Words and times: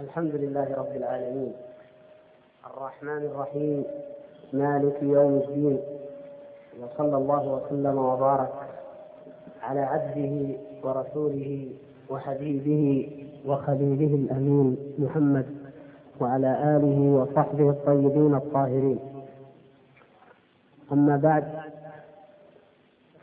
الحمد 0.00 0.34
لله 0.34 0.74
رب 0.74 0.96
العالمين. 0.96 1.52
الرحمن 2.66 3.22
الرحيم. 3.26 3.84
مالك 4.52 5.02
يوم 5.02 5.34
الدين. 5.34 5.78
وصلى 6.82 7.16
الله 7.16 7.44
وسلم 7.48 7.98
وبارك 7.98 8.52
على 9.62 9.80
عبده 9.80 10.58
ورسوله 10.84 11.68
وحبيبه 12.10 13.08
وخليله 13.46 14.14
الأمين 14.14 14.76
محمد 14.98 15.46
وعلى 16.20 16.76
آله 16.76 17.00
وصحبه 17.16 17.70
الطيبين 17.70 18.34
الطاهرين. 18.34 18.98
أما 20.92 21.16
بعد 21.16 21.44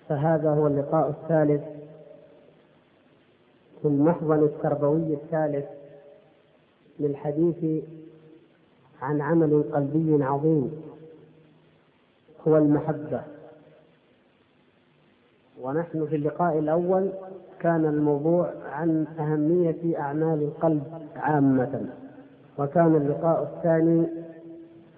فهذا 0.10 0.50
هو 0.50 0.68
اللقاء 0.68 1.10
الثالث 1.10 1.64
في 3.82 3.88
المحضن 3.88 4.44
التربوي 4.44 5.14
الثالث 5.14 5.66
للحديث 7.00 7.84
عن 9.02 9.22
عمل 9.22 9.64
قلبي 9.74 10.24
عظيم 10.24 10.72
هو 12.48 12.58
المحبة. 12.58 13.22
ونحن 15.62 16.06
في 16.06 16.16
اللقاء 16.16 16.60
الأول 16.60 17.10
كان 17.60 17.86
الموضوع 17.86 18.54
عن 18.72 19.06
أهمية 19.20 20.00
أعمال 20.00 20.42
القلب 20.44 20.84
عامة 21.16 21.86
وكان 22.58 22.96
اللقاء 22.96 23.44
الثاني 23.44 24.08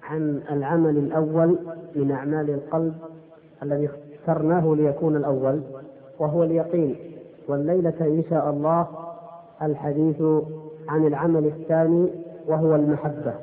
عن 0.04 0.42
العمل 0.52 0.98
الأول 0.98 1.58
من 1.96 2.12
أعمال 2.12 2.50
القلب 2.50 2.94
الذي 3.64 3.90
اخترناه 4.20 4.76
ليكون 4.76 5.16
الأول 5.16 5.62
وهو 6.20 6.44
اليقين. 6.44 6.96
والليلة 7.48 7.94
إن 8.02 8.24
شاء 8.30 8.50
الله 8.50 8.88
الحديث 9.62 10.22
عن 10.90 11.08
العمل 11.08 11.46
الثاني 11.46 12.10
وهو 12.48 12.76
المحبة. 12.76 13.34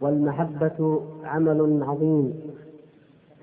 والمحبة 0.00 1.00
عمل 1.24 1.82
عظيم. 1.82 2.40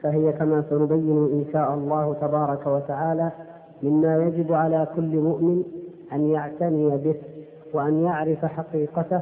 فهي 0.04 0.32
كما 0.34 0.64
سنبين 0.70 1.18
إن 1.18 1.46
شاء 1.54 1.74
الله 1.74 2.16
تبارك 2.22 2.68
وتعالى 2.68 3.32
مما 3.84 4.18
يجب 4.18 4.54
على 4.54 4.88
كل 4.96 5.16
مؤمن 5.18 5.64
أن 6.14 6.30
يعتني 6.30 6.90
به 6.98 7.16
وأن 7.74 8.04
يعرف 8.04 8.46
حقيقته 8.46 9.22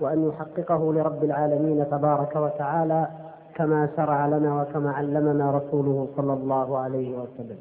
وأن 0.00 0.28
يحققه 0.28 0.92
لرب 0.94 1.24
العالمين 1.24 1.90
تبارك 1.90 2.36
وتعالى 2.36 3.08
كما 3.54 3.88
شرع 3.96 4.26
لنا 4.26 4.62
وكما 4.62 4.92
علمنا 4.92 5.50
رسوله 5.50 6.08
صلى 6.16 6.32
الله 6.32 6.78
عليه 6.78 7.18
وسلم. 7.18 7.58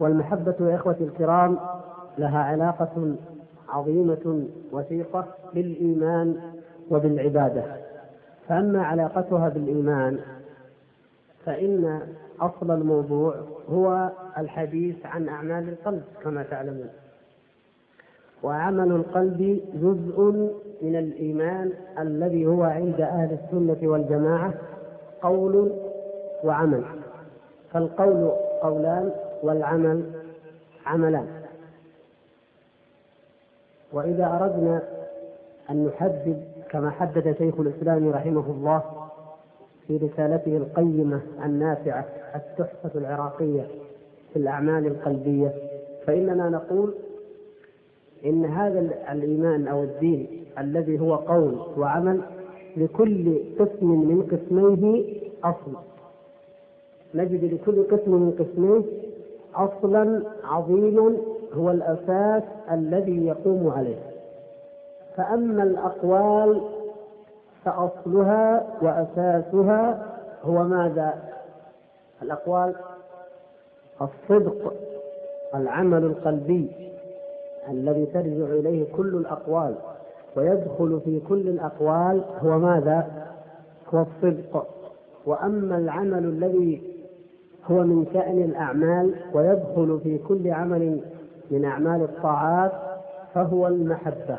والمحبة 0.00 0.54
يا 0.60 0.74
إخوتي 0.76 1.04
الكرام 1.04 1.58
لها 2.18 2.38
علاقة 2.38 3.14
عظيمة 3.68 4.46
وثيقة 4.72 5.26
بالإيمان 5.54 6.40
وبالعبادة. 6.90 7.64
فأما 8.48 8.82
علاقتها 8.82 9.48
بالإيمان 9.48 10.18
فإن 11.44 12.00
أصل 12.40 12.70
الموضوع 12.70 13.34
هو 13.70 14.10
الحديث 14.38 15.06
عن 15.06 15.28
أعمال 15.28 15.68
القلب 15.68 16.02
كما 16.22 16.42
تعلمون. 16.42 16.88
وعمل 18.42 18.92
القلب 18.92 19.60
جزء 19.74 20.20
من 20.82 20.96
الإيمان 20.96 21.72
الذي 21.98 22.46
هو 22.46 22.62
عند 22.62 23.00
أهل 23.00 23.38
السنة 23.44 23.88
والجماعة 23.88 24.54
قول 25.22 25.72
وعمل. 26.44 26.84
فالقول 27.72 28.30
قولان 28.62 29.12
والعمل 29.42 30.04
عملان. 30.86 31.43
وإذا 33.94 34.26
أردنا 34.26 34.82
أن 35.70 35.86
نحدد 35.86 36.42
كما 36.70 36.90
حدد 36.90 37.34
شيخ 37.38 37.60
الإسلام 37.60 38.08
رحمه 38.08 38.50
الله 38.50 38.82
في 39.86 39.96
رسالته 39.96 40.56
القيمة 40.56 41.20
النافعة 41.44 42.06
التحفة 42.34 42.90
العراقية 43.00 43.66
في 44.32 44.38
الأعمال 44.38 44.86
القلبية 44.86 45.54
فإننا 46.06 46.48
نقول 46.48 46.94
إن 48.24 48.44
هذا 48.44 48.80
الإيمان 49.12 49.68
أو 49.68 49.82
الدين 49.82 50.44
الذي 50.58 51.00
هو 51.00 51.14
قول 51.14 51.56
وعمل 51.78 52.20
لكل 52.76 53.38
قسم 53.58 53.86
من 53.86 54.22
قسميه 54.22 55.04
أصل. 55.44 55.76
نجد 57.14 57.54
لكل 57.54 57.82
قسم 57.82 58.10
من 58.14 58.30
قسميه 58.30 58.82
أصلا 59.54 60.22
عظيما 60.44 61.16
هو 61.54 61.70
الأساس 61.70 62.42
الذي 62.70 63.26
يقوم 63.26 63.72
عليه 63.76 64.02
فأما 65.16 65.62
الأقوال 65.62 66.62
فأصلها 67.64 68.66
وأساسها 68.82 70.06
هو 70.44 70.64
ماذا؟ 70.64 71.14
الأقوال 72.22 72.74
الصدق 74.02 74.72
العمل 75.54 76.04
القلبي 76.04 76.70
الذي 77.70 78.06
ترجع 78.06 78.44
إليه 78.44 78.84
كل 78.96 79.16
الأقوال 79.16 79.74
ويدخل 80.36 81.00
في 81.04 81.20
كل 81.28 81.48
الأقوال 81.48 82.22
هو 82.42 82.58
ماذا؟ 82.58 83.06
هو 83.94 84.02
الصدق 84.02 84.66
وأما 85.26 85.78
العمل 85.78 86.24
الذي 86.24 86.82
هو 87.70 87.82
من 87.82 88.06
شأن 88.12 88.42
الأعمال 88.42 89.14
ويدخل 89.34 90.00
في 90.02 90.18
كل 90.18 90.50
عمل 90.50 91.00
من 91.54 91.64
أعمال 91.64 92.02
الطاعات 92.02 92.72
فهو 93.34 93.66
المحبة. 93.66 94.38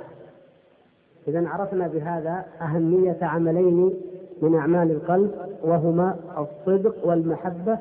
إذا 1.27 1.47
عرفنا 1.47 1.87
بهذا 1.87 2.45
أهمية 2.61 3.17
عملين 3.21 3.93
من 4.41 4.55
أعمال 4.55 4.91
القلب 4.91 5.31
وهما 5.63 6.15
الصدق 6.37 7.07
والمحبة 7.07 7.77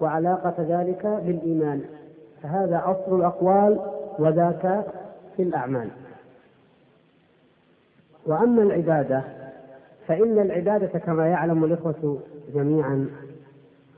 وعلاقة 0.00 0.54
ذلك 0.58 1.06
بالإيمان. 1.06 1.82
فهذا 2.42 2.82
أصل 2.84 3.16
الأقوال 3.18 3.80
وذاك 4.18 4.84
في 5.36 5.42
الأعمال. 5.42 5.88
وأما 8.26 8.62
العبادة 8.62 9.22
فإن 10.06 10.38
العبادة 10.38 10.98
كما 10.98 11.26
يعلم 11.26 11.64
الإخوة 11.64 12.18
جميعا 12.54 13.06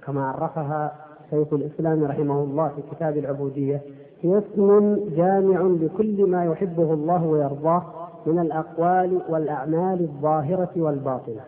كما 0.06 0.28
عرفها 0.30 0.96
شيخ 1.30 1.52
الإسلام 1.52 2.04
رحمه 2.04 2.42
الله 2.42 2.69
في 2.69 2.96
كتاب 2.96 3.19
العبودية 3.19 3.80
هي 4.22 4.38
اسم 4.38 4.97
جامع 5.16 5.60
لكل 5.60 6.31
ما 6.31 6.44
يحبه 6.44 6.92
الله 6.92 7.25
ويرضاه 7.26 7.82
من 8.26 8.38
الأقوال 8.38 9.20
والأعمال 9.28 10.00
الظاهرة 10.00 10.70
والباطنة. 10.76 11.41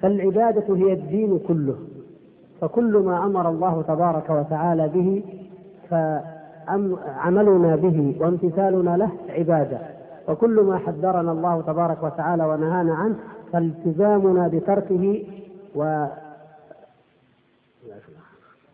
فالعبادة 0.00 0.76
هي 0.76 0.92
الدين 0.92 1.38
كله. 1.38 1.76
فكل 2.60 2.96
ما 2.96 3.24
أمر 3.24 3.48
الله 3.48 3.82
تبارك 3.82 4.30
وتعالى 4.30 4.88
به 4.88 5.22
فعملنا 5.90 7.76
به 7.76 8.16
وامتثالنا 8.20 8.96
له 8.96 9.10
عبادة. 9.28 9.78
وكل 10.28 10.60
ما 10.60 10.78
حذرنا 10.78 11.32
الله 11.32 11.60
تبارك 11.62 12.02
وتعالى 12.02 12.44
ونهانا 12.44 12.94
عنه 12.94 13.16
فالتزامنا 13.52 14.48
بتركه 14.48 15.24
و 15.76 16.06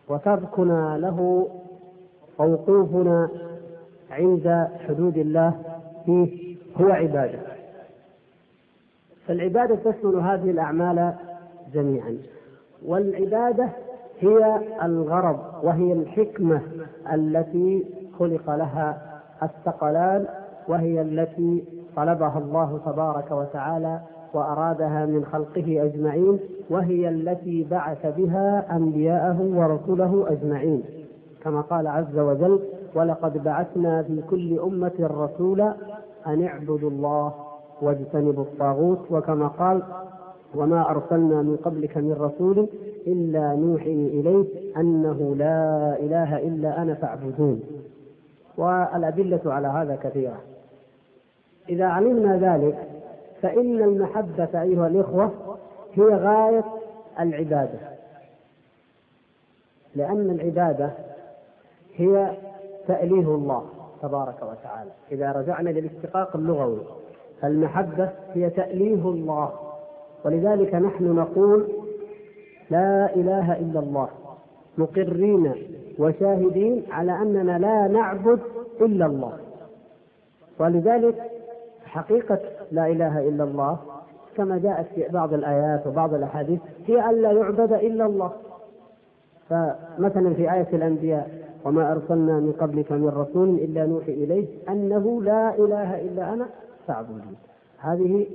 وتركنا 0.09 0.97
له 0.97 1.47
ووقوفنا 2.39 3.29
عند 4.11 4.67
حدود 4.87 5.17
الله 5.17 5.53
فيه 6.05 6.55
هو 6.81 6.89
عبادة. 6.89 7.39
فالعبادة 9.27 9.75
تشمل 9.75 10.15
هذه 10.15 10.49
الأعمال 10.51 11.13
جميعا. 11.73 12.17
والعبادة 12.85 13.69
هي 14.19 14.61
الغرض 14.83 15.39
وهي 15.63 15.93
الحكمة 15.93 16.61
التي 17.13 17.85
خلق 18.19 18.55
لها 18.55 19.21
الثقلان 19.43 20.25
وهي 20.67 21.01
التي 21.01 21.63
طلبها 21.95 22.39
الله 22.39 22.79
تبارك 22.85 23.31
وتعالى 23.31 23.99
وأرادها 24.33 25.05
من 25.05 25.25
خلقه 25.25 25.83
أجمعين 25.85 26.39
وهي 26.69 27.09
التي 27.09 27.67
بعث 27.71 28.17
بها 28.17 28.65
أنبياءه 28.75 29.41
ورسله 29.41 30.25
أجمعين. 30.29 30.83
كما 31.45 31.61
قال 31.61 31.87
عز 31.87 32.17
وجل 32.19 32.59
ولقد 32.95 33.43
بعثنا 33.43 34.03
في 34.03 34.21
كل 34.29 34.59
أمة 34.59 34.91
رسولا 34.99 35.75
أن 36.27 36.45
اعبدوا 36.45 36.89
الله 36.89 37.33
واجتنبوا 37.81 38.43
الطاغوت 38.43 39.11
وكما 39.11 39.47
قال 39.47 39.81
وما 40.55 40.89
أرسلنا 40.89 41.41
من 41.41 41.57
قبلك 41.57 41.97
من 41.97 42.13
رسول 42.13 42.67
إلا 43.07 43.55
نوحي 43.55 43.91
إليه 43.93 44.45
أنه 44.77 45.35
لا 45.35 45.95
إله 45.99 46.37
إلا 46.37 46.81
أنا 46.81 46.93
فاعبدون 46.93 47.59
والأدلة 48.57 49.41
على 49.45 49.67
هذا 49.67 49.95
كثيرة. 49.95 50.37
إذا 51.69 51.85
علمنا 51.85 52.37
ذلك 52.37 52.77
فإن 53.41 53.81
المحبة 53.83 54.61
أيها 54.61 54.87
الإخوة 54.87 55.31
هي 55.93 56.03
غاية 56.03 56.63
العبادة. 57.19 57.79
لأن 59.95 60.29
العبادة 60.29 60.91
هي 61.97 62.37
تأليه 62.87 63.35
الله 63.35 63.63
تبارك 64.01 64.35
وتعالى. 64.43 64.91
إذا 65.11 65.31
رجعنا 65.31 65.69
للاشتقاق 65.69 66.35
اللغوي 66.35 66.79
فالمحبة 67.41 68.09
هي 68.33 68.49
تأليه 68.49 69.09
الله. 69.09 69.51
ولذلك 70.25 70.75
نحن 70.75 71.15
نقول 71.15 71.67
لا 72.69 73.15
إله 73.15 73.59
إلا 73.59 73.79
الله 73.79 74.09
مقرين 74.77 75.53
وشاهدين 75.99 76.83
على 76.91 77.11
أننا 77.11 77.57
لا 77.57 77.87
نعبد 77.87 78.39
إلا 78.81 79.05
الله. 79.05 79.33
ولذلك 80.59 81.15
حقيقة 81.85 82.39
لا 82.71 82.87
إله 82.87 83.29
إلا 83.29 83.43
الله 83.43 83.77
كما 84.37 84.57
جاءت 84.57 84.85
في 84.95 85.07
بعض 85.09 85.33
الآيات 85.33 85.87
وبعض 85.87 86.13
الأحاديث 86.13 86.59
هي 86.87 87.09
أن 87.09 87.21
لا 87.21 87.31
يعبد 87.31 87.73
إلا 87.73 88.05
الله. 88.05 88.31
فمثلا 89.49 90.33
في 90.33 90.53
آية 90.53 90.67
الأنبياء 90.73 91.44
وما 91.65 91.91
أرسلنا 91.91 92.39
من 92.39 92.51
قبلك 92.51 92.91
من 92.91 93.07
رسول 93.07 93.49
إلا 93.49 93.85
نوحي 93.85 94.11
إليه 94.13 94.47
أنه 94.69 95.21
لا 95.21 95.55
إله 95.55 96.01
إلا 96.01 96.33
أنا 96.33 96.45
فاعبدون. 96.87 97.35
هذه 97.77 98.27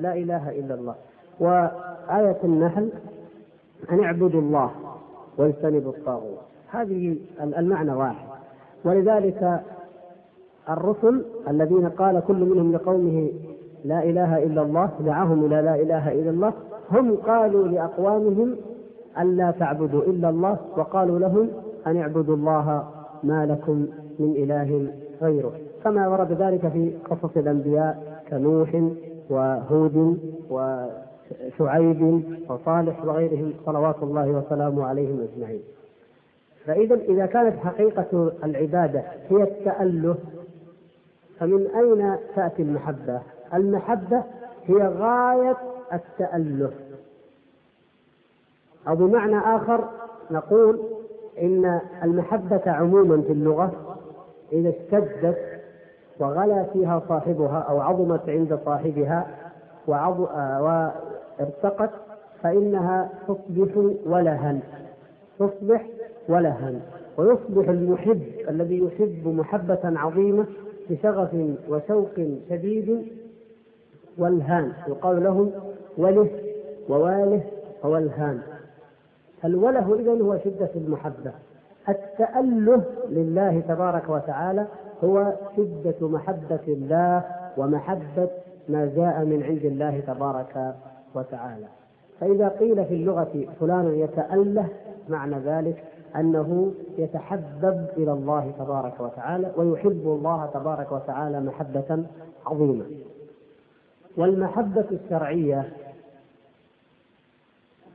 لا 0.00 0.14
إله 0.14 0.50
إلا 0.50 0.74
الله. 0.74 0.94
وآية 1.40 2.36
النحل 2.44 2.88
أن 3.90 4.00
اعبدوا 4.04 4.40
الله 4.40 4.70
واجتنبوا 5.38 5.92
الطاغوت. 5.92 6.38
هذه 6.70 7.16
المعنى 7.40 7.92
واحد. 7.92 8.26
ولذلك 8.84 9.60
الرسل 10.70 11.24
الذين 11.48 11.88
قال 11.88 12.22
كل 12.26 12.44
منهم 12.44 12.72
لقومه 12.72 13.28
لا 13.84 14.04
إله 14.04 14.42
إلا 14.42 14.62
الله 14.62 14.90
دعاهم 15.00 15.44
إلى 15.44 15.62
لا 15.62 15.74
إله 15.74 16.12
إلا 16.12 16.30
الله 16.30 16.52
هم 16.90 17.16
قالوا 17.16 17.68
لأقوامهم 17.68 18.56
ألا 19.20 19.50
تعبدوا 19.50 20.02
إلا 20.02 20.28
الله 20.28 20.58
وقالوا 20.76 21.18
لهم 21.18 21.48
أن 21.86 21.96
اعبدوا 21.96 22.36
الله 22.36 22.88
ما 23.22 23.46
لكم 23.46 23.86
من 24.18 24.32
إله 24.36 24.92
غيره. 25.22 25.52
كما 25.84 26.08
ورد 26.08 26.32
ذلك 26.32 26.68
في 26.68 26.92
قصص 27.10 27.36
الأنبياء 27.36 28.22
كنوح 28.30 28.82
وهود 29.30 30.18
وشعيب 30.50 32.22
وصالح 32.48 33.04
وغيرهم 33.04 33.52
صلوات 33.66 34.02
الله 34.02 34.28
وسلامه 34.28 34.84
عليهم 34.84 35.26
أجمعين. 35.32 35.62
فإذا 36.66 36.94
إذا 36.94 37.26
كانت 37.26 37.56
حقيقة 37.56 38.32
العبادة 38.44 39.02
هي 39.28 39.42
التأله 39.42 40.16
فمن 41.38 41.66
أين 41.66 42.16
تأتي 42.36 42.62
المحبة؟ 42.62 43.20
المحبة 43.54 44.24
هي 44.66 44.88
غاية 44.88 45.56
التأله 45.92 46.70
أو 48.88 48.94
بمعنى 48.96 49.38
آخر 49.38 49.88
نقول 50.30 50.80
إن 51.42 51.80
المحبة 52.04 52.60
عموما 52.66 53.22
في 53.22 53.32
اللغة 53.32 53.96
إذا 54.52 54.68
اشتدت 54.68 55.38
وغلا 56.20 56.64
فيها 56.72 57.02
صاحبها 57.08 57.58
أو 57.58 57.80
عظمت 57.80 58.28
عند 58.28 58.58
صاحبها 58.64 59.26
وارتقت 61.40 61.90
فإنها 62.42 63.10
تصبح 63.28 63.76
ولها. 64.06 64.58
تصبح 65.38 65.86
ولها. 66.28 66.72
ويصبح 67.18 67.68
المحب 67.68 68.22
الذي 68.48 68.84
يحب 68.84 69.28
محبة 69.28 69.80
عظيمة 69.84 70.46
بشغف 70.90 71.34
وشوق 71.68 72.14
شديد 72.50 73.02
والهان. 74.18 74.72
يقال 74.88 75.24
له 75.24 75.50
وله 75.98 76.28
وواله 76.88 77.42
وولهان 77.84 78.40
الوله 79.44 79.94
إذا 80.00 80.12
هو 80.12 80.38
شدة 80.38 80.70
المحبة. 80.76 81.32
التأله 81.88 82.82
لله 83.08 83.60
تبارك 83.60 84.08
وتعالى 84.08 84.66
هو 85.04 85.32
شدة 85.56 86.08
محبة 86.08 86.60
الله 86.68 87.24
ومحبة 87.56 88.28
ما 88.68 88.86
جاء 88.96 89.24
من 89.24 89.42
عند 89.42 89.64
الله 89.64 90.00
تبارك 90.00 90.74
وتعالى. 91.14 91.66
فإذا 92.20 92.48
قيل 92.48 92.84
في 92.84 92.94
اللغة 92.94 93.46
فلان 93.60 93.94
يتأله 93.94 94.68
معنى 95.08 95.36
ذلك 95.38 95.84
أنه 96.16 96.72
يتحبب 96.98 97.86
إلى 97.96 98.12
الله 98.12 98.52
تبارك 98.58 99.00
وتعالى 99.00 99.52
ويحب 99.56 100.02
الله 100.04 100.50
تبارك 100.54 100.92
وتعالى 100.92 101.40
محبة 101.40 102.04
عظيمة. 102.46 102.84
والمحبة 104.16 104.84
الشرعية 104.92 105.68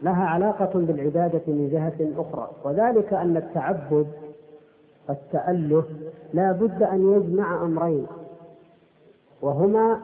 لها 0.03 0.25
علاقة 0.25 0.71
بالعبادة 0.73 1.41
من 1.47 1.69
جهة 1.71 2.21
أخرى. 2.21 2.49
وذلك 2.63 3.13
أن 3.13 3.37
التعبد 3.37 4.07
التأله 5.09 5.83
لا 6.33 6.51
بد 6.51 6.83
أن 6.83 7.13
يجمع 7.13 7.63
أمرين. 7.63 8.07
وهما 9.41 9.99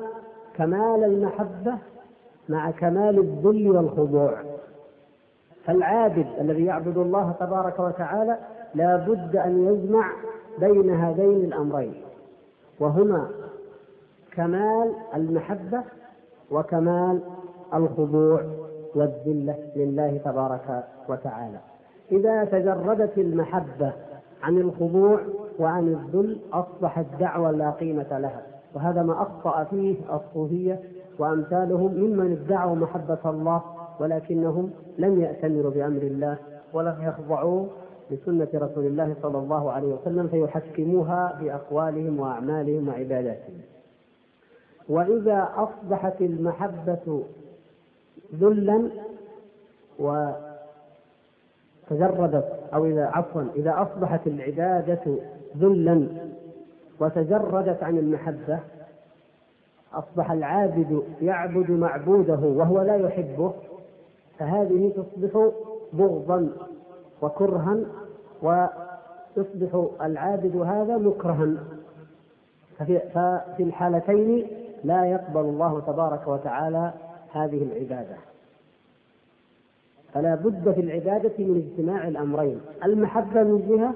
كمال 0.56 1.04
المحبة 1.04 1.78
مع 2.50 2.72
كمال 2.72 3.20
الذل 3.20 3.70
والخضوع. 3.70 4.34
فالعابد 5.66 6.28
الذي 6.40 6.66
يعبد 6.66 6.98
الله 6.98 7.34
تبارك 7.40 7.80
وتعالى 7.80 8.38
لا 8.76 8.98
بد 8.98 9.36
أن 9.36 9.68
يجمع 9.68 10.12
بين 10.60 10.90
هذين 10.90 11.46
الأمرين. 11.46 12.02
وهما 12.80 13.30
كمال 14.32 14.94
المحبة 15.16 15.84
وكمال 16.52 17.22
الخضوع. 17.74 18.42
والذلة 18.96 19.58
لله 19.76 20.18
تبارك 20.26 20.84
وتعالى. 21.10 21.58
إذا 22.12 22.44
تجردت 22.44 23.18
المحبة 23.18 23.94
عن 24.44 24.58
الخضوع 24.58 25.20
وعن 25.60 25.88
الذل 25.88 26.38
أصبحت 26.54 27.06
دعوة 27.20 27.52
لا 27.52 27.70
قيمة 27.72 28.20
لها. 28.20 28.42
وهذا 28.76 29.04
ما 29.04 29.22
أخطأ 29.22 29.64
فيه 29.64 29.96
الصوفية 30.14 30.80
وأمثالهم 31.20 31.94
ممن 31.94 32.32
ادعوا 32.32 32.76
محبة 32.76 33.20
الله 33.26 33.62
ولكنهم 34.00 34.72
لم 34.98 35.22
يأتمروا 35.22 35.72
بأمر 35.72 36.02
الله 36.02 36.38
ولم 36.74 36.96
يخضعوا 37.02 37.66
لسنة 38.12 38.48
رسول 38.56 38.86
الله 38.86 39.16
صلى 39.22 39.38
الله 39.38 39.72
عليه 39.72 39.94
وسلم 39.94 40.28
فيحكموها 40.28 41.40
بأقوالهم 41.42 42.20
وأعمالهم 42.20 42.88
وعباداتهم. 42.88 43.62
وإذا 44.90 45.50
أصبحت 45.56 46.22
المحبة 46.22 47.24
ذلا 48.36 48.90
وتجردت 51.90 52.60
أو 52.74 52.86
إذا 52.86 53.06
عفوا 53.06 53.44
إذا 53.56 53.82
أصبحت 53.82 54.28
العبادة 54.28 55.16
ذلا 55.58 56.08
وتجردت 57.00 57.84
عن 57.84 57.98
المحبة 57.98 58.60
أصبح 59.94 60.32
العابد 60.32 61.04
يعبد 61.22 61.72
معبوده 61.72 62.40
وهو 62.40 62.82
لا 62.82 62.96
يحبه 62.96 63.54
فهذه 64.40 64.92
تصبح 64.96 65.52
بغضا 65.94 66.50
وكرها 67.22 67.78
ويصبح 68.42 69.86
العابد 70.02 70.56
هذا 70.56 70.98
مكرها. 70.98 71.56
ففي, 72.80 73.64
الحالتين 73.64 74.48
لا 74.84 75.06
يقبل 75.06 75.42
الله 75.42 75.82
تبارك 75.88 76.28
وتعالى 76.28 76.94
هذه 77.32 77.64
العبادة. 77.64 78.16
فلا 80.14 80.36
بد 80.36 80.74
في 80.74 80.82
العبادة 80.82 81.34
من 81.40 81.72
اجتماع 81.72 82.08
الأمرين 82.08 82.62
المحبة 82.86 83.44
من 83.44 83.68
جهة 83.70 83.94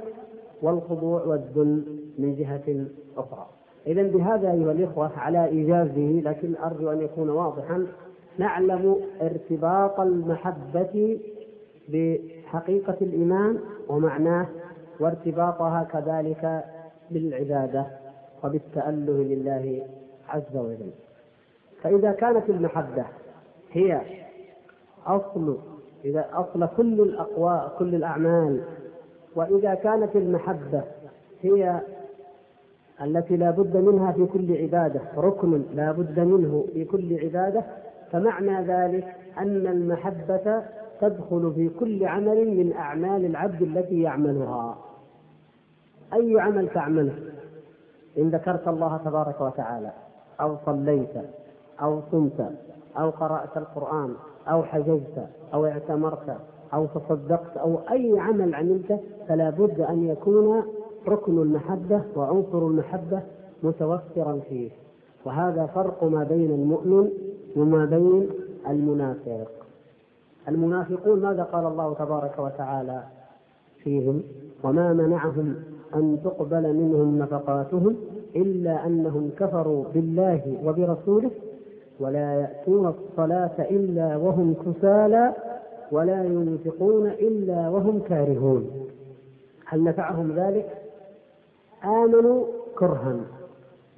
والخضوع 0.61 1.23
والذل 1.23 1.83
من 2.19 2.35
جهة 2.35 2.85
أخرى. 3.17 3.47
إذا 3.87 4.03
بهذا 4.03 4.51
أيها 4.51 4.71
الإخوة 4.71 5.11
على 5.17 5.45
إيجازه 5.45 6.21
لكن 6.25 6.55
أرجو 6.63 6.91
أن 6.91 7.01
يكون 7.01 7.29
واضحا 7.29 7.87
نعلم 8.37 8.95
ارتباط 9.21 9.99
المحبة 9.99 11.19
بحقيقة 11.89 12.97
الإيمان 13.01 13.59
ومعناه 13.89 14.47
وارتباطها 14.99 15.83
كذلك 15.83 16.63
بالعبادة 17.11 17.85
وبالتأله 18.43 19.23
لله 19.23 19.87
عز 20.29 20.55
وجل. 20.57 20.91
فإذا 21.83 22.11
كانت 22.11 22.49
المحبة 22.49 23.05
هي 23.73 24.01
أصل 25.05 25.57
إذا 26.05 26.25
أصل 26.33 26.67
كل 26.77 27.01
الأقوى 27.01 27.71
كل 27.79 27.95
الأعمال. 27.95 28.61
وإذا 29.35 29.73
كانت 29.73 30.15
المحبة 30.15 30.83
هي 31.41 31.81
التي 33.01 33.37
لا 33.37 33.51
بد 33.51 33.77
منها 33.77 34.11
في 34.11 34.25
كل 34.25 34.57
عبادة 34.57 35.01
ركن 35.17 35.63
لا 35.73 35.91
بد 35.91 36.19
منه 36.19 36.65
في 36.73 36.85
كل 36.85 37.19
عبادة 37.23 37.63
فمعنى 38.11 38.61
ذلك 38.67 39.15
أن 39.37 39.67
المحبة 39.67 40.63
تدخل 41.01 41.51
في 41.55 41.69
كل 41.79 42.05
عمل 42.05 42.57
من 42.57 42.73
أعمال 42.73 43.25
العبد 43.25 43.61
التي 43.61 44.01
يعملها. 44.01 44.77
أي 46.13 46.39
عمل 46.41 46.69
تعمله؟ 46.69 47.13
إن 48.17 48.29
ذكرت 48.29 48.67
الله 48.67 48.97
تبارك 48.97 49.41
وتعالى 49.41 49.91
أو 50.41 50.55
صليت 50.65 51.13
أو 51.81 52.01
صمت 52.11 52.51
أو 52.97 53.09
قرأت 53.09 53.57
القرآن 53.57 54.13
أو 54.47 54.63
حججت 54.63 55.27
أو 55.53 55.65
اعتمرت 55.65 56.37
أو 56.73 56.85
تصدقت 56.85 57.57
أو 57.57 57.79
أي 57.91 58.19
عمل 58.19 58.55
عملته 58.55 58.99
فلا 59.27 59.49
بد 59.49 59.79
أن 59.79 60.03
يكون 60.07 60.63
ركن 61.07 61.41
المحبة 61.41 62.01
وعنصر 62.15 62.67
المحبة 62.67 63.21
متوفرا 63.63 64.39
فيه. 64.49 64.69
وهذا 65.25 65.65
فرق 65.65 66.03
ما 66.03 66.23
بين 66.23 66.51
المؤمن 66.51 67.09
وما 67.55 67.85
بين 67.85 68.29
المنافق. 68.69 69.47
المنافقون 70.47 71.21
ماذا 71.21 71.43
قال 71.43 71.65
الله 71.65 71.93
تبارك 71.93 72.39
وتعالى 72.39 73.03
فيهم؟ 73.83 74.23
وما 74.63 74.93
منعهم 74.93 75.55
أن 75.95 76.19
تقبل 76.23 76.73
منهم 76.73 77.19
نفقاتهم 77.19 77.95
إلا 78.35 78.85
أنهم 78.85 79.29
كفروا 79.39 79.85
بالله 79.93 80.57
وبرسوله 80.65 81.31
ولا 82.03 82.41
يأتون 82.41 82.87
الصلاة 82.87 83.57
إلا 83.71 84.17
وهم 84.17 84.55
كسالى 84.65 85.33
ولا 85.91 86.23
ينفقون 86.23 87.07
إلا 87.07 87.69
وهم 87.69 87.99
كارهون. 87.99 88.89
هل 89.65 89.83
نفعهم 89.83 90.31
ذلك؟ 90.39 90.69
آمنوا 91.85 92.43
كرها 92.75 93.15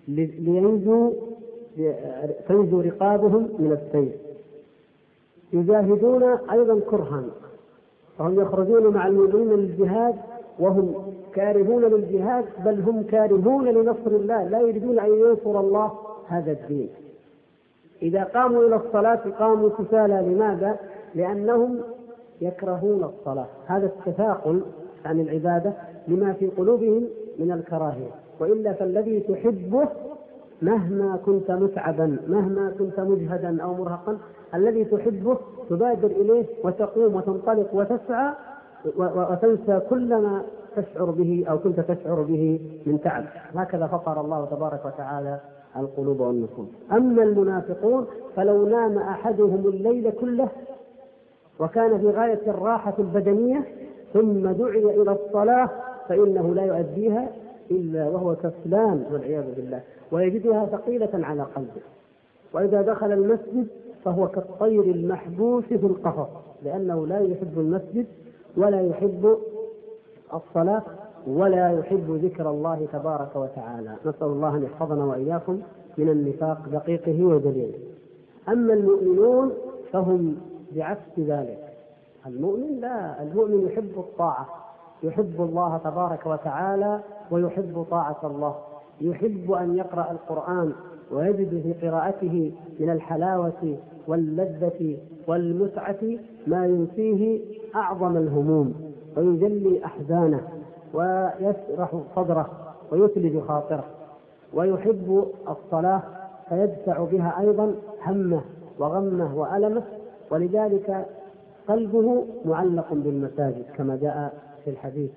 لينجوا 0.08 1.12
تنجو 2.48 2.82
رقابهم 2.82 3.50
من 3.60 3.72
السيف 3.72 4.16
يجاهدون 5.54 6.24
أيضا 6.24 6.80
كرها 6.80 7.24
فهم 8.18 8.42
يخرجون 8.42 8.94
مع 8.94 9.08
المؤمنين 9.08 9.50
للجهاد 9.50 10.16
وهم 10.60 10.94
كارهون 11.34 11.86
للجهاد 11.86 12.46
بل 12.66 12.82
هم 12.82 13.04
كارهون 13.04 13.66
لنصر 13.70 14.08
الله. 14.08 14.44
لا 14.44 14.60
يريدون 14.60 15.00
أن 15.00 15.10
ينصر 15.10 15.60
الله 15.60 15.92
هذا 16.28 16.52
الدين. 16.52 16.90
إذا 18.02 18.24
قاموا 18.24 18.68
إلى 18.68 18.76
الصلاة 18.76 19.20
قاموا 19.40 19.70
كسالى 19.70 20.34
لماذا؟ 20.34 20.78
لأنهم 21.16 21.82
يكرهون 22.42 23.04
الصلاة. 23.04 23.48
هذا 23.66 23.86
التثاقل 23.86 24.62
عن 25.06 25.20
العبادة 25.20 25.74
لما 26.08 26.34
في 26.34 26.48
قلوبهم 26.48 27.08
من 27.40 27.52
الكراهية. 27.52 28.12
وإلا 28.40 28.74
فالذي 28.74 29.20
تحبه 29.20 29.88
مهما 30.62 31.20
كنت 31.26 31.52
متعبا 31.52 32.18
مهما 32.28 32.74
كنت 32.80 33.00
مجهدا 33.00 33.64
أو 33.64 33.74
مرهقا 33.74 34.18
الذي 34.56 34.86
تحبه 34.86 35.38
تبادر 35.70 36.08
إليه 36.08 36.46
وتقوم 36.64 37.16
وتنطلق 37.16 37.74
وتسعى 37.74 38.34
وتنسى 38.98 39.82
كل 39.90 40.10
ما 40.10 40.42
تشعر 40.76 41.06
به 41.06 41.46
أو 41.50 41.60
كنت 41.60 41.80
تشعر 41.80 42.22
به 42.22 42.60
من 42.86 43.02
تعب. 43.02 43.26
هكذا 43.56 43.88
فطر 43.88 44.22
الله 44.22 44.46
تبارك 44.46 44.86
وتعالى 44.86 45.40
القلوب 45.78 46.20
والنفوس. 46.20 46.68
أما 46.92 47.24
المنافقون 47.24 48.06
فلو 48.36 48.68
نام 48.68 48.98
أحدهم 48.98 49.68
الليل 49.68 50.12
كله 50.12 50.48
وكان 51.60 51.98
في 52.00 52.10
غاية 52.10 52.42
الراحة 52.48 52.94
البدنية 53.00 53.64
ثم 54.14 54.52
دعي 54.52 55.02
إلى 55.02 55.12
الصلاة 55.12 55.70
فإنه 56.10 56.56
لا 56.56 56.64
يؤديها 56.64 57.30
إلا 57.72 58.10
وهو 58.10 58.36
كسلان 58.36 59.06
والعياذ 59.12 59.56
بالله 59.56 59.82
ويجدها 60.12 60.66
ثقيلة 60.66 61.10
على 61.14 61.44
قلبه. 61.56 61.82
وإذا 62.54 62.82
دخل 62.82 63.12
المسجد 63.12 63.68
فهو 64.06 64.28
كالطير 64.28 64.82
المحبوس 64.84 65.64
في 65.64 65.76
القفص 65.76 66.30
لأنه 66.64 67.08
لا 67.08 67.20
يحب 67.20 67.60
المسجد 67.60 68.06
ولا 68.58 68.82
يحب 68.82 69.38
الصلاة 70.34 70.84
ولا 71.28 71.80
يحب 71.80 72.20
ذكر 72.24 72.50
الله 72.50 72.88
تبارك 72.94 73.36
وتعالى. 73.36 73.96
نسأل 74.06 74.28
الله 74.28 74.56
أن 74.56 74.64
يحفظنا 74.64 75.06
وإياكم 75.06 75.60
من 75.98 76.10
النفاق 76.10 76.70
دقيقه 76.72 77.26
ودليله. 77.26 77.80
أما 78.50 78.74
المؤمنون 78.74 79.52
فهم 79.92 80.36
بعكس 80.76 81.20
ذلك. 81.20 81.60
المؤمن 82.28 82.80
لا 82.82 83.24
المؤمن 83.24 83.66
يحب 83.66 83.92
الطاعة 83.98 84.48
يحب 85.04 85.36
الله 85.40 85.78
تبارك 85.78 86.26
وتعالى 86.26 87.00
ويحب 87.32 87.86
طاعة 87.90 88.20
الله. 88.24 88.56
يحب 89.02 89.52
أن 89.52 89.78
يقرأ 89.78 90.12
القرآن 90.12 90.72
ويجد 91.12 91.62
في 91.62 91.88
قراءته 91.88 92.54
من 92.80 92.90
الحلاوة 92.90 93.78
واللذة 94.08 94.98
والمتعة 95.28 96.18
ما 96.48 96.66
ينسيه 96.66 97.42
أعظم 97.76 98.18
الهموم 98.18 98.74
ويجلي 99.18 99.86
أحزانه. 99.86 100.55
ويشرح 100.94 101.96
صدره 102.16 102.50
ويثلج 102.92 103.40
خاطره 103.40 103.84
ويحب 104.54 105.26
الصلاة 105.50 106.02
فيدفع 106.50 107.04
بها 107.04 107.40
أيضا 107.40 107.76
همه 108.06 108.42
وغمه 108.80 109.38
وألمه 109.40 109.84
ولذلك 110.32 111.06
قلبه 111.68 112.26
معلق 112.46 112.94
بالمساجد 112.94 113.66
كما 113.78 113.96
جاء 113.96 114.34
في 114.64 114.70
الحديث. 114.70 115.12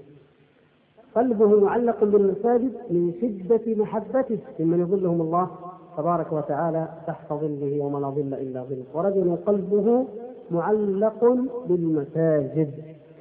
قلبه 1.15 1.61
معلق 1.61 2.05
بالمساجد 2.05 2.73
من 2.91 3.13
شدة 3.21 3.75
محبته 3.83 4.39
ممن 4.61 4.81
يظلهم 4.81 5.21
الله 5.21 5.51
تبارك 5.97 6.33
وتعالى 6.33 6.89
تحت 7.07 7.33
ظله 7.33 7.67
يوم 7.67 8.01
لا 8.01 8.09
ظل 8.09 8.35
إلا 8.35 8.63
ظله. 8.63 8.85
ورجل 8.95 9.37
قلبه 9.47 10.05
معلق 10.51 11.25
بالمساجد 11.69 12.71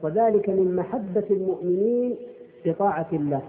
وذلك 0.03 0.49
من 0.49 0.75
محبة 0.75 1.23
المؤمنين 1.31 2.15
بطاعة 2.67 3.07
الله 3.13 3.41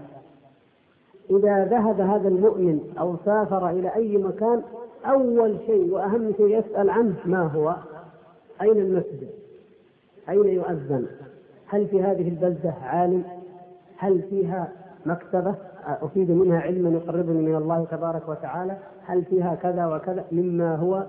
إذا 1.29 1.65
ذهب 1.65 2.01
هذا 2.01 2.27
المؤمن 2.27 2.79
أو 2.99 3.15
سافر 3.25 3.69
إلى 3.69 3.95
أي 3.95 4.17
مكان 4.17 4.61
أول 5.05 5.57
شيء 5.65 5.93
وأهم 5.93 6.33
شيء 6.37 6.59
يسأل 6.59 6.89
عنه 6.89 7.15
ما 7.25 7.43
هو؟ 7.43 7.75
أين 8.61 8.77
المسجد؟ 8.77 9.29
أين 10.29 10.45
يؤذن؟ 10.45 11.05
هل 11.67 11.87
في 11.87 12.03
هذه 12.03 12.29
البلدة 12.29 12.73
عالم؟ 12.83 13.23
هل 13.97 14.21
فيها 14.21 14.71
مكتبة 15.05 15.55
أفيد 15.85 16.31
منها 16.31 16.59
علما 16.59 16.89
يقربني 16.89 17.41
من 17.41 17.55
الله 17.55 17.85
تبارك 17.91 18.29
وتعالى؟ 18.29 18.77
هل 19.05 19.23
فيها 19.25 19.55
كذا 19.55 19.85
وكذا 19.85 20.25
مما 20.31 20.75
هو 20.75 21.05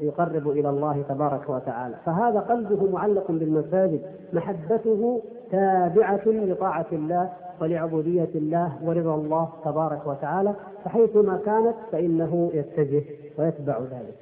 يقرب 0.00 0.50
إلى 0.50 0.70
الله 0.70 1.04
تبارك 1.08 1.48
وتعالى 1.48 1.94
فهذا 2.06 2.40
قلبه 2.40 2.90
معلق 2.90 3.24
بالمساجد 3.28 4.00
محبته 4.32 5.22
تابعة 5.50 6.22
لطاعة 6.26 6.86
الله 6.92 7.32
ولعبودية 7.60 8.28
الله 8.34 8.72
ورضا 8.84 9.14
الله 9.14 9.48
تبارك 9.64 10.06
وتعالى 10.06 10.54
فحيثما 10.84 11.40
كانت 11.46 11.74
فإنه 11.92 12.50
يتجه 12.54 13.02
ويتبع 13.38 13.78
ذلك. 13.78 14.16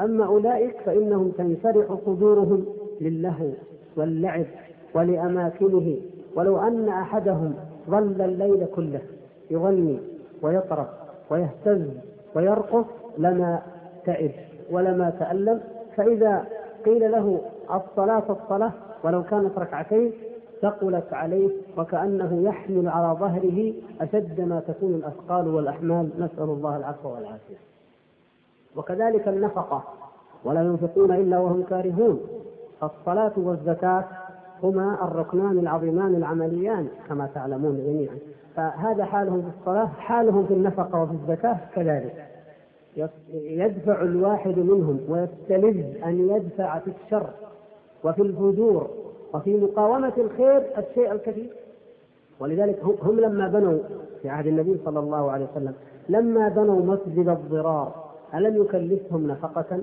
أما 0.00 0.26
أولئك 0.26 0.76
فإنهم 0.86 1.30
تنشرح 1.30 1.94
صدورهم 2.06 2.66
للهو 3.00 3.50
واللعب 3.96 4.46
ولأماكنه. 4.94 5.96
ولو 6.36 6.58
أن 6.58 6.88
أحدهم 6.88 7.54
ظل 7.90 8.22
الليل 8.22 8.66
كله 8.74 9.00
يغني 9.50 9.98
ويطرب 10.42 10.86
ويهتز 11.30 11.88
ويرقص 12.34 12.84
لما 13.18 13.62
تعب 14.06 14.30
ولما 14.70 15.10
تألم 15.10 15.60
فإذا 15.96 16.44
قيل 16.84 17.12
له 17.12 17.40
الصلاة 17.74 18.22
الصلاة 18.30 18.72
ولو 19.04 19.22
كانت 19.22 19.58
ركعتين 19.58 20.12
ثقلت 20.62 21.12
عليه 21.12 21.50
وكأنه 21.78 22.42
يحمل 22.42 22.88
على 22.88 23.18
ظهره 23.18 23.72
أشد 24.00 24.40
ما 24.40 24.60
تكون 24.60 24.94
الأثقال 24.94 25.48
والأحمال. 25.48 26.10
نسأل 26.18 26.44
الله 26.44 26.76
العفو 26.76 27.08
والعافية. 27.08 27.56
وكذلك 28.76 29.28
النفقة 29.28 29.84
ولا 30.44 30.62
ينفقون 30.62 31.12
إلا 31.12 31.38
وهم 31.38 31.62
كارهون. 31.62 32.20
فالصلاة 32.80 33.32
والزكاة 33.36 34.04
هما 34.62 34.98
الركنان 35.04 35.58
العظيمان 35.58 36.14
العمليان 36.14 36.88
كما 37.08 37.28
تعلمون 37.34 37.76
جميعا. 37.76 38.18
فهذا 38.56 39.04
حالهم 39.04 39.42
في 39.42 39.48
الصلاة 39.60 39.86
حالهم 39.86 40.46
في 40.46 40.54
النفقة 40.54 41.02
وفي 41.02 41.12
الزكاة 41.12 41.58
كذلك. 41.74 42.26
يدفع 43.32 44.02
الواحد 44.02 44.58
منهم 44.58 45.00
ويستلذ 45.08 46.02
أن 46.04 46.28
يدفع 46.30 46.78
في 46.78 46.90
الشر 47.04 47.30
وفي 48.04 48.22
الفجور 48.22 48.90
وفي 49.36 49.56
مقاومة 49.56 50.12
الخير 50.18 50.62
الشيء 50.78 51.12
الكثير 51.12 51.50
ولذلك 52.40 52.80
هم 53.02 53.20
لما 53.20 53.48
بنوا 53.48 53.78
في 54.22 54.28
عهد 54.28 54.46
النبي 54.46 54.80
صلى 54.84 54.98
الله 54.98 55.30
عليه 55.30 55.46
وسلم 55.52 55.74
لما 56.08 56.48
بنوا 56.48 56.82
مسجد 56.82 57.28
الضرار 57.28 58.04
ألم 58.34 58.62
يكلفهم 58.62 59.26
نفقة؟ 59.26 59.80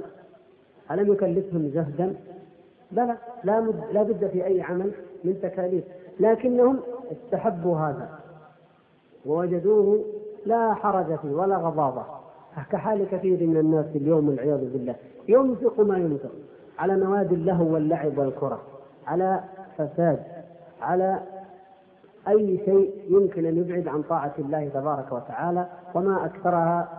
ألم 0.92 1.14
يكلفهم 1.14 1.72
جهدا؟ 1.74 2.16
بلى 2.92 3.18
لا, 3.44 3.74
لا 3.94 4.04
بد 4.04 4.28
في 4.28 4.46
أي 4.46 4.62
عمل 4.62 4.92
من 5.24 5.40
تكاليف 5.42 5.84
لكنهم 6.20 6.80
استحبوا 7.12 7.78
هذا 7.78 8.10
ووجدوه 9.26 10.06
لا 10.46 10.74
حرج 10.74 11.16
فيه 11.20 11.32
ولا 11.32 11.58
غضاضة 11.58 12.04
كحال 12.72 13.08
كثير 13.12 13.48
من 13.48 13.58
الناس 13.58 13.86
اليوم 13.96 14.30
والعياذ 14.30 14.72
بالله 14.74 14.96
ينفق 15.28 15.80
ما 15.80 15.98
ينفق 15.98 16.32
على 16.80 16.96
نوادي 16.96 17.36
اللهو 17.36 17.74
واللعب 17.74 18.18
والكرة 18.18 18.62
على 19.08 19.44
فساد 19.78 20.20
على 20.82 21.20
أي 22.28 22.58
شيء 22.66 22.94
يمكن 23.10 23.46
أن 23.46 23.58
يبعد 23.58 23.88
عن 23.88 24.02
طاعة 24.02 24.34
الله 24.40 24.70
تبارك 24.70 25.12
وتعالى 25.12 25.68
وما 25.96 26.26
أكثرها 26.26 26.90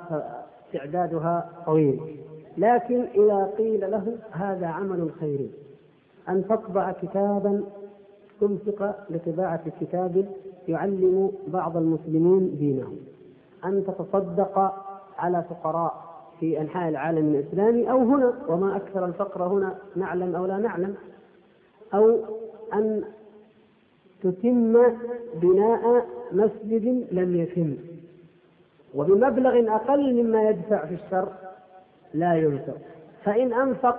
استعدادها 0.66 1.48
طويل. 1.66 2.00
لكن 2.58 3.02
إذا 3.14 3.50
قيل 3.58 3.90
له 3.90 4.16
هذا 4.32 4.66
عمل 4.66 5.10
خيري 5.20 5.50
أن 6.28 6.44
تطبع 6.48 6.92
كتابا 6.92 7.64
تنفق 8.40 8.96
لطباعة 9.10 9.60
كتاب 9.80 10.26
يعلم 10.68 11.32
بعض 11.48 11.76
المسلمين 11.76 12.56
دينهم. 12.58 12.96
أن 13.64 13.84
تتصدق 13.86 14.72
على 15.18 15.44
فقراء 15.50 16.04
في 16.40 16.60
أنحاء 16.60 16.88
العالم 16.88 17.34
الإسلامي 17.34 17.90
أو 17.90 17.98
هنا 17.98 18.32
وما 18.48 18.76
أكثر 18.76 19.04
الفقر 19.04 19.42
هنا 19.42 19.74
نعلم 19.96 20.36
أو 20.36 20.46
لا 20.46 20.58
نعلم. 20.58 20.94
أو 21.94 22.18
أن 22.74 23.04
تتم 24.22 24.82
بناء 25.34 26.06
مسجد 26.32 27.06
لم 27.12 27.36
يتم. 27.36 27.76
وبمبلغ 28.94 29.74
أقل 29.74 30.22
مما 30.22 30.48
يدفع 30.48 30.86
في 30.86 30.94
الشر 30.94 31.28
لا 32.14 32.34
ينفق. 32.34 32.76
فإن 33.24 33.52
أنفق 33.52 33.98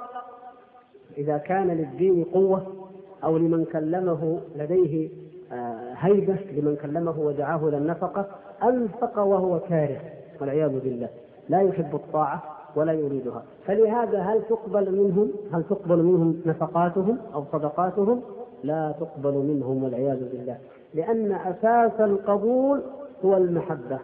إذا 1.17 1.37
كان 1.37 1.67
للدين 1.67 2.23
قوة 2.23 2.87
أو 3.23 3.37
لمن 3.37 3.65
كلمه 3.65 4.39
لديه 4.55 5.09
آه، 5.51 5.93
هيبة 5.93 6.37
لمن 6.51 6.75
كلمه 6.75 7.19
ودعاه 7.19 7.67
إلى 7.67 7.77
النفقة 7.77 8.25
أنفق 8.63 9.19
وهو 9.19 9.59
كاره 9.59 10.01
والعياذ 10.41 10.79
بالله. 10.79 11.09
لا 11.49 11.61
يحب 11.61 11.95
الطاعة 11.95 12.54
ولا 12.75 12.93
يريدها. 12.93 13.43
فلهذا 13.65 14.19
هل 14.19 14.41
تقبل 14.49 14.91
منهم 14.91 15.31
هل 15.51 15.63
تقبل 15.63 15.97
منهم 15.97 16.41
نفقاتهم 16.45 17.17
أو 17.33 17.43
صدقاتهم؟ 17.51 18.21
لا 18.63 18.93
تقبل 18.99 19.33
منهم 19.33 19.83
والعياذ 19.83 20.19
بالله. 20.31 20.57
لأن 20.93 21.31
أساس 21.31 22.01
القبول 22.01 22.81
هو 23.25 23.37
المحبة. 23.37 23.99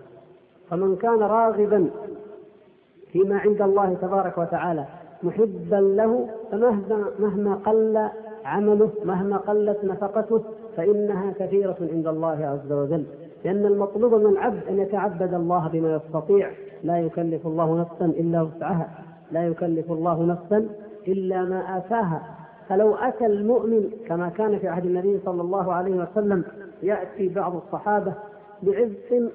فمن 0.70 0.96
كان 0.96 1.20
راغبا 1.20 1.90
فيما 3.12 3.38
عند 3.38 3.62
الله 3.62 3.94
تبارك 4.02 4.38
وتعالى 4.38 4.86
محبا 5.24 5.76
له 5.76 6.30
فمهما 6.52 7.06
مهما 7.20 7.56
قل 7.56 8.10
عمله 8.46 8.90
مهما 9.06 9.38
قلت 9.38 9.78
نفقته 9.84 10.42
فإنها 10.78 11.34
كثيرة 11.40 11.78
عند 11.82 12.08
الله 12.08 12.46
عز 12.46 12.72
وجل. 12.72 13.06
لأن 13.46 13.66
المطلوب 13.66 14.14
من 14.14 14.26
العبد 14.26 14.68
أن 14.70 14.80
يتعبد 14.80 15.34
الله 15.34 15.68
بما 15.68 15.96
يستطيع. 15.96 16.52
لا 16.84 17.00
يكلف 17.00 17.48
الله 17.48 17.80
نفسا 17.82 18.06
إلا 18.06 18.42
وسعها. 18.42 18.90
لا 19.32 19.48
يكلف 19.48 19.92
الله 19.92 20.24
نفسا 20.26 20.70
إلا 21.08 21.46
ما 21.46 21.78
آتاها. 21.78 22.22
فلو 22.70 22.96
أتى 22.96 23.26
المؤمن 23.26 23.92
كما 24.08 24.30
كان 24.30 24.60
في 24.60 24.68
عهد 24.68 24.86
النبي 24.86 25.20
صلى 25.26 25.42
الله 25.42 25.74
عليه 25.74 25.96
وسلم 25.96 26.44
يأتي 26.84 27.30
بعض 27.30 27.56
الصحابة 27.56 28.14
بعزق 28.64 29.30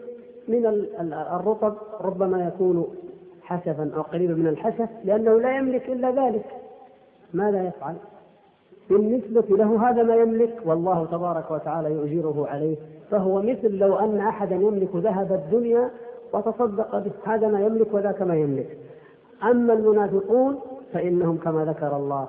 من 0.49 0.67
الرطب 1.13 1.75
ربما 2.01 2.47
يكون 2.47 2.87
حشفا 3.43 3.91
أو 3.97 4.03
قريبا 4.03 4.35
من 4.35 4.47
الحشف 4.47 4.89
لأنه 5.05 5.41
لا 5.41 5.57
يملك 5.59 5.89
إلا 5.89 6.11
ذلك. 6.11 6.45
ماذا 7.35 7.67
يفعل؟ 7.67 7.95
بالنسبة 8.91 9.57
له 9.57 9.91
هذا 9.91 10.03
ما 10.03 10.15
يملك 10.15 10.55
والله 10.65 11.07
تبارك 11.07 11.51
وتعالى 11.51 11.93
يؤجره 11.93 12.47
عليه. 12.49 12.77
فهو 13.11 13.43
مثل 13.43 13.79
لو 13.79 13.97
أن 13.97 14.19
أحدا 14.19 14.57
يملك 14.57 14.97
ذهب 14.97 15.33
الدنيا 15.33 15.91
وتصدق 16.33 16.99
به 16.99 17.11
هذا 17.25 17.49
ما 17.49 17.61
يملك 17.61 17.95
وذاك 17.95 18.23
ما 18.23 18.37
يملك. 18.37 18.79
أما 19.43 19.73
المنافقون 19.73 20.61
فإنهم 20.93 21.37
كما 21.37 21.65
ذكر 21.65 21.97
الله 21.97 22.29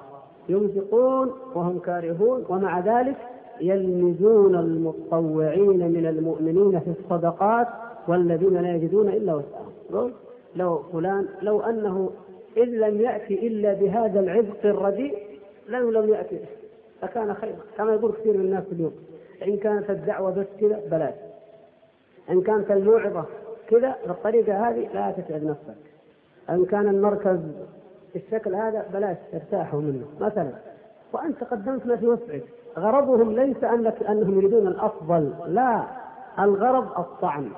ينفقون 0.50 1.32
وهم 1.56 1.80
كارهون 1.80 2.46
ومع 2.50 2.80
ذلك 2.80 3.18
يلمزون 3.62 4.56
المتطوعين 4.56 5.92
من 5.92 6.06
المؤمنين 6.06 6.80
في 6.80 6.94
الصدقات 7.00 7.68
والذين 8.08 8.54
لا 8.54 8.76
يجدون 8.76 9.08
إلا 9.10 9.36
وسعهم. 9.36 10.12
لو 10.56 10.78
فلان 10.94 11.28
لو 11.42 11.60
أنه 11.60 12.10
إذ 12.58 12.64
لم 12.64 13.02
يأتي 13.02 13.48
إلا 13.48 13.74
بهذا 13.74 14.20
العبق 14.20 14.66
الرديء 14.66 15.18
لو 15.70 15.90
لم 15.92 16.10
يأتي 16.10 16.40
لكان 17.04 17.34
خيرا 17.34 17.58
كما 17.78 17.94
يقول 17.94 18.12
كثير 18.12 18.38
من 18.38 18.46
الناس 18.46 18.64
اليوم. 18.72 18.92
إن 19.44 19.58
كانت 19.58 19.90
الدعوة 19.90 20.32
بس 20.32 20.46
كذا 20.60 20.82
بلاش. 20.92 21.14
إن 22.30 22.42
كانت 22.42 22.72
الموعظة 22.72 23.26
كذا 23.68 23.96
بالطريقة 24.08 24.70
هذه 24.70 24.88
لا 24.94 25.12
تتعب 25.12 25.44
نفسك. 25.44 25.76
إن 26.50 26.66
كان 26.66 26.88
المركز 26.88 27.40
بالشكل 28.14 28.56
هذا 28.56 28.86
بلاش 28.94 29.18
ارتاحوا 29.34 29.82
منه. 29.82 30.06
مثلا 30.20 30.52
وأنت 31.14 31.44
قدمت 31.44 31.86
ما 31.86 31.96
في 31.96 32.08
وسعك. 32.08 32.44
غرضهم 32.78 33.32
ليس 33.32 33.64
أنك 33.64 34.04
أنهم 34.04 34.38
يريدون 34.38 34.68
الأفضل 34.68 35.34
لا. 35.48 35.84
الغرض 36.40 37.00
الطعن 37.00 37.50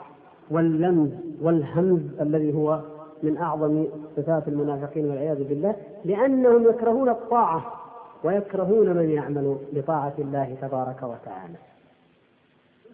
واللمز 0.51 1.09
والهمز 1.41 2.01
الذي 2.21 2.53
هو 2.53 2.79
من 3.23 3.37
أعظم 3.37 3.85
صفات 4.17 4.47
المنافقين 4.47 5.09
والعياذ 5.09 5.43
بالله 5.43 5.75
لأنهم 6.05 6.69
يكرهون 6.69 7.09
الطاعة. 7.09 7.78
ويكرهون 8.23 8.97
من 8.97 9.09
يعمل 9.09 9.57
بطاعة 9.73 10.13
الله 10.19 10.57
تبارك 10.61 11.03
وتعالى. 11.03 11.57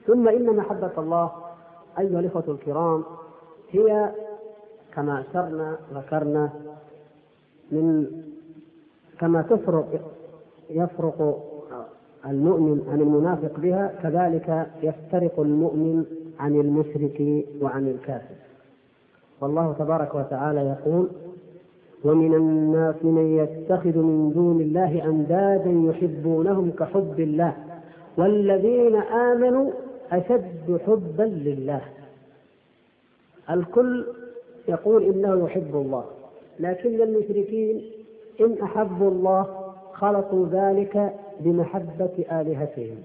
ثم 0.07 0.27
إن 0.27 0.55
محبة 0.55 0.91
الله 0.97 1.31
أيها 1.99 2.19
الإخوة 2.19 2.43
الكرام 2.47 3.03
هي 3.71 4.11
كما 4.93 5.21
أشرنا 5.21 5.77
ذكرنا 5.93 6.49
من 7.71 8.07
كما 9.19 9.41
تفرق 9.41 10.01
يفرق 10.69 11.43
المؤمن 12.25 12.87
عن 12.91 13.01
المنافق 13.01 13.59
بها 13.59 13.91
كذلك 14.03 14.67
يفترق 14.81 15.39
المؤمن 15.39 16.05
عن 16.39 16.55
المشرك 16.55 17.45
وعن 17.61 17.87
الكافر. 17.87 18.35
والله 19.41 19.75
تبارك 19.79 20.15
وتعالى 20.15 20.59
يقول 20.59 21.09
ومن 22.05 22.33
الناس 22.33 22.95
من 23.03 23.37
يتخذ 23.37 23.97
من 23.97 24.31
دون 24.35 24.61
الله 24.61 25.05
أندادا 25.05 25.89
يحبونهم 25.89 26.71
كحب 26.71 27.19
الله 27.19 27.53
والذين 28.17 28.95
آمنوا 28.95 29.71
أشد 30.11 30.79
حبا 30.87 31.23
لله. 31.23 31.81
الكل 33.49 34.05
يقول 34.67 35.03
إنه 35.03 35.45
يحب 35.45 35.75
الله 35.75 36.03
لكن 36.59 37.01
المشركين 37.01 37.81
إن 38.41 38.55
أحبوا 38.63 39.11
الله 39.11 39.47
خلطوا 39.93 40.47
ذلك 40.51 41.13
بمحبة 41.39 42.25
آلهتهم. 42.31 42.95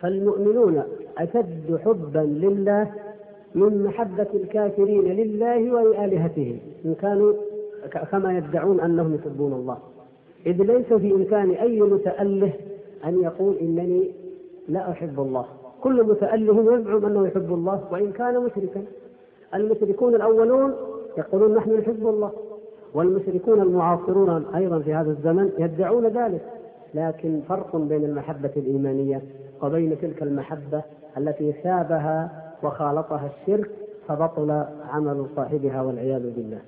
فالمؤمنون 0.00 0.82
أشد 1.18 1.78
حبا 1.84 2.18
لله 2.18 2.92
من 3.54 3.84
محبة 3.84 4.26
الكافرين 4.34 5.04
لله 5.04 5.72
ولآلهتهم 5.74 6.58
إن 6.84 6.94
كانوا 6.94 7.32
كما 8.10 8.38
يدعون 8.38 8.80
أنهم 8.80 9.14
يحبون 9.14 9.52
الله. 9.52 9.78
إذ 10.46 10.62
ليس 10.62 10.92
في 10.92 11.12
إمكان 11.14 11.50
أي 11.50 11.80
متأله 11.80 12.52
أن 13.04 13.22
يقول 13.22 13.56
إنني 13.56 14.10
لا 14.68 14.90
أحب 14.90 15.20
الله. 15.20 15.44
كل 15.82 16.04
متأله 16.04 16.74
يزعم 16.78 17.04
أنه 17.04 17.26
يحب 17.26 17.52
الله 17.54 17.84
وإن 17.90 18.12
كان 18.12 18.38
مشركا. 18.44 18.82
المشركون 19.54 20.14
الأولون 20.14 20.74
يقولون 21.18 21.54
نحن 21.54 21.78
نحب 21.78 22.06
الله. 22.06 22.32
والمشركون 22.94 23.60
المعاصرون 23.60 24.44
أيضا 24.54 24.78
في 24.78 24.94
هذا 24.94 25.10
الزمن 25.10 25.50
يدعون 25.58 26.06
ذلك. 26.06 26.40
لكن 26.94 27.40
فرق 27.48 27.76
بين 27.76 28.04
المحبة 28.04 28.50
الإيمانية 28.56 29.22
وبين 29.62 29.98
تلك 30.00 30.22
المحبة 30.22 30.82
التي 31.18 31.54
شابه 31.62 32.28
وخالطها 32.62 33.30
الشرك 33.30 33.70
فبطل 34.08 34.64
عمل 34.90 35.26
صاحبها 35.36 35.82
والعياذ 35.82 36.22
بالله. 36.34 36.58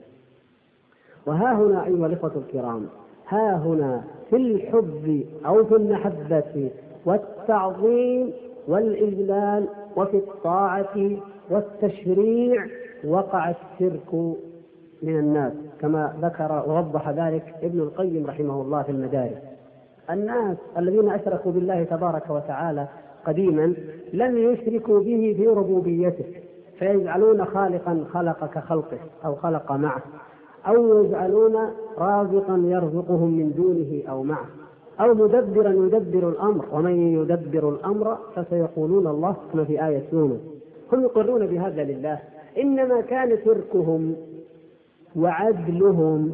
وها 1.27 1.53
هنا 1.55 1.87
أيها 1.87 2.07
الإخوة 2.07 2.33
الكرام 2.37 2.87
ها 3.29 3.57
هنا 3.57 4.05
في 4.31 4.37
الحب 4.37 5.25
أو 5.47 5.65
في 5.65 5.77
المحبة 5.77 6.71
والتعظيم 7.07 8.33
والإجلال 8.69 9.69
وفي 9.97 10.17
الطاعة 10.17 11.11
والتشريع 11.51 12.67
وقع 13.05 13.51
الشرك 13.51 14.15
من 15.03 15.19
الناس 15.19 15.53
كما 15.81 16.15
ذكر 16.23 16.65
ووضح 16.67 17.09
ذلك 17.09 17.55
ابن 17.63 17.81
القيم 17.81 18.27
رحمه 18.27 18.63
الله 18.63 18.83
في 18.83 18.93
المدارس. 18.93 19.39
الناس 20.11 20.57
الذين 20.79 21.09
أشركوا 21.09 21.53
بالله 21.53 21.85
تبارك 21.85 22.31
وتعالى 22.31 22.89
قديما 23.27 23.75
لم 24.13 24.39
يشركوا 24.39 25.01
به 25.01 25.35
في 25.37 25.47
ربوبيته 25.47 26.25
فيجعلون 26.79 27.45
خالقا 27.45 28.05
خلق 28.13 28.47
كخلقه 28.47 28.99
أو 29.25 29.35
خلق 29.35 29.73
معه. 29.73 30.03
أو 30.67 31.05
يجعلون 31.05 31.57
رازقا 31.99 32.63
يرزقهم 32.65 33.31
من 33.31 33.53
دونه 33.57 34.03
أو 34.11 34.23
معه. 34.23 34.47
أو 35.01 35.15
مدبرا 35.15 35.71
يدبر 35.71 36.29
الأمر 36.29 36.65
ومن 36.73 37.13
يدبر 37.13 37.69
الأمر 37.69 38.19
فسيقولون 38.35 39.07
الله 39.07 39.37
كما 39.53 39.65
في 39.65 39.87
آية 39.87 40.03
يونس 40.13 40.41
هم 40.93 41.03
يقرون 41.03 41.47
بهذا 41.47 41.85
لله. 41.85 42.19
إنما 42.59 43.01
كان 43.01 43.45
تركهم 43.45 44.17
وعدلهم 45.17 46.33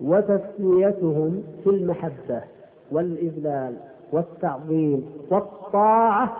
وتسميتهم 0.00 1.42
في 1.64 1.70
المحبة 1.70 2.42
والإذلال 2.90 3.76
والتعظيم 4.12 5.06
والطاعة 5.30 6.36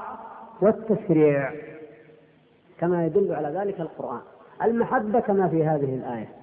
والتشريع. 0.62 1.50
كما 2.80 3.06
يدل 3.06 3.32
على 3.32 3.58
ذلك 3.58 3.80
القرآن. 3.80 4.20
المحبة 4.62 5.20
كما 5.20 5.48
في 5.48 5.64
هذه 5.64 5.94
الآية. 5.94 6.41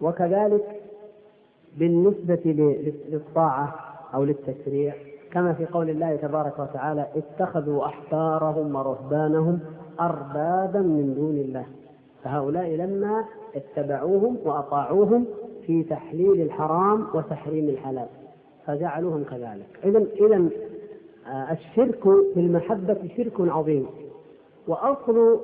وكذلك 0.00 0.80
بالنسبة 1.78 2.40
للطاعة 3.08 3.74
أو 4.14 4.24
للتشريع 4.24 4.94
كما 5.32 5.52
في 5.52 5.66
قول 5.66 5.90
الله 5.90 6.16
تبارك 6.16 6.58
وتعالى 6.58 7.06
اتخذوا 7.16 7.86
أحبارهم 7.86 8.74
ورهبانهم 8.74 9.60
أربابا 10.00 10.80
من 10.80 11.14
دون 11.14 11.36
الله. 11.36 11.66
فهؤلاء 12.24 12.68
لما 12.68 13.24
اتبعوهم 13.54 14.36
وأطاعوهم 14.44 15.26
في 15.66 15.82
تحليل 15.82 16.40
الحرام 16.40 17.06
وتحريم 17.14 17.68
الحلال 17.68 18.06
فجعلوهم 18.66 19.24
كذلك. 19.24 19.66
إذا 19.84 19.98
إذا 19.98 20.48
آه، 21.26 21.52
الشرك 21.52 22.02
في 22.34 22.40
المحبة 22.40 22.96
شرك 23.16 23.40
عظيم. 23.40 23.86
وأصل 24.68 25.40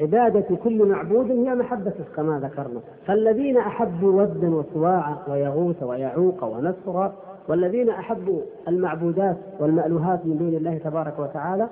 عبادة 0.00 0.56
كل 0.64 0.88
معبود 0.88 1.30
هي 1.30 1.54
محبته 1.54 2.04
كما 2.16 2.38
ذكرنا. 2.40 2.80
فالذين 3.06 3.56
أحبوا 3.56 4.22
ودا 4.22 4.54
وسواعا 4.54 5.16
ويغوث 5.28 5.82
ويعوق 5.82 6.44
ونسرا 6.44 7.12
والذين 7.48 7.90
أحبوا 7.90 8.40
المعبودات 8.68 9.36
والمألوهات 9.60 10.26
من 10.26 10.38
دون 10.38 10.54
الله 10.54 10.78
تبارك 10.78 11.18
وتعالى 11.18 11.68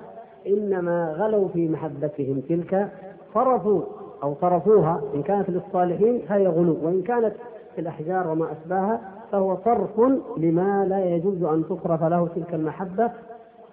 إنما 0.47 1.13
غلوا 1.13 1.49
في 1.49 1.69
محبتهم 1.69 2.41
تلك. 2.41 2.89
صرفوا 3.35 3.83
أو 4.23 4.35
صرفوها 4.41 5.01
إن 5.15 5.23
كانت 5.23 5.51
للصالحين 5.51 6.19
فهي 6.29 6.47
غلو 6.47 6.77
وإن 6.83 7.03
كانت 7.03 7.33
في 7.75 7.81
الأحجار 7.81 8.29
وما 8.29 8.53
أشباهها 8.53 9.01
فهو 9.33 9.57
صرف 9.65 10.01
لما 10.37 10.87
لا 10.89 11.05
يجوز 11.05 11.43
أن 11.43 11.65
تصرف 11.65 12.03
له 12.03 12.29
تلك 12.35 12.55
المحبة 12.55 13.11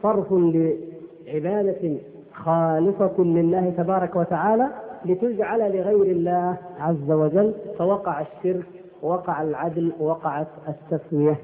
صرف 0.04 0.34
لعبادة 0.34 1.98
خالصة 2.44 3.14
لله 3.20 3.70
تبارك 3.78 4.16
وتعالى 4.16 4.68
لتجعل 5.06 5.60
لغير 5.60 6.02
الله 6.02 6.58
عز 6.80 7.12
وجل 7.12 7.54
فوقع 7.78 8.22
الشرك 8.22 8.66
ووقع 9.04 9.42
العدل 9.42 9.92
ووقعت 10.00 10.48
التسوية 10.68 11.38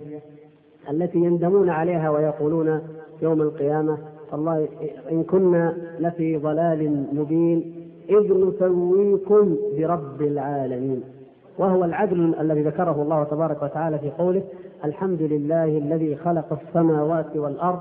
التي 0.89 1.17
يندمون 1.17 1.69
عليها 1.69 2.10
ويقولون 2.10 2.82
يوم 3.21 3.41
القيامة 3.41 3.97
والله 4.32 4.67
إن 5.12 5.23
كنا 5.23 5.77
لفي 5.99 6.38
ضلال 6.38 7.06
مبين 7.13 7.75
إذ 8.10 8.34
نسويكم 8.34 9.56
برب 9.77 10.21
العالمين. 10.21 11.04
وهو 11.58 11.84
العدل 11.86 12.36
الذي 12.39 12.62
ذكره 12.62 13.01
الله 13.01 13.23
تبارك 13.23 13.63
وتعالى 13.63 13.99
في 13.99 14.10
قوله 14.10 14.43
الحمد 14.86 15.21
لله 15.21 15.63
الذي 15.77 16.15
خلق 16.15 16.60
السماوات 16.62 17.36
والأرض 17.38 17.80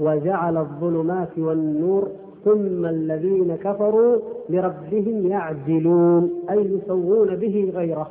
وجعل 0.00 0.56
الظلمات 0.56 1.38
والنور 1.38 2.08
ثم 2.44 2.86
الذين 2.86 3.56
كفروا 3.56 4.18
لربهم 4.48 5.26
يعدلون 5.26 6.30
أي 6.50 6.58
يسوون 6.58 7.36
به 7.36 7.72
غيره 7.74 8.10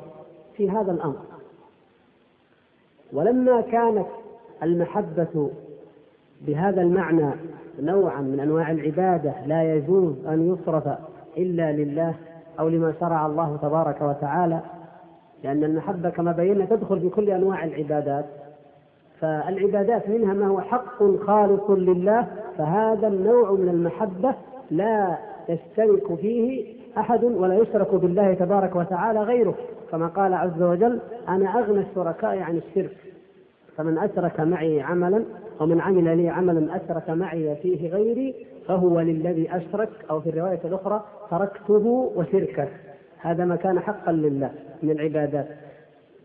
في 0.58 0.70
هذا 0.70 0.92
الأمر. 0.92 1.20
ولما 3.14 3.62
كانت 3.62 4.08
المحبة 4.64 5.50
بهذا 6.48 6.82
المعنى 6.82 7.32
نوعا 7.80 8.22
من 8.22 8.40
أنواع 8.40 8.72
العبادة 8.72 9.34
لا 9.46 9.76
يجوز 9.76 10.26
أن 10.26 10.54
يصرف 10.54 10.90
إلا 11.38 11.72
لله 11.72 12.16
أو 12.60 12.70
لما 12.70 12.94
شرع 13.00 13.26
الله 13.26 13.58
تبارك 13.62 14.02
وتعالى 14.02 14.60
لأن 15.44 15.64
المحبة 15.64 16.10
كما 16.10 16.32
بينا 16.32 16.66
تدخل 16.66 17.00
في 17.00 17.10
كل 17.10 17.30
أنواع 17.30 17.64
العبادات. 17.64 18.26
فالعبادات 19.22 20.10
منها 20.10 20.34
ما 20.34 20.48
هو 20.48 20.62
حق 20.62 21.04
خالص 21.26 21.70
لله 21.70 22.28
فهذا 22.58 23.08
النوع 23.08 23.52
من 23.52 23.70
المحبة 23.70 24.36
لا 24.72 25.18
يشترك 25.50 26.16
فيه 26.16 26.66
أحد 26.98 27.24
ولا 27.24 27.56
يشرك 27.56 27.96
بالله 27.96 28.34
تبارك 28.34 28.76
وتعالى 28.76 29.24
غيره. 29.24 29.56
كما 29.92 30.08
قال 30.08 30.34
عز 30.34 30.62
وجل 30.62 31.00
أنا 31.30 31.60
أغنى 31.60 31.80
الشركاء 31.80 32.40
عن 32.40 32.58
الشرك 32.58 32.98
فمن 33.78 33.98
أشرك 33.98 34.40
معي 34.40 34.82
عملا 34.82 35.24
ومن 35.60 35.82
عمل 35.82 36.18
لي 36.18 36.30
عملا 36.30 36.76
أشرك 36.76 37.10
معي 37.10 37.56
فيه 37.56 37.92
غيري 37.92 38.36
فهو 38.68 39.00
للذي 39.00 39.50
أشرك. 39.56 39.90
أو 40.10 40.22
في 40.22 40.30
الرواية 40.30 40.60
الأخرى 40.66 41.04
تركته 41.32 42.12
وشركه. 42.16 42.68
هذا 43.18 43.46
ما 43.46 43.56
كان 43.56 43.80
حقا 43.80 44.12
لله 44.12 44.52
من 44.84 44.92
العبادات. 44.92 45.48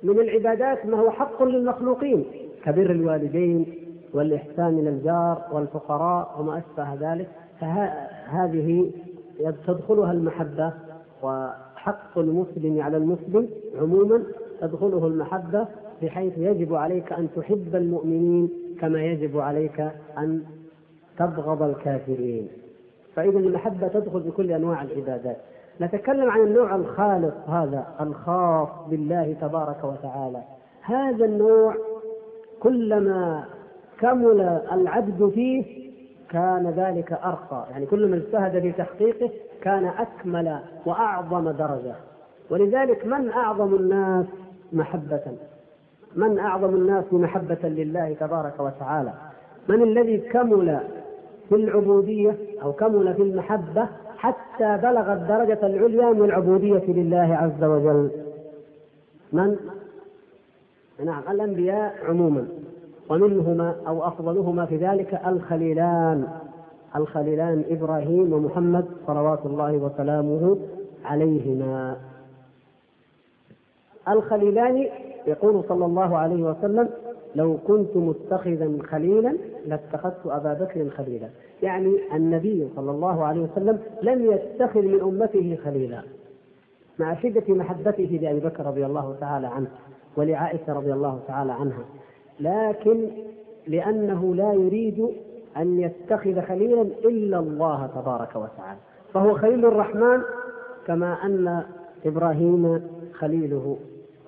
من 0.03 0.21
العبادات 0.21 0.87
ما 0.87 1.01
هو 1.01 1.11
حق 1.11 1.43
للمخلوقين. 1.43 2.25
كبر 2.65 2.91
الوالدين 2.91 3.67
والإحسان 4.15 4.79
إلى 4.79 4.89
الجار 4.89 5.43
والفقراء 5.53 6.37
وما 6.41 6.59
أشبه 6.59 7.13
ذلك 7.13 7.29
فهذه 7.61 8.91
تدخلها 9.67 10.13
المحبة 10.13 10.73
وحق 11.23 12.19
المسلم 12.19 12.81
على 12.81 12.97
المسلم 12.97 13.49
عموما 13.81 14.23
تدخله 14.61 15.07
المحبة 15.07 15.67
بحيث 16.03 16.39
يجب 16.39 16.75
عليك 16.75 17.13
أن 17.13 17.29
تحب 17.37 17.77
المؤمنين 17.77 18.51
كما 18.81 19.03
يجب 19.05 19.39
عليك 19.39 19.81
أن 20.19 20.43
تبغض 21.19 21.63
الكافرين. 21.63 22.49
فإذا 23.17 23.39
المحبة 23.39 23.89
تدخل 23.89 24.23
في 24.23 24.31
كل 24.31 24.53
أنواع 24.53 24.83
العبادات. 24.83 25.37
نتكلم 25.81 26.31
عن 26.31 26.41
النوع 26.41 26.75
الخالص 26.75 27.35
هذا 27.49 27.87
الخاص 28.01 28.69
بالله 28.91 29.37
تبارك 29.41 29.85
وتعالى. 29.85 30.43
هذا 30.83 31.25
النوع 31.25 31.75
كلما 32.65 33.45
كمل 34.01 34.41
العبد 34.73 35.31
فيه 35.35 35.85
كان 36.31 36.75
ذلك 36.77 37.13
أرقى. 37.13 37.67
يعني 37.71 37.87
كلما 37.87 38.17
اجتهد 38.17 38.61
في 38.63 38.73
تحقيقه 38.73 39.31
كان 39.61 39.85
أكمل 39.85 40.59
وأعظم 40.87 41.51
درجة. 41.51 41.95
ولذلك 42.51 43.07
من 43.07 43.31
أعظم 43.31 43.75
الناس 43.75 44.27
محبة؟ 44.73 45.23
من 46.17 46.39
أعظم 46.39 46.75
الناس 46.75 47.05
محبة 47.13 47.59
لله 47.69 48.17
تبارك 48.21 48.61
وتعالى؟ 48.61 49.13
من 49.69 49.83
الذي 49.83 50.19
كمل 50.19 50.81
في 51.49 51.55
العبودية 51.55 52.37
أو 52.63 52.73
كمل 52.73 53.15
في 53.15 53.23
المحبة 53.23 53.89
حتى 54.19 54.79
بلغ 54.83 55.13
الدرجة 55.13 55.67
العليا 55.67 56.13
من 56.13 56.25
العبودية 56.25 56.85
لله 56.89 57.39
عز 57.41 57.65
وجل؟ 57.65 58.11
من؟ 59.33 59.57
نعم 61.03 61.23
الأنبياء 61.31 61.95
عموما 62.05 62.49
ومنهما 63.11 63.77
أو 63.87 64.09
أفضلهما 64.09 64.67
في 64.67 64.77
ذلك 64.77 65.21
الخليلان. 65.27 66.29
الخليلان 66.97 67.65
إبراهيم 67.71 68.33
ومحمد 68.33 68.85
صلوات 69.07 69.47
الله 69.47 69.73
وسلامه 69.73 70.59
عليهما. 71.05 71.97
الخليلان 74.09 74.87
يقول 75.27 75.65
صلى 75.69 75.85
الله 75.85 76.17
عليه 76.17 76.43
وسلم 76.43 76.89
لو 77.35 77.59
كنت 77.67 77.97
متخذا 77.97 78.79
خليلا 78.91 79.35
لاتخذت 79.67 80.27
أبا 80.27 80.55
بكر 80.55 80.91
خليلا. 80.91 81.29
يعني 81.63 81.95
النبي 82.15 82.69
صلى 82.77 82.91
الله 82.91 83.25
عليه 83.25 83.41
وسلم 83.41 83.79
لم 84.03 84.33
يتخذ 84.33 84.83
من 84.83 85.01
أمته 85.01 85.59
خليلا 85.65 86.03
مع 86.99 87.15
شدة 87.15 87.55
محبته 87.55 88.19
لأبي 88.23 88.41
بكر 88.41 88.67
رضي 88.67 88.87
الله 88.87 89.17
تعالى 89.21 89.47
عنه. 89.47 89.69
ولعائشة 90.17 90.73
رضي 90.73 90.93
الله 90.93 91.21
تعالى 91.29 91.53
عنها. 91.53 91.85
لكن 92.41 93.09
لأنه 93.67 94.35
لا 94.35 94.53
يريد 94.53 95.09
أن 95.57 95.81
يتخذ 95.81 96.41
خليلا 96.41 96.83
إلا 96.83 97.39
الله 97.39 97.87
تبارك 97.87 98.37
وتعالى. 98.37 98.79
فهو 99.15 99.35
خليل 99.35 99.67
الرحمن 99.67 100.23
كما 100.87 101.27
أن 101.27 101.63
إبراهيم 102.07 102.89
خليله 103.13 103.77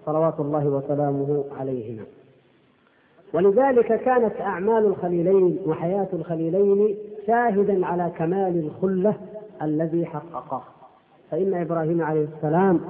صلوات 0.07 0.41
الله 0.41 0.67
وسلامه 0.67 1.45
عليهما. 1.61 2.05
ولذلك 3.35 4.01
كانت 4.01 4.41
أعمال 4.41 4.85
الخليلين 4.85 5.59
وحياة 5.67 6.09
الخليلين 6.13 6.97
شاهدا 7.27 7.87
على 7.87 8.13
كمال 8.19 8.59
الخلة 8.59 9.15
الذي 9.63 10.07
حققه. 10.07 10.63
فإن 11.31 11.55
إبراهيم 11.55 12.03
عليه 12.03 12.27
السلام 12.37 12.81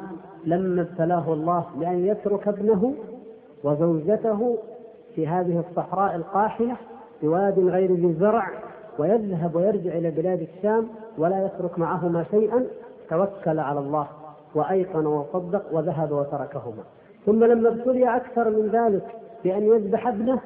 لما 0.47 0.83
ابتلاه 0.83 1.33
الله 1.33 1.65
بأن 1.77 2.07
يترك 2.07 2.49
ابنه 2.49 2.95
وزوجته 3.65 4.59
في 5.15 5.29
هذه 5.29 5.65
الصحراء 5.69 6.17
القاحلة 6.17 6.77
بواد 7.23 7.59
غير 7.59 7.93
ذي 7.93 8.15
زرع 8.21 8.51
ويذهب 8.99 9.55
ويرجع 9.55 9.93
إلى 9.93 10.11
بلاد 10.11 10.41
الشام 10.41 10.89
ولا 11.19 11.47
يترك 11.47 11.79
معهما 11.79 12.25
شيئا 12.31 12.67
توكل 13.11 13.59
على 13.59 13.81
الله 13.81 14.07
وأيقن 14.55 15.07
وصدق 15.07 15.63
وذهب 15.73 16.13
وتركهما. 16.13 16.83
ثم 17.27 17.45
لما 17.45 17.69
ابتلي 17.69 18.17
أكثر 18.17 18.51
من 18.51 18.69
ذلك 18.69 19.07
بأن 19.45 19.63
يذبح 19.63 20.07
ابنه 20.07 20.41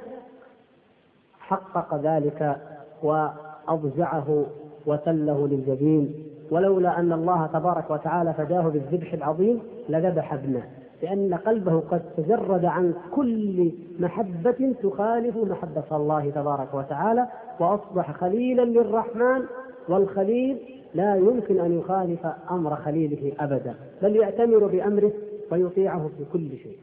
حقق 1.40 1.94
ذلك 1.94 2.56
وأضجعه 3.02 4.46
وتله 4.86 5.48
للجبين. 5.48 6.14
ولولا 6.50 6.98
أن 6.98 7.12
الله 7.12 7.46
تبارك 7.46 7.90
وتعالى 7.90 8.34
فداه 8.34 8.62
بالذبح 8.62 9.12
العظيم 9.12 9.60
لذبح 9.88 10.32
ابنه 10.32 10.62
لأن 11.02 11.34
قلبه 11.34 11.80
قد 11.80 12.02
تجرد 12.16 12.64
عن 12.64 12.94
كل 13.14 13.72
محبة 14.00 14.74
تخالف 14.82 15.36
محبة 15.36 15.84
الله 15.96 16.30
تبارك 16.30 16.74
وتعالى 16.74 17.26
وأصبح 17.60 18.12
خليلا 18.12 18.62
للرحمن 18.62 19.42
والخليل 19.88 20.58
لا 20.94 21.16
يمكن 21.16 21.60
أن 21.60 21.78
يخالف 21.78 22.26
أمر 22.50 22.76
خليله 22.76 23.32
أبدا 23.40 23.74
بل 24.02 24.16
يأتمر 24.16 24.66
بأمره 24.66 25.12
ويطيعه 25.52 26.10
في 26.18 26.24
كل 26.32 26.48
شيء 26.56 26.78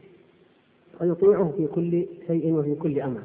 ويطيعه 1.00 1.52
في 1.56 1.66
كل 1.66 2.06
شيء 2.26 2.52
وفي 2.54 2.74
كل 2.74 3.00
أمر. 3.00 3.20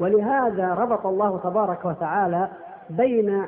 ولهذا 0.00 0.74
ربط 0.74 1.06
الله 1.06 1.38
تبارك 1.38 1.84
وتعالى 1.84 2.48
بين 2.90 3.42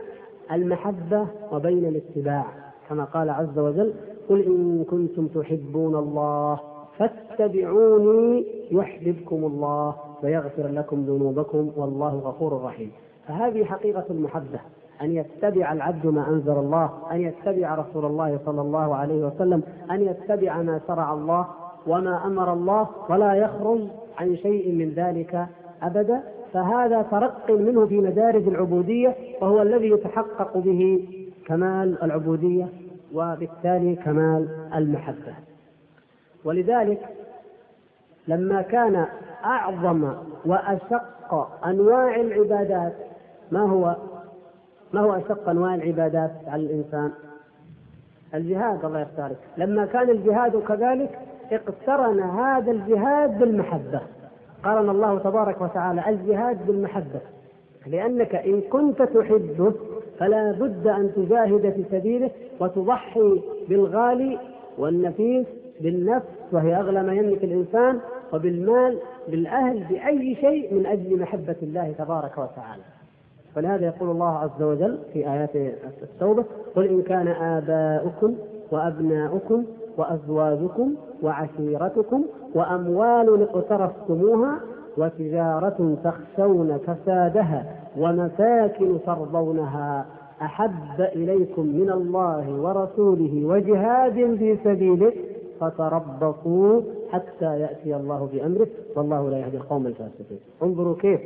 المحبة 0.53 1.27
وبين 1.53 1.85
الاتباع 1.85 2.45
كما 2.89 3.05
قال 3.05 3.31
عز 3.31 3.59
وجل 3.59 3.95
قل 4.29 4.43
إن 4.43 4.85
كنتم 4.91 5.27
تحبون 5.27 5.97
الله 5.97 6.61
فاتبعوني 6.99 8.47
يحببكم 8.71 9.45
الله 9.45 9.95
ويغفر 10.23 10.67
لكم 10.69 11.05
ذنوبكم 11.05 11.71
والله 11.77 12.15
غفور 12.15 12.63
رحيم. 12.63 12.93
فهذه 13.29 13.65
حقيقة 13.65 14.05
المحبة 14.11 14.61
أن 15.03 15.11
يتبع 15.13 15.73
العبد 15.73 16.07
ما 16.07 16.29
أنزل 16.29 16.53
الله 16.53 16.91
أن 17.13 17.21
يتبع 17.21 17.75
رسول 17.75 18.05
الله 18.05 18.39
صلى 18.47 18.61
الله 18.61 18.95
عليه 18.95 19.27
وسلم 19.27 19.63
أن 19.91 20.01
يتبع 20.03 20.63
ما 20.63 20.81
شرع 20.87 21.13
الله 21.13 21.47
وما 21.87 22.27
أمر 22.27 22.53
الله 22.53 22.89
ولا 23.11 23.35
يخرج 23.35 23.81
عن 24.19 24.37
شيء 24.37 24.73
من 24.73 24.91
ذلك 24.91 25.47
أبدا. 25.83 26.23
فهذا 26.53 27.03
ترق 27.03 27.51
منه 27.51 27.87
في 27.87 28.01
مدارج 28.01 28.49
العبودية 28.49 29.17
وهو 29.41 29.63
الذي 29.63 29.91
يتحقق 29.91 30.59
به 30.59 31.09
كمال 31.47 32.03
العبودية 32.03 32.69
وبالتالي 33.15 33.97
كمال 33.97 34.49
المحبة. 34.75 35.35
ولذلك 36.45 37.01
لما 38.29 38.63
كان 38.63 39.07
أعظم 39.45 40.13
وأشق 40.45 41.49
أنواع 41.67 42.17
العبادات 42.17 42.93
ما 43.53 43.61
هو؟ 43.61 43.97
ما 44.93 45.01
هو 45.01 45.13
أشق 45.13 45.49
أنواع 45.49 45.75
العبادات 45.75 46.31
على 46.47 46.63
الإنسان؟ 46.63 47.13
الجهاد 48.35 48.85
الله 48.85 49.01
يختارك. 49.01 49.37
لما 49.57 49.87
كان 49.87 50.11
الجهاد 50.11 50.57
كذلك 50.57 51.19
اقترن 51.53 52.21
هذا 52.21 52.71
الجهاد 52.71 53.39
بالمحبة. 53.39 54.01
قارن 54.65 54.91
الله 54.91 55.19
تبارك 55.19 55.61
وتعالى 55.61 56.09
الجهاد 56.09 56.67
بالمحبة. 56.67 57.21
لأنك 57.87 58.35
إن 58.35 58.61
كنت 58.61 59.03
تحبه 59.03 59.73
فلا 60.19 60.53
بد 60.53 60.87
أن 60.87 61.11
تجاهد 61.17 61.73
في 61.73 61.85
سبيله 61.91 62.31
وتضحي 62.61 63.41
بالغالي 63.69 64.39
والنفيس 64.79 65.47
بالنفس 65.81 66.27
وهي 66.53 66.77
أغلى 66.77 67.03
ما 67.03 67.15
يملك 67.15 67.45
الإنسان 67.45 68.01
وبالمال 68.33 68.99
بالأهل 69.29 69.85
بأي 69.85 70.35
شيء 70.35 70.75
من 70.75 70.87
أجل 70.87 71.21
محبة 71.21 71.57
الله 71.63 71.95
تبارك 71.99 72.39
وتعالى. 72.39 72.83
فلهذا 73.55 73.87
يقول 73.87 74.11
الله 74.11 74.39
عز 74.39 74.63
وجل 74.63 74.99
في 75.13 75.33
آيات 75.33 75.57
التوبة 76.03 76.45
قل 76.77 76.87
إن 76.87 77.03
كان 77.03 77.29
آباؤكم 77.29 78.35
وأبناؤكم 78.71 79.65
وأزواجكم 79.97 80.95
وعشيرتكم 81.23 82.25
وأموال 82.55 83.43
اقترفتموها 83.43 84.61
وتجارة 84.99 85.97
تخشون 86.05 86.79
كسادها 86.87 87.77
ومساكن 87.99 88.99
ترضونها 89.07 90.07
أحب 90.43 91.01
إليكم 91.01 91.67
من 91.67 91.91
الله 91.91 92.61
ورسوله 92.63 93.47
وجهاد 93.47 94.15
في 94.15 94.59
سبيله 94.65 95.13
فتربصوا 95.61 96.81
حتى 97.13 97.61
يأتي 97.61 97.97
الله 97.97 98.29
بأمره 98.33 98.67
والله 98.97 99.31
لا 99.31 99.39
يهدي 99.39 99.57
القوم 99.57 99.87
الفاسقين. 99.87 100.41
انظروا 100.63 100.97
كيف 100.97 101.21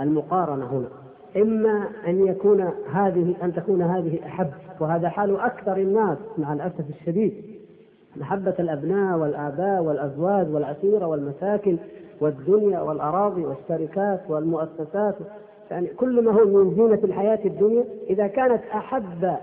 المقارنة 0.00 0.64
هنا. 0.64 0.88
إما 1.36 1.88
أن 2.06 2.26
يكون 2.26 2.60
هذه 2.92 3.34
أن 3.42 3.54
تكون 3.54 3.82
هذه 3.82 4.18
أحب 4.26 4.50
وهذا 4.80 5.08
حال 5.08 5.40
أكثر 5.40 5.76
الناس 5.76 6.18
مع 6.38 6.52
الأسف 6.52 6.84
الشديد. 7.00 7.51
محبة 8.16 8.54
الأبناء 8.58 9.18
والآباء 9.18 9.82
والأزواج 9.82 10.54
والعشيرة 10.54 11.06
والمساكن 11.06 11.76
والدنيا 12.20 12.80
والأراضي 12.80 13.44
والشركات 13.44 14.20
والمؤسسات. 14.28 15.14
يعني 15.70 15.86
كل 15.86 16.24
ما 16.24 16.32
هو 16.32 16.44
من 16.44 16.74
زينة 16.74 17.04
الحياة 17.04 17.38
الدنيا 17.44 17.84
إذا 18.10 18.26
كانت 18.26 18.62
أحب 18.74 19.36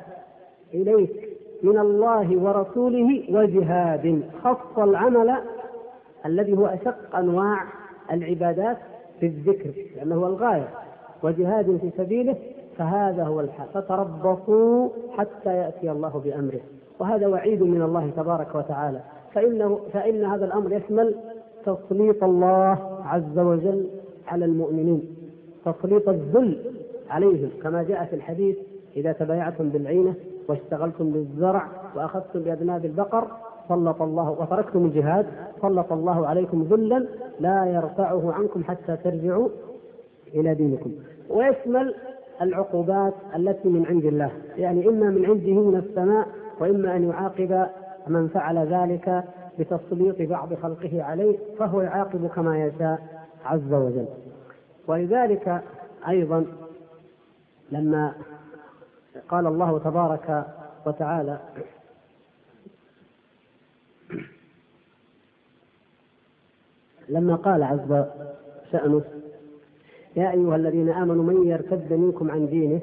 إليك 0.73 1.29
من 1.63 1.77
الله 1.77 2.37
ورسوله 2.37 3.23
وجهاد 3.29 4.21
خص 4.43 4.79
العمل 4.79 5.35
الذي 6.25 6.57
هو 6.57 6.65
أشق 6.65 7.15
أنواع 7.15 7.63
العبادات 8.11 8.77
في 9.19 9.25
الذكر 9.25 9.71
لأنه 9.95 10.15
هو 10.15 10.27
الغاية 10.27 10.67
وجهاد 11.23 11.77
في 11.81 11.91
سبيله 11.97 12.35
فهذا 12.77 13.23
هو 13.23 13.39
الحال 13.39 13.67
فتربصوا 13.73 14.89
حتى 15.17 15.57
يأتي 15.57 15.91
الله 15.91 16.21
بأمره. 16.25 16.59
وهذا 16.99 17.27
وعيد 17.27 17.63
من 17.63 17.81
الله 17.81 18.09
تبارك 18.17 18.55
وتعالى. 18.55 18.99
فإنه 19.33 19.79
فإن 19.93 20.25
هذا 20.25 20.45
الأمر 20.45 20.71
يشمل 20.71 21.15
تسليط 21.65 22.23
الله 22.23 22.77
عز 23.05 23.39
وجل 23.39 23.87
على 24.27 24.45
المؤمنين. 24.45 25.15
تسليط 25.65 26.09
الذل 26.09 26.57
عليهم 27.09 27.49
كما 27.63 27.83
جاء 27.83 28.05
في 28.05 28.15
الحديث 28.15 28.57
إذا 28.95 29.11
تبايعتم 29.11 29.69
بالعينة 29.69 30.13
واشتغلتم 30.47 31.11
بالزرع 31.11 31.67
وأخذتم 31.95 32.39
بأذناب 32.39 32.85
البقر 32.85 33.27
سلط 33.69 34.01
الله 34.01 34.31
وتركتم 34.31 34.85
الجهاد 34.85 35.25
سلط 35.61 35.93
الله 35.93 36.27
عليكم 36.27 36.67
ذلا 36.71 37.07
لا 37.39 37.65
يرفعه 37.65 38.33
عنكم 38.33 38.63
حتى 38.63 38.97
ترجعوا 39.03 39.49
إلى 40.35 40.53
دينكم. 40.55 40.91
ويشمل 41.29 41.95
العقوبات 42.41 43.13
التي 43.35 43.69
من 43.69 43.85
عند 43.85 44.05
الله. 44.05 44.31
يعني 44.57 44.89
إما 44.89 45.09
من 45.09 45.25
عنده 45.25 45.53
من 45.53 45.75
السماء 45.75 46.27
وإما 46.59 46.95
أن 46.95 47.09
يعاقب 47.09 47.67
من 48.07 48.27
فعل 48.27 48.57
ذلك 48.57 49.23
بتسليط 49.59 50.21
بعض 50.29 50.53
خلقه 50.53 51.03
عليه 51.03 51.37
فهو 51.59 51.81
يعاقب 51.81 52.27
كما 52.27 52.65
يشاء 52.65 52.99
عز 53.45 53.73
وجل. 53.73 54.05
ولذلك 54.87 55.61
أيضا 56.07 56.45
لما 57.71 58.13
قال 59.29 59.47
الله 59.47 59.79
تبارك 59.79 60.45
وتعالى 60.85 61.39
لما 67.09 67.35
قال 67.35 67.63
عز 67.63 68.05
شأنه 68.71 69.01
يا 70.15 70.31
أيها 70.31 70.55
الذين 70.55 70.89
آمنوا 70.89 71.23
من 71.23 71.47
يرتد 71.47 71.93
منكم 71.93 72.31
عن 72.31 72.47
دينه 72.47 72.81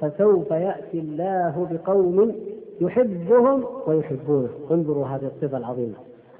فسوف 0.00 0.50
يأتي 0.50 0.98
الله 0.98 1.68
بقوم 1.70 2.34
يحبهم 2.80 3.64
ويحبونه. 3.86 4.48
انظروا 4.70 5.06
هذه 5.06 5.30
الصفة 5.36 5.56
العظيمة. 5.56 5.94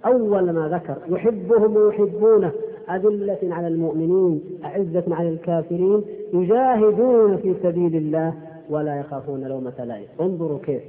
أول 0.07 0.51
ما 0.51 0.69
ذكر 0.69 0.97
يحبهم 1.15 1.77
ويحبونه 1.77 2.53
أذلة 2.91 3.39
على 3.43 3.69
المؤمنين 3.69 4.61
أعزة 4.65 5.05
على 5.11 5.29
الكافرين 5.29 6.05
يجاهدون 6.33 7.37
في 7.37 7.55
سبيل 7.63 7.97
الله 7.97 8.35
ولا 8.71 9.01
يخافون 9.01 9.45
لومة 9.45 9.85
لائم. 9.85 10.07
انظروا 10.21 10.59
كيف. 10.59 10.83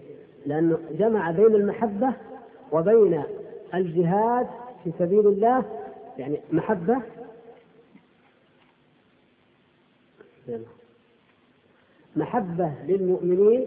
لأنه 0.45 0.77
جمع 0.99 1.31
بين 1.31 1.55
المحبة 1.55 2.13
وبين 2.71 3.23
الجهاد 3.73 4.47
في 4.83 4.91
سبيل 4.99 5.27
الله 5.27 5.63
يعني 6.17 6.39
محبة. 6.51 6.97
محبة 12.15 12.71
للمؤمنين 12.87 13.65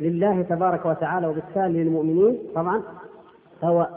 لله 0.00 0.42
تبارك 0.42 0.86
وتعالى 0.86 1.26
وبالتالي 1.26 1.84
للمؤمنين 1.84 2.38
طبعا 2.54 2.82
هو 3.64 3.88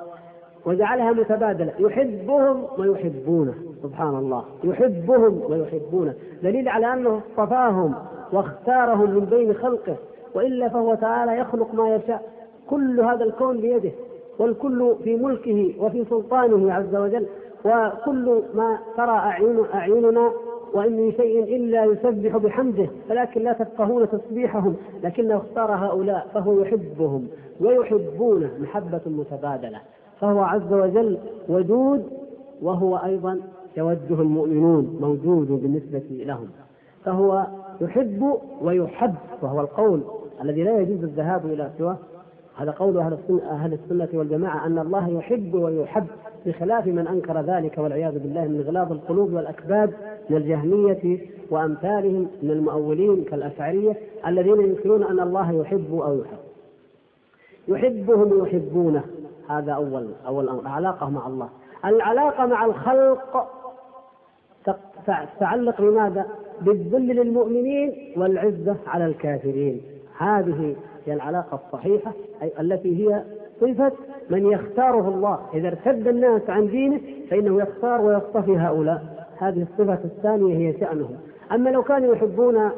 وجعلها 0.66 1.12
متبادلة. 1.12 1.74
يحبهم 1.80 2.64
ويحبونه 2.78 3.54
سبحان 3.84 4.16
الله 4.16 4.46
يحبهم 4.64 5.42
ويحبونه. 5.50 6.14
دليل 6.44 6.70
على 6.70 6.94
أنه 6.94 7.22
اصطفاهم 7.30 7.94
واختارهم 8.34 9.12
من 9.12 9.26
بين 9.26 9.54
خلقه 9.54 9.96
وإلا 10.36 10.70
فهو 10.70 10.96
تعالى 10.96 11.38
يخلق 11.38 11.74
ما 11.74 11.96
يشاء. 11.96 12.32
كل 12.70 13.00
هذا 13.00 13.24
الكون 13.24 13.62
بيده 13.62 13.92
والكل 14.40 14.96
في 15.04 15.16
ملكه 15.16 15.74
وفي 15.80 16.06
سلطانه 16.10 16.74
عز 16.74 16.96
وجل 16.96 17.26
وكل 17.66 18.42
ما 18.54 18.78
ترى 18.98 19.12
أعين 19.12 19.66
أعيننا 19.74 20.32
وإن 20.74 20.92
من 20.92 21.12
شيء 21.12 21.56
إلا 21.56 21.86
يسبح 21.86 22.38
بحمده 22.38 22.90
ولكن 23.10 23.42
لا 23.42 23.54
تفقهون 23.54 24.10
تسبيحهم 24.10 24.76
لكنه 25.04 25.38
اختار 25.38 25.72
هؤلاء 25.72 26.28
فهو 26.34 26.62
يحبهم 26.62 27.28
ويحبونه 27.62 28.52
محبة 28.60 29.02
متبادلة 29.06 29.80
فهو 30.20 30.40
عز 30.40 30.74
وجل 30.74 31.18
ودود 31.50 32.04
وهو 32.62 32.98
أيضا 32.98 33.40
يوده 33.78 34.22
المؤمنون 34.22 34.98
موجود 35.02 35.48
بالنسبة 35.48 36.04
لهم 36.10 36.48
فهو 37.06 37.48
يحب 37.82 38.38
ويحب 38.62 39.16
وهو 39.42 39.62
القول 39.62 40.02
الذي 40.42 40.64
لا 40.64 40.80
يجوز 40.80 41.04
الذهاب 41.04 41.46
إلى 41.46 41.70
سواه. 41.78 41.98
هذا 42.58 42.72
قول 42.72 42.98
أهل 42.98 43.14
السنة, 43.14 43.52
أهل 43.52 43.74
السنة 43.74 44.08
والجماعة 44.14 44.66
أن 44.66 44.80
الله 44.80 45.10
يحب 45.10 45.54
ويحب 45.54 46.08
بخلاف 46.46 46.88
من 46.88 47.08
أنكر 47.08 47.42
ذلك 47.42 47.78
والعياذ 47.78 48.20
بالله 48.20 48.48
من 48.48 48.62
غلاظ 48.62 48.92
القلوب 48.92 49.34
والأكباد. 49.34 49.94
من 50.32 50.38
الجهمية 50.38 51.20
وأمثالهم 51.50 52.28
من 52.44 52.52
المؤولين 52.52 53.24
كالأشعرية 53.24 53.98
الذين 54.28 54.62
ينكرون 54.62 55.04
أن 55.04 55.20
الله 55.20 55.52
يحب 55.52 56.02
أو 56.06 56.20
يحب. 56.20 56.38
يحبهم 57.68 58.42
ويحبونه. 58.42 59.04
هذا 59.50 59.72
أول 59.72 60.10
أول 60.28 60.50
أمر. 60.50 60.68
علاقة 60.68 61.10
مع 61.10 61.28
الله. 61.28 61.50
العلاقة 61.86 62.46
مع 62.46 62.66
الخلق 62.66 63.48
تتعلق 65.06 65.82
بماذا؟ 65.82 66.26
بالذل 66.62 67.08
للمؤمنين 67.08 68.14
والعزة 68.18 68.76
على 68.88 69.06
الكافرين. 69.06 69.82
هذه 70.18 70.76
هي 71.06 71.14
العلاقة 71.14 71.60
الصحيحة 71.66 72.14
أي 72.42 72.52
التي 72.60 73.08
هي 73.08 73.24
صفة 73.62 73.92
من 74.30 74.52
يختاره 74.52 75.08
الله. 75.08 75.40
إذا 75.54 75.68
ارتد 75.68 76.08
الناس 76.08 76.50
عن 76.50 76.68
دينه 76.68 77.02
فإنه 77.30 77.62
يختار 77.62 78.02
ويصطفي 78.02 78.58
هؤلاء. 78.58 79.11
هذه 79.42 79.62
الصفة 79.62 80.00
الثانية 80.06 80.58
هي 80.58 80.80
شأنهم. 80.80 81.18
أما 81.52 81.70
لو 81.70 81.84
كانوا 81.84 82.16
يحبون 82.16 82.70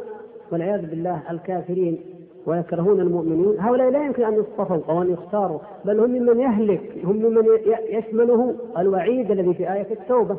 والعياذ 0.52 0.86
بالله 0.90 1.22
الكافرين 1.32 2.00
ويكرهون 2.46 3.00
المؤمنين 3.00 3.60
هؤلاء 3.60 3.90
لا 3.90 4.06
يمكن 4.06 4.24
أن 4.24 4.34
يصطفوا 4.34 4.80
أو 4.90 5.02
أن 5.02 5.12
يختاروا 5.12 5.60
بل 5.86 6.00
هم 6.00 6.10
ممن 6.10 6.40
يهلك 6.40 6.92
هم 7.04 7.16
ممن 7.16 7.46
يشمله 7.90 8.56
الوعيد 8.78 9.32
الذي 9.32 9.54
في 9.54 9.74
آية 9.74 9.88
التوبة. 9.92 10.38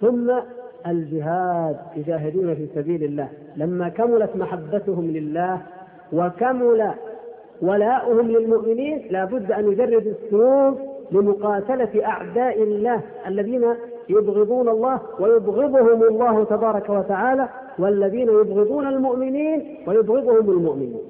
ثم 0.00 0.32
الجهاد 0.86 1.76
يجاهدون 1.96 2.54
في 2.54 2.66
سبيل 2.74 3.04
الله. 3.04 3.28
لما 3.56 3.88
كملت 3.88 4.36
محبتهم 4.36 5.10
لله 5.10 5.60
وكمل 6.12 6.92
ولاؤهم 7.62 8.28
للمؤمنين 8.28 9.06
لا 9.10 9.24
بد 9.24 9.52
أن 9.52 9.72
يجرد 9.72 10.06
السيوف 10.06 10.91
لمقاتلة 11.10 12.06
أعداء 12.06 12.62
الله 12.62 13.00
الذين 13.26 13.74
يبغضون 14.08 14.68
الله 14.68 15.00
ويبغضهم 15.20 16.02
الله 16.02 16.44
تبارك 16.44 16.90
وتعالى 16.90 17.48
والذين 17.78 18.28
يبغضون 18.28 18.86
المؤمنين 18.86 19.78
ويبغضهم 19.86 20.50
المؤمنين 20.50 21.00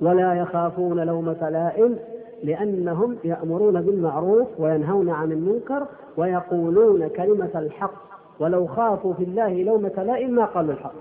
ولا 0.00 0.34
يخافون 0.34 1.00
لومة 1.00 1.48
لائم 1.50 1.98
لأنهم 2.42 3.16
يأمرون 3.24 3.80
بالمعروف 3.80 4.46
وينهون 4.58 5.10
عن 5.10 5.32
المنكر 5.32 5.86
ويقولون 6.16 7.08
كلمة 7.08 7.50
الحق 7.54 8.08
ولو 8.40 8.66
خافوا 8.66 9.12
في 9.14 9.24
الله 9.24 9.62
لومة 9.62 10.02
لائم 10.06 10.30
ما 10.30 10.44
قالوا 10.44 10.72
الحق. 10.72 10.94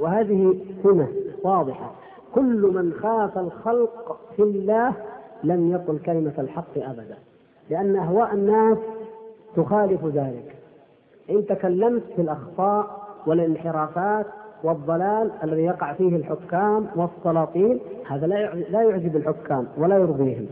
وهذه 0.00 0.56
سنة 0.82 1.08
واضحة. 1.42 1.90
كل 2.34 2.70
من 2.74 2.92
خاف 2.92 3.38
الخلق 3.38 4.18
في 4.36 4.42
الله 4.42 4.92
لم 5.44 5.70
يقل 5.72 5.98
كلمة 5.98 6.32
الحق 6.38 6.76
أبدا. 6.76 7.16
لأن 7.70 7.96
أهواء 7.96 8.34
الناس 8.34 8.78
تخالف 9.56 10.04
ذلك. 10.04 10.56
إن 11.30 11.46
تكلمت 11.46 12.02
في 12.16 12.22
الأخطاء 12.22 13.04
والانحرافات 13.26 14.26
والضلال 14.64 15.30
الذي 15.44 15.62
يقع 15.64 15.92
فيه 15.92 16.16
الحكام 16.16 16.86
والسلاطين 16.96 17.80
هذا 18.08 18.26
لا 18.70 18.82
يعجب 18.82 19.16
الحكام 19.16 19.66
ولا 19.78 19.98
يرضيهم. 19.98 20.46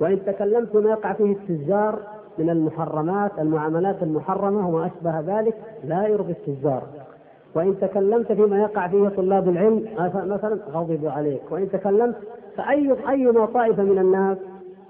وإن 0.00 0.24
تكلمت 0.24 0.68
فيما 0.70 0.90
يقع 0.90 1.12
فيه 1.12 1.32
التجار 1.32 1.98
من 2.38 2.50
المحرمات 2.50 3.30
المعاملات 3.38 4.02
المحرمة 4.02 4.68
وما 4.68 4.86
أشبه 4.86 5.20
ذلك 5.20 5.54
لا 5.84 6.06
يرضي 6.08 6.32
التجار. 6.32 6.82
وإن 7.54 7.80
تكلمت 7.80 8.32
فيما 8.32 8.58
يقع 8.62 8.88
فيه 8.88 9.08
طلاب 9.08 9.48
العلم 9.48 9.88
مثلا 10.14 10.58
غضبوا 10.72 11.10
عليك. 11.10 11.42
وإن 11.50 11.70
تكلمت 11.70 12.16
فأي 12.56 12.96
أيما 13.08 13.46
طائفة 13.46 13.82
من 13.82 13.98
الناس 13.98 14.38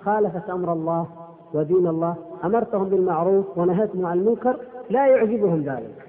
خالفت 0.01 0.51
أمر 0.51 0.73
الله 0.73 1.07
ودين 1.55 1.87
الله 1.87 2.17
أمرتهم 2.45 2.89
بالمعروف 2.89 3.59
ونهيتهم 3.59 4.07
عن 4.07 4.19
المنكر 4.19 4.57
لا 4.91 5.07
يعجبهم 5.07 5.63
ذلك. 5.63 6.07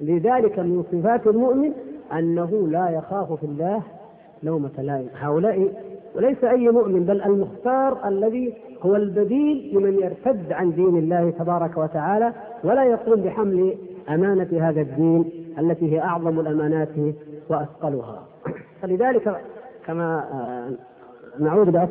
لذلك 0.00 0.58
من 0.58 0.84
صفات 0.92 1.26
المؤمن 1.26 1.72
أنه 2.12 2.68
لا 2.68 2.88
يخاف 2.90 3.32
في 3.32 3.46
الله 3.46 3.82
لومة 4.42 4.70
لائم. 4.78 5.08
هؤلاء 5.20 5.72
وليس 6.16 6.44
أي 6.44 6.68
مؤمن 6.68 7.04
بل 7.04 7.22
المختار 7.22 8.08
الذي 8.08 8.54
هو 8.82 8.96
البديل 8.96 9.70
لمن 9.74 9.94
يرتد 9.94 10.52
عن 10.52 10.72
دين 10.72 10.96
الله 10.96 11.30
تبارك 11.30 11.76
وتعالى 11.76 12.32
ولا 12.64 12.84
يقوم 12.84 13.20
بحمل 13.20 13.74
أمانة 14.08 14.68
هذا 14.68 14.80
الدين 14.80 15.30
التي 15.58 15.92
هي 15.92 16.00
أعظم 16.00 16.40
الأمانات 16.40 16.88
وأثقلها. 17.48 18.24
فلذلك 18.82 19.40
كما 19.88 20.28
آه، 20.32 20.70
نعود 21.42 21.70
بأس 21.70 21.88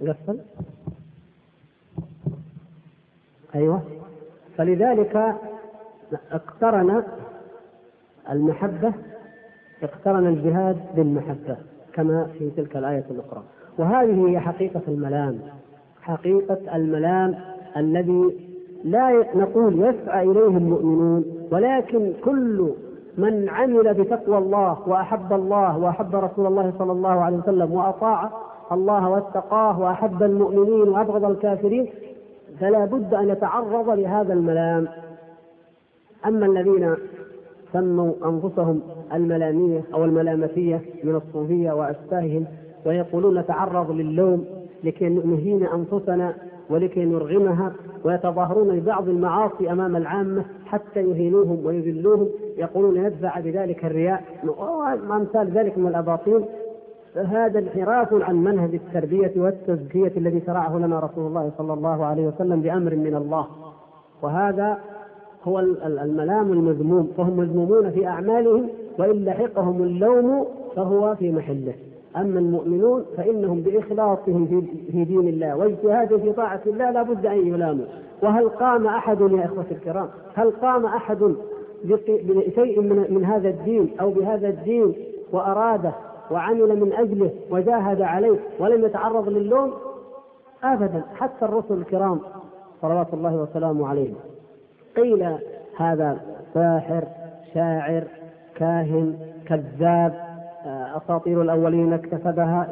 قفل 0.00 0.38
أيوه. 3.54 3.82
فلذلك 4.56 5.36
اقترن 6.32 7.02
المحبة 8.30 8.92
اقترن 9.82 10.26
الجهاد 10.26 10.76
بالمحبة 10.96 11.56
كما 11.92 12.26
في 12.38 12.50
تلك 12.50 12.76
الآية 12.76 13.04
الأخرى. 13.10 13.42
وهذه 13.78 14.28
هي 14.28 14.40
حقيقة 14.40 14.82
الملام. 14.88 15.40
حقيقة 16.02 16.76
الملام 16.76 17.34
الذي 17.76 18.48
لا 18.84 19.26
نقول 19.34 19.82
يسعى 19.82 20.30
إليه 20.30 20.56
المؤمنون 20.56 21.48
ولكن 21.50 22.12
كل 22.24 22.74
من 23.18 23.48
عمل 23.48 23.94
بتقوى 23.94 24.38
الله 24.38 24.88
وأحب 24.88 25.32
الله 25.32 25.78
وأحب 25.78 26.14
رسول 26.16 26.46
الله 26.46 26.72
صلى 26.78 26.92
الله 26.92 27.10
عليه 27.10 27.36
وسلم 27.36 27.72
وأطاع 27.72 28.30
الله 28.72 29.08
واتقاه 29.08 29.80
وأحب 29.80 30.22
المؤمنين 30.22 30.88
وأبغض 30.88 31.24
الكافرين 31.24 31.86
فلا 32.60 32.84
بد 32.84 33.14
أن 33.14 33.28
يتعرض 33.28 33.90
لهذا 33.90 34.32
الملام. 34.32 34.88
أما 36.26 36.46
الذين 36.46 36.94
سموا 37.72 38.12
أنفسهم 38.24 38.80
الملامية 39.12 39.80
أو 39.94 40.04
الملامتية 40.04 40.80
من 41.04 41.14
الصوفية 41.16 41.72
وأشباههم 41.72 42.46
ويقولون 42.86 43.38
نتعرض 43.38 43.90
للوم 43.90 44.44
لكي 44.84 45.08
نهين 45.08 45.66
أنفسنا 45.66 46.34
ولكي 46.70 47.04
نرغمها 47.04 47.72
ويتظاهرون 48.04 48.80
ببعض 48.80 49.08
المعاصي 49.08 49.72
أمام 49.72 49.96
العامة 49.96 50.44
حتى 50.66 51.00
يهينوهم 51.00 51.66
ويذلوهم 51.66 52.28
يقولون 52.58 52.96
يدفع 52.96 53.40
بذلك 53.40 53.84
الرياء. 53.84 54.24
وامثال 55.08 55.50
ذلك 55.50 55.78
من 55.78 55.86
الأباطيل. 55.86 56.44
فهذا 57.14 57.58
انحراف 57.58 58.14
عن 58.14 58.36
منهج 58.36 58.74
التربية 58.74 59.32
والتزكية 59.36 60.12
الذي 60.16 60.42
شرعه 60.46 60.78
لنا 60.78 61.00
رسول 61.00 61.26
الله 61.26 61.50
صلى 61.58 61.72
الله 61.72 62.04
عليه 62.04 62.26
وسلم 62.26 62.60
بأمر 62.60 62.96
من 62.96 63.14
الله. 63.14 63.46
وهذا 64.22 64.78
هو 65.44 65.58
الملام 65.78 66.52
المذموم. 66.52 67.12
فهم 67.16 67.36
مذمومون 67.36 67.90
في 67.90 68.06
أعمالهم 68.06 68.68
وإن 68.98 69.24
لحقهم 69.24 69.82
اللوم 69.82 70.46
فهو 70.76 71.14
في 71.14 71.32
محله. 71.32 71.74
أما 72.16 72.38
المؤمنون 72.38 73.04
فإنهم 73.16 73.60
بإخلاصهم 73.60 74.46
في 74.92 75.04
دين 75.04 75.28
الله 75.28 75.56
واجتهادهم 75.56 76.20
في 76.20 76.32
طاعة 76.32 76.60
الله 76.66 76.90
لا 76.90 77.02
بد 77.02 77.26
أن 77.26 77.46
يلاموا. 77.46 77.84
وهل 78.22 78.48
قام 78.48 78.86
أحد 78.86 79.20
يا 79.20 79.44
إخوة 79.44 79.64
الكرام؟ 79.70 80.08
هل 80.34 80.50
قام 80.50 80.86
أحد 80.86 81.34
بشيء 81.84 82.80
من, 82.80 83.06
من 83.10 83.24
هذا 83.24 83.48
الدين 83.48 83.90
أو 84.00 84.10
بهذا 84.10 84.48
الدين 84.48 84.94
وأراده 85.32 85.92
وعمل 86.30 86.80
من 86.80 86.92
أجله 86.92 87.30
وجاهد 87.50 88.02
عليه 88.02 88.38
ولم 88.60 88.84
يتعرض 88.84 89.28
للوم؟ 89.28 89.72
أبدا. 90.64 91.02
حتى 91.14 91.44
الرسل 91.44 91.74
الكرام 91.74 92.20
صلوات 92.82 93.14
الله 93.14 93.36
وسلامه 93.36 93.88
عليهم. 93.88 94.14
قيل 94.96 95.38
هذا 95.76 96.20
ساحر 96.54 97.04
شاعر 97.54 98.04
كاهن 98.54 99.16
كذاب 99.46 100.23
أساطير 100.96 101.42
الأولين 101.42 101.92
اكتسبها 101.92 102.68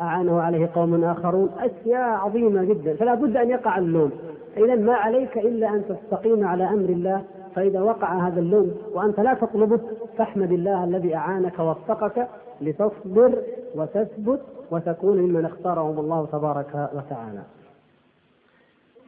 أعانه 0.00 0.40
عليه 0.40 0.70
قوم 0.74 1.04
آخرون. 1.04 1.50
أشياء 1.58 2.08
عظيمة 2.08 2.64
جدا. 2.64 2.96
فلا 2.96 3.14
بد 3.14 3.36
أن 3.36 3.50
يقع 3.50 3.78
اللوم. 3.78 4.10
اذا 4.56 4.74
ما 4.74 4.94
عليك 4.94 5.38
إلا 5.38 5.68
أن 5.68 5.84
تستقيم 5.88 6.46
على 6.46 6.64
أمر 6.64 6.88
الله. 6.88 7.22
فإذا 7.54 7.80
وقع 7.80 8.28
هذا 8.28 8.40
اللوم 8.40 8.74
وأنت 8.94 9.20
لا 9.20 9.34
تطلبه 9.34 9.80
فاحمد 10.18 10.52
الله 10.52 10.84
الذي 10.84 11.16
أعانك 11.16 11.58
ووفقك 11.58 12.28
لتصبر 12.60 13.42
وتثبت 13.74 14.40
وتكون 14.70 15.18
ممن 15.18 15.44
اختارهم 15.44 15.98
الله 16.00 16.26
تبارك 16.26 16.90
وتعالى. 16.94 17.42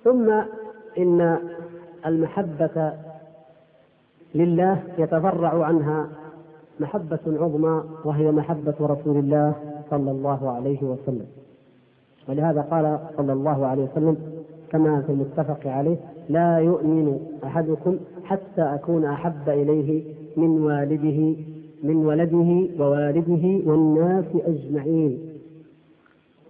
ثم 0.05 0.31
إن 0.99 1.39
المحبة 2.07 2.93
لله 4.35 4.83
يتفرع 4.99 5.65
عنها 5.65 6.09
محبة 6.81 7.19
عظمى 7.27 7.83
وهي 8.05 8.31
محبة 8.33 8.75
رسول 8.81 9.17
الله 9.17 9.55
صلى 9.91 10.11
الله 10.11 10.51
عليه 10.51 10.83
وسلم. 10.83 11.27
ولهذا 12.29 12.61
قال 12.61 12.99
صلى 13.17 13.33
الله 13.33 13.67
عليه 13.67 13.85
وسلم 13.93 14.17
كما 14.71 15.01
في 15.03 15.13
المتفق 15.13 15.67
عليه 15.67 15.97
لا 16.29 16.59
يؤمن 16.59 17.19
أحدكم 17.45 17.97
حتى 18.25 18.63
أكون 18.63 19.05
أحب 19.05 19.49
إليه 19.49 20.05
من 20.37 20.65
والده 20.65 21.37
من 21.83 21.97
ولده 22.07 22.69
ووالده 22.85 23.71
والناس 23.71 24.25
أجمعين. 24.35 25.19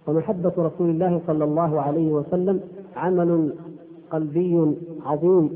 ومحبة 0.07 0.53
رسول 0.57 0.89
الله 0.89 1.21
صلى 1.27 1.43
الله 1.43 1.81
عليه 1.81 2.11
وسلم 2.11 2.59
عمل 2.95 3.53
قلبي 4.11 4.75
عظيم 5.05 5.49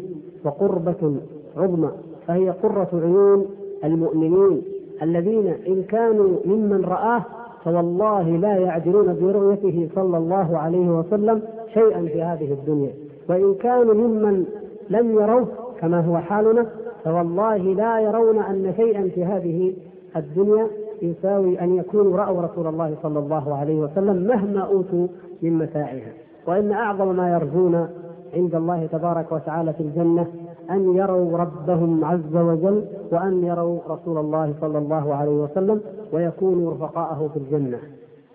وقربة 0.46 1.16
عظمى 1.58 1.92
فهي 2.28 2.50
قرة 2.50 2.90
عيون 2.94 3.46
المؤمنين 3.84 4.62
الذين 5.02 5.48
إن 5.68 5.84
كانوا 5.84 6.38
ممن 6.46 6.86
رآه 6.86 7.24
فوالله 7.64 8.30
لا 8.30 8.56
يعدلون 8.58 9.18
برؤيته 9.22 9.90
صلى 9.96 10.18
الله 10.18 10.58
عليه 10.58 10.88
وسلم 11.00 11.42
شيئا 11.74 12.06
في 12.06 12.24
هذه 12.24 12.54
الدنيا. 12.54 12.92
وإن 13.30 13.56
كانوا 13.56 13.94
ممن 13.94 14.46
لم 14.90 15.12
يروه 15.12 15.48
كما 15.80 16.00
هو 16.00 16.18
حالنا 16.18 16.66
فوالله 17.04 17.58
لا 17.58 18.00
يرون 18.00 18.40
أن 18.40 18.74
شيئا 18.78 19.10
في 19.16 19.26
هذه 19.26 19.74
الدنيا 20.16 20.68
يساوي 21.02 21.62
أن 21.62 21.76
يكونوا 21.76 22.18
رأوا 22.18 22.42
رسول 22.42 22.68
الله 22.68 22.96
صلى 23.04 23.20
الله 23.20 23.56
عليه 23.56 23.76
وسلم 23.80 24.28
مهما 24.28 24.60
أوتوا 24.62 25.08
من 25.42 25.58
متاعها 25.58 26.12
وإن 26.48 26.72
أعظم 26.72 27.16
ما 27.16 27.34
يرجون 27.34 27.88
عند 28.34 28.56
الله 28.56 28.86
تبارك 28.92 29.32
وتعالى 29.32 29.74
في 29.74 29.84
الجنة 29.84 30.28
أن 30.72 30.96
يروا 30.96 31.38
ربهم 31.38 32.06
عز 32.06 32.36
وجل 32.36 32.84
وأن 33.14 33.44
يروا 33.44 33.80
رسول 33.88 34.18
الله 34.18 34.54
صلى 34.62 34.78
الله 34.78 35.16
عليه 35.16 35.32
وسلم 35.32 35.82
ويكونوا 36.14 36.74
رفقاءه 36.74 37.30
في 37.34 37.40
الجنة. 37.40 37.80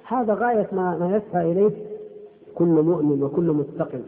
هذا 0.08 0.34
غاية 0.34 0.68
ما, 0.72 0.98
ما 0.98 1.16
يسعى 1.16 1.52
إليه 1.52 1.70
كل 2.54 2.82
مؤمن 2.82 3.22
وكل 3.22 3.52
مستقم 3.52 4.00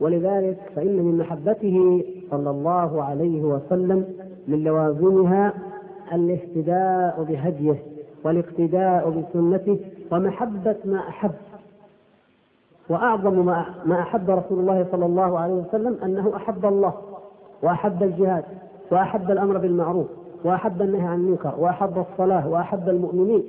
ولذلك 0.00 0.58
فإن 0.76 0.96
من 0.96 1.18
محبته 1.18 2.04
صلى 2.30 2.50
الله 2.50 3.02
عليه 3.02 3.42
وسلم 3.42 4.04
من 4.48 4.64
لوازمها 4.64 5.52
الاهتداء 6.12 7.22
بهديه 7.28 7.82
والاقتداء 8.24 9.10
بسنته 9.10 9.78
ومحبة 10.12 10.76
ما 10.84 10.98
أحب. 10.98 11.30
وأعظم 12.90 13.46
ما 13.46 13.66
ما 13.84 14.00
أحب 14.00 14.30
رسول 14.30 14.58
الله 14.58 14.86
صلى 14.92 15.06
الله 15.06 15.38
عليه 15.38 15.54
وسلم 15.54 15.98
أنه 16.04 16.36
أحب 16.36 16.66
الله 16.66 16.94
وأحب 17.62 18.02
الجهاد 18.02 18.44
وأحب 18.90 19.30
الأمر 19.30 19.58
بالمعروف. 19.58 20.06
وأحب 20.44 20.82
النهي 20.82 21.02
عن 21.08 21.20
المنكر 21.20 21.54
وأحب 21.58 22.04
الصلاة 22.10 22.48
وأحب 22.48 22.88
المؤمنين. 22.88 23.44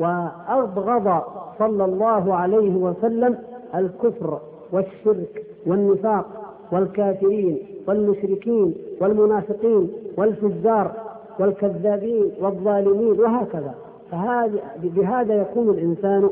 وأبغض 0.00 1.22
صلى 1.58 1.84
الله 1.84 2.34
عليه 2.34 2.74
وسلم 2.74 3.38
الكفر 3.74 4.38
والشرك 4.72 5.44
والنفاق 5.66 6.26
والكافرين 6.72 7.58
والمشركين 7.88 8.74
والمنافقين 9.00 9.92
والفجار 10.16 10.92
والكذابين 11.40 12.30
والظالمين 12.40 13.20
وهكذا. 13.20 13.74
فهذا 14.10 14.58
بهذا 14.82 15.34
يكون 15.34 15.68
الإنسان 15.68 16.30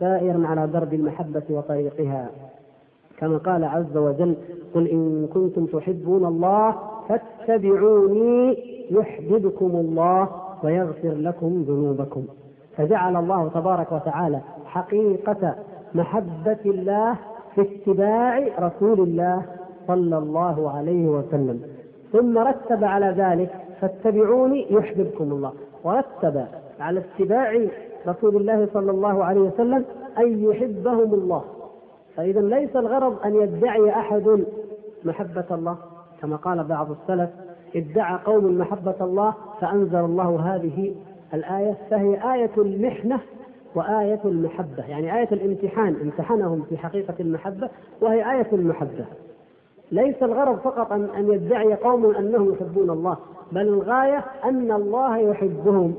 سائرا 0.00 0.46
على 0.46 0.66
درب 0.66 0.94
المحبة 0.94 1.42
وطريقها. 1.50 2.30
كما 3.18 3.36
قال 3.38 3.64
عز 3.64 3.96
وجل 3.96 4.34
قل 4.74 4.88
إن 4.88 5.28
كنتم 5.34 5.66
تحبون 5.66 6.24
الله 6.24 6.74
فاتبعوني 7.08 8.73
يحببكم 8.90 9.66
الله 9.66 10.28
ويغفر 10.62 11.12
لكم 11.12 11.64
ذنوبكم. 11.68 12.24
فجعل 12.76 13.16
الله 13.16 13.48
تبارك 13.48 13.92
وتعالى 13.92 14.40
حقيقة 14.66 15.54
محبة 15.94 16.58
الله 16.66 17.16
في 17.54 17.60
اتباع 17.60 18.38
رسول 18.58 19.00
الله 19.00 19.42
صلى 19.86 20.18
الله 20.18 20.70
عليه 20.70 21.08
وسلم. 21.08 21.62
ثم 22.12 22.38
رتب 22.38 22.84
على 22.84 23.06
ذلك 23.06 23.50
فاتبعوني 23.80 24.72
يحببكم 24.72 25.32
الله. 25.32 25.52
ورتب 25.84 26.44
على 26.80 27.00
اتباع 27.00 27.66
رسول 28.08 28.36
الله 28.36 28.68
صلى 28.74 28.90
الله 28.90 29.24
عليه 29.24 29.40
وسلم 29.40 29.84
أن 30.18 30.44
يحبهم 30.44 31.14
الله. 31.14 31.44
فإذا 32.16 32.40
ليس 32.40 32.76
الغرض 32.76 33.16
أن 33.24 33.34
يدعي 33.34 33.90
أحد 33.90 34.44
محبة 35.04 35.44
الله 35.50 35.76
كما 36.22 36.36
قال 36.36 36.64
بعض 36.64 36.90
السلف 36.90 37.30
ادعى 37.76 38.18
قوم 38.24 38.58
محبة 38.58 38.94
الله 39.00 39.34
فأنزل 39.60 39.98
الله 39.98 40.54
هذه 40.54 40.94
الآية 41.34 41.76
فهي 41.90 42.34
آية 42.34 42.50
المحنة 42.58 43.20
وآية 43.74 44.20
المحبة. 44.24 44.84
يعني 44.88 45.18
آية 45.18 45.28
الامتحان 45.32 45.96
امتحنهم 46.02 46.62
في 46.62 46.78
حقيقة 46.78 47.14
المحبة 47.20 47.68
وهي 48.00 48.32
آية 48.32 48.48
المحبة. 48.52 49.04
ليس 49.92 50.22
الغرض 50.22 50.58
فقط 50.58 50.92
أن 50.92 51.04
أن 51.04 51.32
يدعي 51.32 51.74
قوم 51.74 52.14
أنهم 52.14 52.52
يحبون 52.52 52.90
الله 52.90 53.16
بل 53.52 53.68
الغاية 53.68 54.24
أن 54.44 54.72
الله 54.72 55.16
يحبهم. 55.16 55.94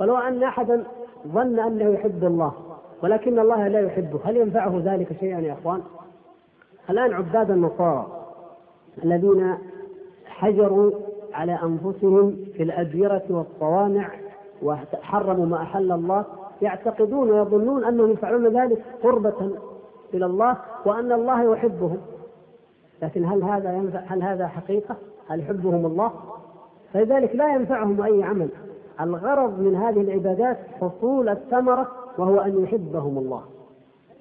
ولو 0.00 0.16
أن 0.16 0.42
أحدا 0.42 0.84
ظن 1.28 1.58
أنه 1.58 1.84
يحب 1.84 2.24
الله 2.24 2.52
ولكن 3.02 3.38
الله 3.38 3.68
لا 3.68 3.80
يحبه 3.80 4.20
هل 4.24 4.36
ينفعه 4.36 4.82
ذلك 4.84 5.12
شيئا 5.20 5.40
يا 5.40 5.52
إخوان؟ 5.52 5.82
الآن 6.90 7.12
عباد 7.12 7.50
النصارى 7.50 8.06
الذين 9.04 9.54
حجروا 10.26 10.90
على 11.32 11.58
أنفسهم 11.62 12.36
في 12.56 12.62
الاديره 12.62 13.22
والصوامع 13.30 14.10
وحرموا 14.62 15.46
ما 15.46 15.62
أحل 15.62 15.92
الله 15.92 16.24
يعتقدون 16.62 17.30
ويظنون 17.30 17.84
أنهم 17.84 18.10
يفعلون 18.10 18.46
ذلك 18.60 18.84
قربة 19.02 19.50
إلى 20.14 20.26
الله 20.26 20.56
وأن 20.86 21.12
الله 21.12 21.52
يحبهم. 21.52 21.98
لكن 23.02 23.24
هل 23.24 23.42
هذا 23.42 23.72
ينفع؟ 23.72 24.00
هل 24.06 24.22
هذا 24.22 24.46
حقيقة؟ 24.46 24.96
هل 25.28 25.40
يحبهم 25.40 25.86
الله؟ 25.86 26.12
فلذلك 26.92 27.36
لا 27.36 27.54
ينفعهم 27.54 28.02
أي 28.02 28.22
عمل. 28.22 28.48
الغرض 29.00 29.58
من 29.58 29.74
هذه 29.76 30.00
العبادات 30.00 30.58
حصول 30.80 31.28
الثمرة 31.28 31.88
وهو 32.18 32.40
أن 32.40 32.62
يحبهم 32.62 33.18
الله. 33.18 33.42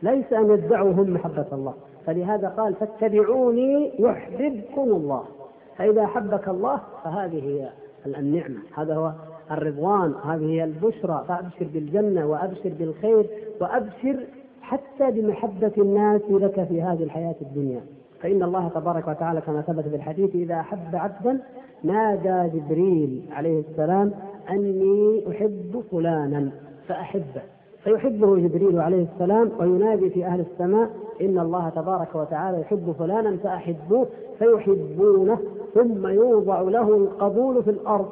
ليس 0.02 0.34
أن 0.34 0.52
يدعوا 0.52 0.92
هم 0.92 1.14
محبة 1.14 1.46
الله. 1.54 1.74
فلهذا 2.06 2.50
قال 2.50 2.74
فاتبعوني 2.74 3.92
يحببكم 4.00 4.82
الله. 4.82 5.24
فإذا 5.80 6.04
أحبك 6.04 6.48
الله 6.48 6.82
فهذه 7.04 7.44
هي 7.44 7.70
النعمة. 8.06 8.60
هذا 8.78 8.96
هو 8.96 9.12
الرضوان 9.52 10.14
هذه 10.24 10.46
هي 10.46 10.64
البشرى. 10.64 11.26
فأبشر 11.28 11.68
بالجنة 11.74 12.26
وأبشر 12.26 12.72
بالخير 12.80 13.30
وأبشر 13.62 14.26
حتى 14.62 15.12
بمحبة 15.12 15.72
الناس 15.78 16.22
لك 16.30 16.64
في 16.64 16.82
هذه 16.82 17.04
الحياة 17.04 17.36
الدنيا. 17.42 17.82
فإن 18.22 18.44
الله 18.44 18.68
تبارك 18.68 19.08
وتعالى 19.08 19.42
كما 19.42 19.62
ثبت 19.62 19.88
في 19.88 19.96
الحديث 19.96 20.36
إذا 20.36 20.56
أحب 20.60 20.96
عبدا 20.96 21.40
نادى 21.84 22.58
جبريل 22.58 23.24
عليه 23.32 23.60
السلام 23.60 24.12
أني 24.50 25.24
أحب 25.32 25.84
فلانا 25.92 26.52
فأحبه. 26.88 27.42
فيحبه 27.84 28.38
جبريل 28.38 28.80
عليه 28.80 29.08
السلام 29.14 29.52
وينادي 29.60 30.10
في 30.10 30.26
أهل 30.26 30.40
السماء 30.40 30.90
إن 31.22 31.40
الله 31.40 31.70
تبارك 31.70 32.16
وتعالى 32.16 32.62
يحب 32.62 32.96
فلانا 33.00 33.38
فأحبوه 33.38 34.08
فيحبونه 34.40 35.40
ثم 35.74 36.08
يوضع 36.08 36.62
له 36.62 36.96
القبول 36.96 37.64
في 37.64 37.70
الأرض 37.70 38.10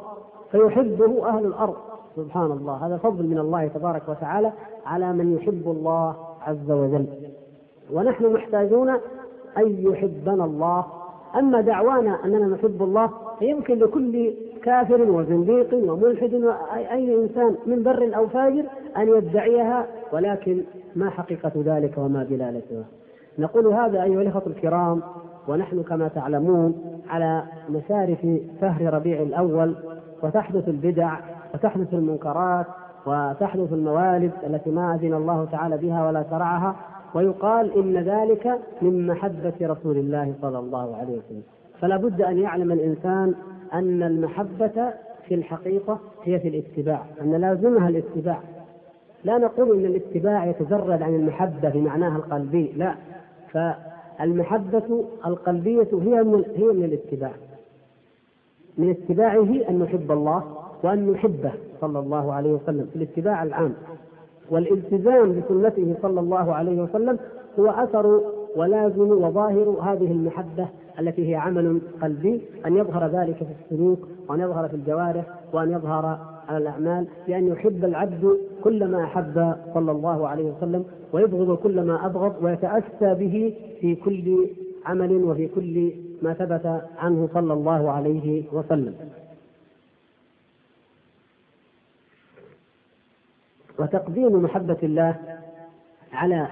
فيحبه 0.51 1.27
أهل 1.29 1.45
الأرض. 1.45 1.75
سبحان 2.15 2.51
الله 2.51 2.73
هذا 2.87 2.97
فضل 2.97 3.23
من 3.27 3.37
الله 3.37 3.67
تبارك 3.67 4.09
وتعالى 4.09 4.51
على 4.85 5.13
من 5.13 5.35
يحب 5.35 5.63
الله 5.65 6.15
عز 6.41 6.71
وجل. 6.71 7.05
ونحن 7.93 8.33
محتاجون 8.33 8.89
أن 9.57 9.75
يحبنا 9.79 10.45
الله. 10.45 10.85
أما 11.35 11.61
دعوانا 11.61 12.25
أننا 12.25 12.47
نحب 12.47 12.83
الله 12.83 13.09
فيمكن 13.39 13.79
لكل 13.79 14.33
كافر 14.63 15.01
وزنديق 15.01 15.73
وملحد 15.73 16.33
وأي 16.33 17.15
إنسان 17.15 17.55
من 17.65 17.83
بر 17.83 18.11
أو 18.15 18.27
فاجر 18.27 18.65
أن 18.97 19.07
يدعيها 19.07 19.87
ولكن 20.13 20.63
ما 20.95 21.09
حقيقة 21.09 21.51
ذلك 21.55 21.97
وما 21.97 22.23
دلالتها 22.23 22.85
نقول 23.39 23.67
هذا 23.67 24.03
أيها 24.03 24.21
الأخوة 24.21 24.47
الكرام 24.47 25.01
ونحن 25.47 25.83
كما 25.83 26.07
تعلمون 26.07 26.75
على 27.09 27.43
مشارف 27.69 28.27
شهر 28.61 28.93
ربيع 28.93 29.21
الأول 29.21 29.75
وتحدث 30.23 30.67
البدع 30.67 31.17
وتحدث 31.53 31.93
المنكرات 31.93 32.65
وتحدث 33.05 33.73
الموالد 33.73 34.31
التي 34.47 34.69
ما 34.69 34.95
أذن 34.95 35.13
الله 35.13 35.45
تعالى 35.45 35.77
بها 35.77 36.07
ولا 36.07 36.23
شرعها 36.29 36.75
ويقال 37.15 37.77
إن 37.79 37.97
ذلك 37.97 38.59
من 38.81 39.07
محبة 39.07 39.53
رسول 39.61 39.97
الله 39.97 40.33
صلى 40.41 40.59
الله 40.59 40.95
عليه 40.95 41.17
وسلم. 41.17 41.43
فلا 41.81 41.97
بد 41.97 42.21
أن 42.21 42.37
يعلم 42.37 42.71
الإنسان 42.71 43.35
أن 43.73 44.03
المحبة 44.03 44.93
في 45.27 45.35
الحقيقة 45.35 45.99
هي 46.23 46.39
في 46.39 46.47
الاتباع 46.47 47.05
أن 47.21 47.31
لازمها 47.31 47.89
الاتباع. 47.89 48.39
لا 49.23 49.37
نقول 49.37 49.79
أن 49.79 49.85
الاتباع 49.85 50.45
يتجرد 50.45 51.01
عن 51.01 51.15
المحبة 51.15 51.69
بمعناها 51.69 52.17
القلبي 52.17 52.73
لا. 52.77 52.95
فالمحبة 54.17 55.05
القلبية 55.25 55.87
هي 55.93 56.23
من 56.23 56.43
هي 56.55 56.65
من 56.65 56.83
الاتباع. 56.83 57.31
من 58.77 58.89
اتباعه 58.89 59.69
أن 59.69 59.79
نحب 59.79 60.11
الله 60.11 60.43
وأن 60.83 61.11
نحبه 61.11 61.51
صلى 61.81 61.99
الله 61.99 62.33
عليه 62.33 62.53
وسلم 62.53 62.85
في 62.85 62.95
الاتباع 62.95 63.43
العام. 63.43 63.73
والالتزام 64.51 65.41
بسنته 65.41 65.95
صلى 66.01 66.19
الله 66.19 66.55
عليه 66.55 66.81
وسلم 66.81 67.19
هو 67.59 67.67
أثر 67.69 68.21
ولازم 68.55 69.11
وظاهر 69.11 69.69
هذه 69.81 70.11
المحبة 70.11 70.67
التي 70.99 71.29
هي 71.31 71.35
عمل 71.35 71.81
قلبي 72.01 72.41
أن 72.65 72.77
يظهر 72.77 73.07
ذلك 73.07 73.35
في 73.35 73.45
السلوك 73.63 73.99
وأن 74.29 74.39
يظهر 74.39 74.67
في 74.67 74.75
الجوارح 74.75 75.25
وأن 75.53 75.71
يظهر 75.71 76.19
على 76.47 76.57
الأعمال 76.57 77.07
بأن 77.27 77.47
يحب 77.47 77.85
العبد 77.85 78.37
كل 78.63 78.85
ما 78.87 79.03
أحب 79.03 79.55
صلى 79.73 79.91
الله 79.91 80.27
عليه 80.27 80.43
وسلم 80.43 80.85
ويبغض 81.13 81.57
كل 81.57 81.81
ما 81.81 82.05
أبغض 82.05 82.43
ويتأسى 82.43 83.13
به 83.13 83.55
في 83.81 83.95
كل 83.95 84.47
عمل 84.85 85.11
وفي 85.13 85.47
كل 85.47 85.91
ما 86.21 86.33
ثبت 86.33 86.81
عنه 86.97 87.29
صلى 87.33 87.53
الله 87.53 87.91
عليه 87.91 88.43
وسلم. 88.51 88.95
وتقديم 93.79 94.43
محبة 94.43 94.77
الله 94.83 95.15
على 96.13 96.47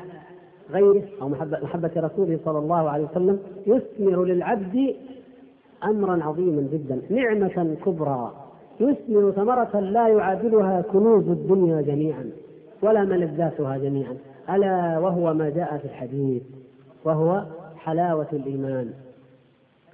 غيره 0.71 1.03
أو 1.21 1.29
محبة, 1.29 1.59
محبة 1.63 1.91
رسوله 1.97 2.39
صلى 2.45 2.59
الله 2.59 2.89
عليه 2.89 3.05
وسلم 3.05 3.39
يثمر 3.67 4.23
للعبد 4.23 4.95
أمرا 5.83 6.23
عظيما 6.23 6.61
جدا 6.73 7.01
نعمة 7.09 7.75
كبرى. 7.85 8.44
يثمر 8.79 9.31
ثمرة 9.31 9.79
لا 9.79 10.07
يعادلها 10.07 10.81
كنوز 10.81 11.29
الدنيا 11.29 11.81
جميعا 11.81 12.29
ولا 12.81 13.03
ملذاتها 13.03 13.77
جميعا. 13.77 14.17
ألا 14.49 14.99
وهو 14.99 15.33
ما 15.33 15.49
جاء 15.49 15.77
في 15.77 15.85
الحديث 15.85 16.43
وهو 17.05 17.43
حلاوة 17.77 18.27
الإيمان. 18.33 18.93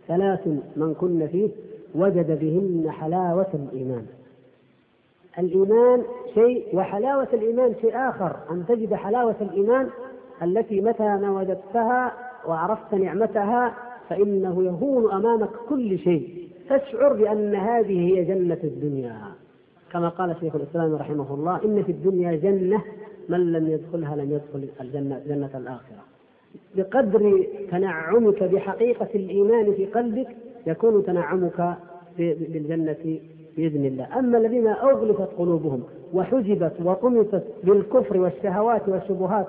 ثلاث 0.07 0.47
من 0.75 0.93
كن 0.99 1.27
فيه 1.27 1.49
وجد 1.95 2.39
بهن 2.39 2.91
حلاوة 2.91 3.47
الإيمان. 3.53 4.05
الإيمان 5.39 6.03
شيء 6.33 6.65
وحلاوة 6.73 7.27
الإيمان 7.33 7.75
شيء 7.81 7.95
آخر. 7.95 8.35
أن 8.51 8.65
تجد 8.67 8.93
حلاوة 8.93 9.35
الإيمان 9.41 9.87
التي 10.43 10.81
متى 10.81 11.03
ما 11.03 11.31
وجدتها 11.31 12.13
وعرفت 12.47 12.93
نعمتها 12.93 13.73
فإنه 14.09 14.63
يهون 14.63 15.11
أمامك 15.11 15.49
كل 15.69 15.99
شيء. 15.99 16.50
تشعر 16.77 17.13
بأن 17.13 17.55
هذه 17.55 17.99
هي 17.99 18.25
جنة 18.25 18.57
الدنيا. 18.63 19.17
كما 19.91 20.09
قال 20.09 20.35
شيخ 20.39 20.55
الإسلام 20.55 20.95
رحمه 20.95 21.33
الله 21.33 21.65
إن 21.65 21.83
في 21.83 21.91
الدنيا 21.91 22.35
جنة 22.35 22.81
من 23.29 23.51
لم 23.51 23.67
يدخلها 23.71 24.15
لم 24.15 24.31
يدخل 24.31 24.69
الجنة 24.81 25.21
جنة 25.27 25.49
الآخرة. 25.55 26.03
بقدر 26.75 27.47
تنعمك 27.71 28.43
بحقيقة 28.43 29.09
الإيمان 29.15 29.73
في 29.73 29.85
قلبك 29.85 30.27
يكون 30.67 31.05
تنعمك 31.05 31.75
بالجنة 32.17 33.19
بإذن 33.57 33.85
الله. 33.85 34.19
أما 34.19 34.37
الذين 34.37 34.67
أغلقت 34.67 35.29
قلوبهم 35.37 35.83
وحجبت 36.13 36.73
وطمست 36.85 37.43
بالكفر 37.63 38.17
والشهوات 38.17 38.89
والشبهات 38.89 39.47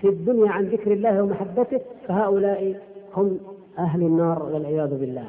في 0.00 0.08
الدنيا 0.08 0.50
عن 0.50 0.64
ذكر 0.64 0.92
الله 0.92 1.22
ومحبته 1.22 1.80
فهؤلاء 2.08 2.80
هم 3.14 3.38
أهل 3.78 4.02
النار 4.02 4.42
والعياذ 4.42 5.00
بالله. 5.00 5.28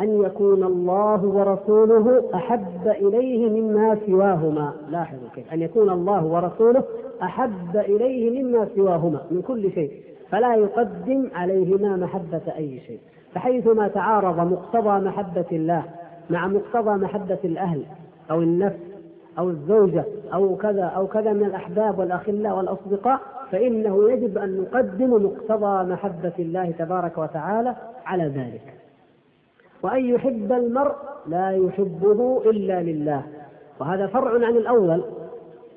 أن 0.00 0.22
يكون 0.22 0.64
الله 0.64 1.24
ورسوله 1.24 2.24
أحب 2.34 2.86
إليه 2.86 3.50
مما 3.50 3.98
سواهما. 4.06 4.72
لاحظوا 4.90 5.28
كيف. 5.34 5.52
أن 5.52 5.62
يكون 5.62 5.90
الله 5.90 6.24
ورسوله 6.24 6.84
أحب 7.22 7.76
إليه 7.76 8.42
مما 8.42 8.68
سواهما 8.76 9.20
من 9.30 9.42
كل 9.42 9.72
شيء 9.72 9.92
فلا 10.30 10.54
يقدم 10.54 11.28
عليهما 11.34 11.96
محبة 11.96 12.42
أي 12.56 12.80
شيء. 12.86 13.00
فحيثما 13.34 13.88
تعارض 13.88 14.52
مقتضى 14.52 15.08
محبة 15.08 15.46
الله 15.52 15.84
مع 16.30 16.46
مقتضى 16.48 17.04
محبة 17.04 17.38
الأهل 17.44 17.82
أو 18.30 18.42
النفس 18.42 18.78
أو 19.38 19.50
الزوجة 19.50 20.04
أو 20.34 20.56
كذا 20.56 20.84
أو 20.84 21.06
كذا 21.06 21.32
من 21.32 21.44
الأحباب 21.44 21.98
والأخلاء 21.98 22.56
والأصدقاء 22.56 23.20
فإنه 23.50 24.10
يجب 24.10 24.38
أن 24.38 24.60
نقدم 24.60 25.24
مقتضى 25.24 25.92
محبة 25.92 26.32
الله 26.38 26.70
تبارك 26.70 27.18
وتعالى 27.18 27.76
على 28.06 28.24
ذلك. 28.24 28.81
وأن 29.82 30.04
يحب 30.04 30.52
المرء 30.52 30.94
لا 31.26 31.50
يحبه 31.50 32.42
إلا 32.50 32.82
لله. 32.82 33.22
وهذا 33.80 34.06
فرع 34.06 34.46
عن 34.46 34.56
الأول 34.56 35.04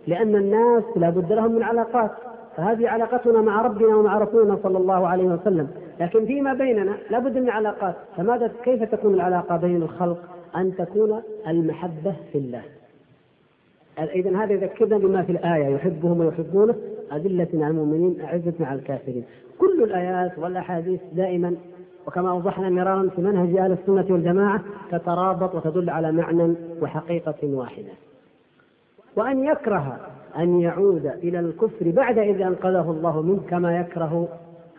لأن 0.07 0.35
الناس 0.35 0.83
لا 0.95 1.09
بد 1.09 1.33
لهم 1.33 1.51
من 1.51 1.63
علاقات. 1.63 2.11
فهذه 2.57 2.89
علاقتنا 2.89 3.41
مع 3.41 3.61
ربنا 3.61 3.95
ومع 3.95 4.17
رسولنا 4.17 4.57
صلى 4.63 4.77
الله 4.77 5.07
عليه 5.07 5.23
وسلم. 5.23 5.67
لكن 5.99 6.25
فيما 6.25 6.53
بيننا 6.53 6.97
لا 7.09 7.19
بد 7.19 7.37
من 7.37 7.49
علاقات. 7.49 7.95
فماذا 8.17 8.51
كيف 8.63 8.83
تكون 8.83 9.13
العلاقة 9.13 9.57
بين 9.57 9.81
الخلق؟ 9.81 10.17
أن 10.55 10.75
تكون 10.75 11.21
المحبة 11.47 12.15
في 12.31 12.37
الله. 12.37 12.61
إذا 13.99 14.37
هذا 14.37 14.53
يذكرنا 14.53 14.97
بما 14.97 15.23
في 15.23 15.31
الآية 15.31 15.75
يحبهم 15.75 16.19
ويحبونه. 16.19 16.75
أذلة 17.13 17.47
على 17.53 17.67
المؤمنين 17.67 18.21
أعزة 18.21 18.53
على 18.61 18.79
الكافرين. 18.79 19.23
كل 19.59 19.83
الآيات 19.83 20.39
والأحاديث 20.39 20.99
دائما 21.13 21.55
وكما 22.07 22.29
أوضحنا 22.31 22.69
مرارا 22.69 23.09
في 23.15 23.21
منهج 23.21 23.57
أهل 23.57 23.71
السنة 23.71 24.05
والجماعة 24.09 24.61
تترابط 24.91 25.55
وتدل 25.55 25.89
على 25.89 26.11
معنى 26.11 26.55
وحقيقة 26.81 27.35
واحدة. 27.43 27.91
وأن 29.15 29.43
يكره 29.43 29.97
أن 30.37 30.59
يعود 30.59 31.05
إلى 31.05 31.39
الكفر 31.39 31.91
بعد 31.91 32.17
إذ 32.17 32.41
أنقذه 32.41 32.91
الله 32.91 33.21
منه 33.21 33.41
كما 33.49 33.77
يكره 33.77 34.27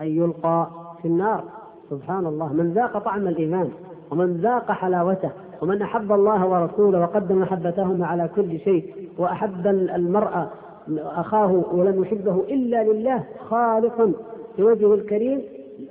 أن 0.00 0.06
يلقى 0.06 0.70
في 1.02 1.08
النار. 1.08 1.44
سبحان 1.90 2.26
الله 2.26 2.52
من 2.52 2.72
ذاق 2.72 2.98
طعم 2.98 3.28
الإيمان 3.28 3.70
ومن 4.10 4.36
ذاق 4.36 4.72
حلاوته 4.72 5.30
ومن 5.62 5.82
أحب 5.82 6.12
الله 6.12 6.46
ورسوله 6.46 7.00
وقدم 7.00 7.38
محبتهما 7.38 8.06
على 8.06 8.30
كل 8.36 8.58
شيء 8.58 9.08
وأحب 9.18 9.66
المرأة 9.66 10.50
أخاه 10.98 11.64
ولم 11.72 12.02
يحبه 12.02 12.34
إلا 12.48 12.84
لله 12.84 13.24
خالصا 13.48 14.12
لوجهه 14.58 14.94
الكريم 14.94 15.42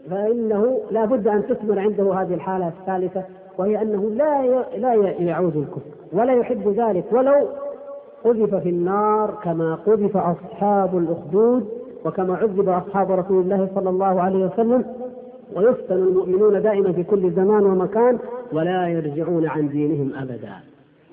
فإنه 0.09 0.79
لا 0.91 1.05
بد 1.05 1.27
أن 1.27 1.47
تثمر 1.47 1.79
عنده 1.79 2.13
هذه 2.13 2.33
الحالة 2.33 2.67
الثالثة 2.67 3.23
وهي 3.57 3.81
أنه 3.81 4.09
لا 4.09 4.63
لا 4.77 4.93
يعود 5.19 5.55
الكفر 5.55 5.95
ولا 6.13 6.33
يحب 6.33 6.67
ذلك 6.67 7.05
ولو 7.11 7.47
قذف 8.23 8.55
في 8.55 8.69
النار 8.69 9.37
كما 9.43 9.75
قذف 9.75 10.17
أصحاب 10.17 10.97
الأخدود 10.97 11.67
وكما 12.05 12.35
عذب 12.35 12.69
أصحاب 12.69 13.11
رسول 13.11 13.43
الله 13.43 13.69
صلى 13.75 13.89
الله 13.89 14.21
عليه 14.21 14.45
وسلم 14.45 14.85
ويفتن 15.55 15.95
المؤمنون 15.95 16.61
دائما 16.61 16.91
في 16.91 17.03
كل 17.03 17.31
زمان 17.31 17.63
ومكان 17.65 18.17
ولا 18.53 18.87
يرجعون 18.87 19.47
عن 19.47 19.69
دينهم 19.69 20.11
أبدا. 20.15 20.53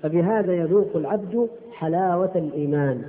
فبهذا 0.03 0.53
يذوق 0.53 0.89
العبد 0.95 1.49
حلاوة 1.73 2.31
الإيمان. 2.37 3.03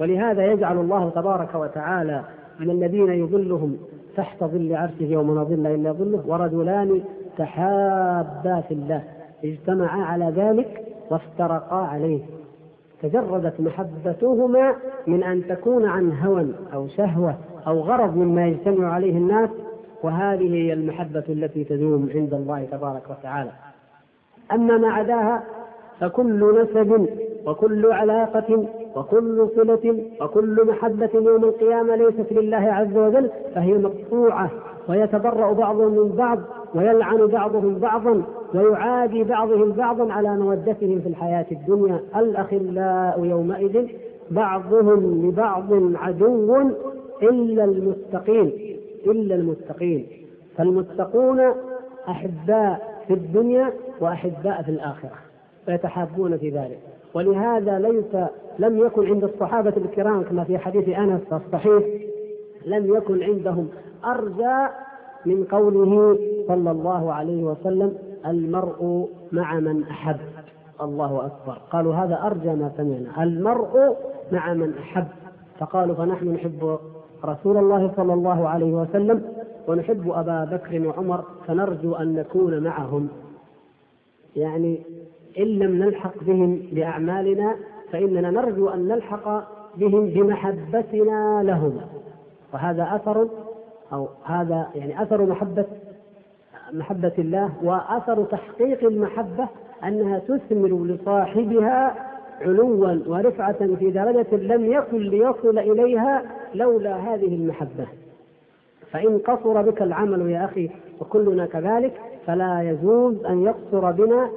ولهذا 0.00 0.52
يجعل 0.52 0.78
الله 0.78 1.10
تبارك 1.10 1.54
وتعالى 1.54 2.24
من 2.60 2.70
الذين 2.70 3.12
يظلهم 3.12 3.76
تحت 4.16 4.44
ظل 4.44 4.74
عرشه 4.74 5.02
يوم 5.02 5.34
لا 5.34 5.42
ظل 5.42 5.66
إلا 5.66 5.92
ظله 5.92 6.22
ورجلان 6.26 7.02
تحابا 7.38 8.60
في 8.68 8.74
الله 8.74 9.02
اجتمعا 9.44 10.02
على 10.02 10.32
ذلك 10.36 10.82
وافترقا 11.10 11.76
عليه. 11.76 12.20
تجردت 13.02 13.60
محبتهما 13.60 14.74
من 15.06 15.22
أن 15.22 15.46
تكون 15.48 15.86
عن 15.86 16.12
هوى 16.12 16.54
أو 16.74 16.88
شهوة 16.88 17.34
أو 17.66 17.80
غرض 17.80 18.16
مما 18.16 18.46
يجتمع 18.46 18.92
عليه 18.92 19.16
الناس 19.16 19.50
وهذه 20.02 20.54
هي 20.54 20.72
المحبة 20.72 21.24
التي 21.28 21.64
تدوم 21.64 22.10
عند 22.14 22.34
الله 22.34 22.64
تبارك 22.64 23.02
وتعالى. 23.10 23.50
أما 24.52 24.76
ما 24.76 24.88
عداها 24.88 25.42
فكل 26.00 26.62
نسب 26.62 27.08
وكل 27.46 27.92
علاقة 27.92 28.66
وكل 28.96 29.48
صلة 29.56 30.04
وكل 30.20 30.66
محبة 30.68 31.10
يوم 31.14 31.44
القيامة 31.44 31.96
ليست 31.96 32.32
لله 32.32 32.56
عز 32.56 32.96
وجل 32.96 33.30
فهي 33.54 33.72
مقطوعة 33.72 34.50
ويتبرأ 34.88 35.52
بعضهم 35.52 35.92
من 35.92 36.08
بعض 36.08 36.38
ويلعن 36.74 37.26
بعضهم 37.26 37.78
بعضا 37.78 38.22
ويعادي 38.54 39.24
بعضهم 39.24 39.72
بعضا 39.72 40.12
على 40.12 40.36
مودتهم 40.36 41.00
في 41.00 41.08
الحياة 41.08 41.46
الدنيا. 41.52 42.00
الأخلاء 42.16 43.24
يومئذ 43.24 43.86
بعضهم 44.30 45.28
لبعض 45.28 45.72
عدو 45.94 46.60
إلا 47.22 47.64
المتقين 47.64 48.52
إلا 49.06 49.34
المتقين. 49.34 50.06
فالمتقون 50.56 51.40
أحباء 52.08 53.02
في 53.08 53.14
الدنيا 53.14 53.72
وأحباء 54.00 54.62
في 54.62 54.68
الآخرة 54.68 55.18
فيتحابون 55.66 56.36
في 56.36 56.50
ذلك. 56.50 56.91
ولهذا 57.14 57.78
ليس 57.78 58.28
لم 58.58 58.78
يكن 58.78 59.06
عند 59.06 59.24
الصحابة 59.24 59.72
الكرام 59.76 60.22
كما 60.22 60.44
في 60.44 60.58
حديث 60.58 60.88
أنس 60.88 61.20
الصحيح 61.32 61.84
لم 62.66 62.94
يكن 62.94 63.22
عندهم 63.22 63.68
أرجى 64.04 64.72
من 65.26 65.44
قوله 65.44 66.18
صلى 66.48 66.70
الله 66.70 67.12
عليه 67.12 67.44
وسلم 67.44 67.94
المرء 68.26 69.08
مع 69.32 69.54
من 69.54 69.82
أحب. 69.82 70.16
الله 70.80 71.26
أكبر. 71.26 71.58
قالوا 71.70 71.94
هذا 71.94 72.22
أرجى 72.26 72.48
ما 72.48 72.72
سمعنا. 72.76 73.22
المرء 73.22 73.96
مع 74.32 74.54
من 74.54 74.74
أحب. 74.78 75.06
فقالوا 75.58 75.94
فنحن 75.94 76.28
نحب 76.28 76.78
رسول 77.24 77.56
الله 77.56 77.92
صلى 77.96 78.14
الله 78.14 78.48
عليه 78.48 78.72
وسلم 78.72 79.22
ونحب 79.68 80.10
أبا 80.10 80.44
بكر 80.44 80.86
وعمر 80.88 81.24
فنرجو 81.46 81.94
أن 81.94 82.14
نكون 82.14 82.62
معهم. 82.62 83.08
يعني 84.36 84.82
إن 85.38 85.44
لم 85.44 85.84
نلحق 85.84 86.24
بهم 86.24 86.62
بأعمالنا 86.72 87.56
فإننا 87.92 88.30
نرجو 88.30 88.68
أن 88.68 88.88
نلحق 88.88 89.44
بهم 89.76 90.06
بمحبتنا 90.06 91.42
لهم. 91.42 91.80
وهذا 92.54 92.88
أثر 92.94 93.28
أو 93.92 94.08
هذا 94.24 94.66
يعني 94.74 95.02
أثر 95.02 95.26
محبة 95.26 95.64
محبة 96.72 97.12
الله 97.18 97.52
وأثر 97.62 98.24
تحقيق 98.24 98.84
المحبة 98.84 99.48
أنها 99.84 100.18
تثمر 100.18 100.84
لصاحبها 100.86 101.94
علوا 102.40 102.98
ورفعة 103.06 103.76
في 103.76 103.90
درجة 103.90 104.36
لم 104.36 104.72
يكن 104.72 104.98
ليصل 104.98 105.58
إليها 105.58 106.22
لولا 106.54 106.96
هذه 106.96 107.34
المحبة. 107.34 107.86
فإن 108.90 109.18
قصر 109.18 109.62
بك 109.62 109.82
العمل 109.82 110.30
يا 110.30 110.44
أخي 110.44 110.70
وكلنا 111.00 111.46
كذلك 111.46 112.00
فلا 112.26 112.62
يجوز 112.62 113.24
أن 113.24 113.42
يقصر 113.42 113.90
بنا 113.90 114.30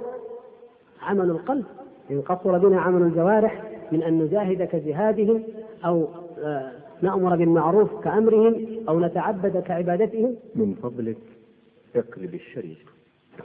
عمل 1.06 1.30
القلب 1.30 1.66
إن 2.12 2.22
قصر 2.22 2.58
بنا 2.58 2.82
عمل 2.82 3.01
الجوارح 3.01 3.64
من 3.91 4.03
أن 4.03 4.20
نجاهد 4.20 4.64
كجهادهم 4.64 5.43
أو 5.86 6.08
آه، 6.43 6.72
نأمر 7.01 7.36
بالمعروف 7.36 8.03
كأمرهم 8.03 8.66
أو 8.89 8.99
نتعبد 8.99 9.58
كعبادتهم. 9.58 10.36
من 10.56 10.74
فضلك 10.84 11.18
اقلب 11.95 12.34
الشريف 12.34 12.78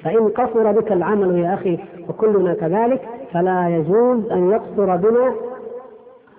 فإن 0.02 0.28
قصر 0.28 0.72
بك 0.72 0.92
العمل 0.92 1.38
يا 1.38 1.54
أخي 1.54 1.78
وكلنا 2.08 2.54
كذلك 2.54 3.08
فلا 3.32 3.68
يجوز 3.68 4.30
أن 4.30 4.50
يقصر 4.50 4.96
بنا 4.96 5.34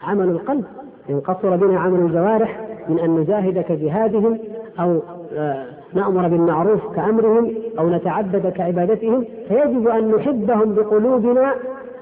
عمل 0.03 0.29
القلب. 0.29 0.65
إن 1.09 1.19
قصر 1.19 1.55
بنا 1.55 1.79
عمل 1.79 1.99
الجوارح 1.99 2.67
من 2.89 2.99
أن 2.99 3.15
نجاهد 3.15 3.61
كجهادهم 3.61 4.39
أو 4.79 5.01
آه، 5.33 5.65
نأمر 5.93 6.27
بالمعروف 6.27 6.95
كأمرهم 6.95 7.55
أو 7.79 7.89
نتعبد 7.89 8.47
كعبادتهم 8.47 9.25
فيجب 9.47 9.87
أن 9.87 10.11
نحبهم 10.11 10.73
بقلوبنا 10.73 11.53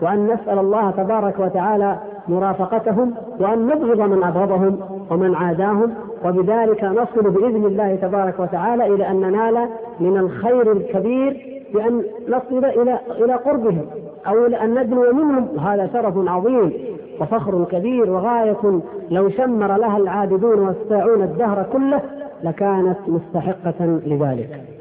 وأن 0.02 0.26
نسأل 0.26 0.60
الله 0.60 0.92
تبارك 0.92 1.40
وتعالى 1.40 1.98
مرافقتهم 2.28 3.14
وأن 3.40 3.68
نبغض 3.68 4.02
من 4.02 4.24
أبغضهم 4.24 4.80
ومن 5.10 5.36
عاداهم 5.36 5.94
وبذلك 6.26 6.84
نصل 6.84 7.30
بإذن 7.30 7.66
الله 7.66 7.96
تبارك 7.96 8.40
وتعالى 8.40 8.88
إلى 8.96 9.10
أن 9.10 9.20
ننال 9.20 9.70
من 10.00 10.18
الخير 10.18 10.72
الكبير 10.72 11.62
بأن 11.74 12.04
نصل 12.28 12.66
إلى 12.66 13.00
إلى 13.12 13.34
قربهم 13.34 13.86
أو 14.28 14.46
إلى 14.46 14.62
أن 14.64 14.80
ندنو 14.80 15.14
منهم. 15.14 15.60
هذا 15.60 15.90
شرف 15.94 16.14
عظيم 16.28 16.74
وفخر 17.22 17.64
كبير 17.72 18.10
وغاية 18.10 18.82
لو 19.12 19.30
شمر 19.30 19.78
لها 19.78 19.98
العابدون 19.98 20.60
والساعون 20.60 21.22
الدهر 21.22 21.66
كله 21.74 22.02
لكانت 22.44 22.98
مستحقة 23.08 23.86
لذلك. 23.86 24.79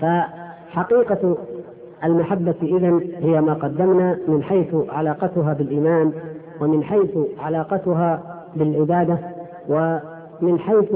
فحقيقة 0.00 1.36
المحبة 2.04 2.54
إذا 2.62 3.00
هي 3.18 3.40
ما 3.40 3.54
قدمنا 3.54 4.18
من 4.28 4.42
حيث 4.42 4.74
علاقتها 4.88 5.52
بالإيمان 5.52 6.12
ومن 6.60 6.84
حيث 6.84 7.10
علاقتها 7.38 8.22
بالعبادة 8.56 9.18
ومن 9.68 10.58
حيث 10.58 10.94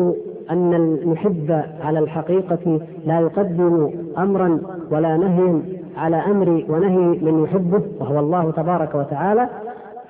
أن 0.51 0.74
المحب 0.74 1.62
على 1.80 1.99
الحقيقة 1.99 2.80
لا 3.07 3.20
يقدم 3.20 3.90
أمرا 4.18 4.61
ولا 4.90 5.16
نهيا 5.16 5.62
على 5.96 6.16
أمر 6.16 6.64
ونهي 6.68 7.07
من 7.07 7.44
يحبه 7.44 7.82
وهو 8.01 8.18
الله 8.18 8.51
تبارك 8.51 8.94
وتعالى. 8.94 9.49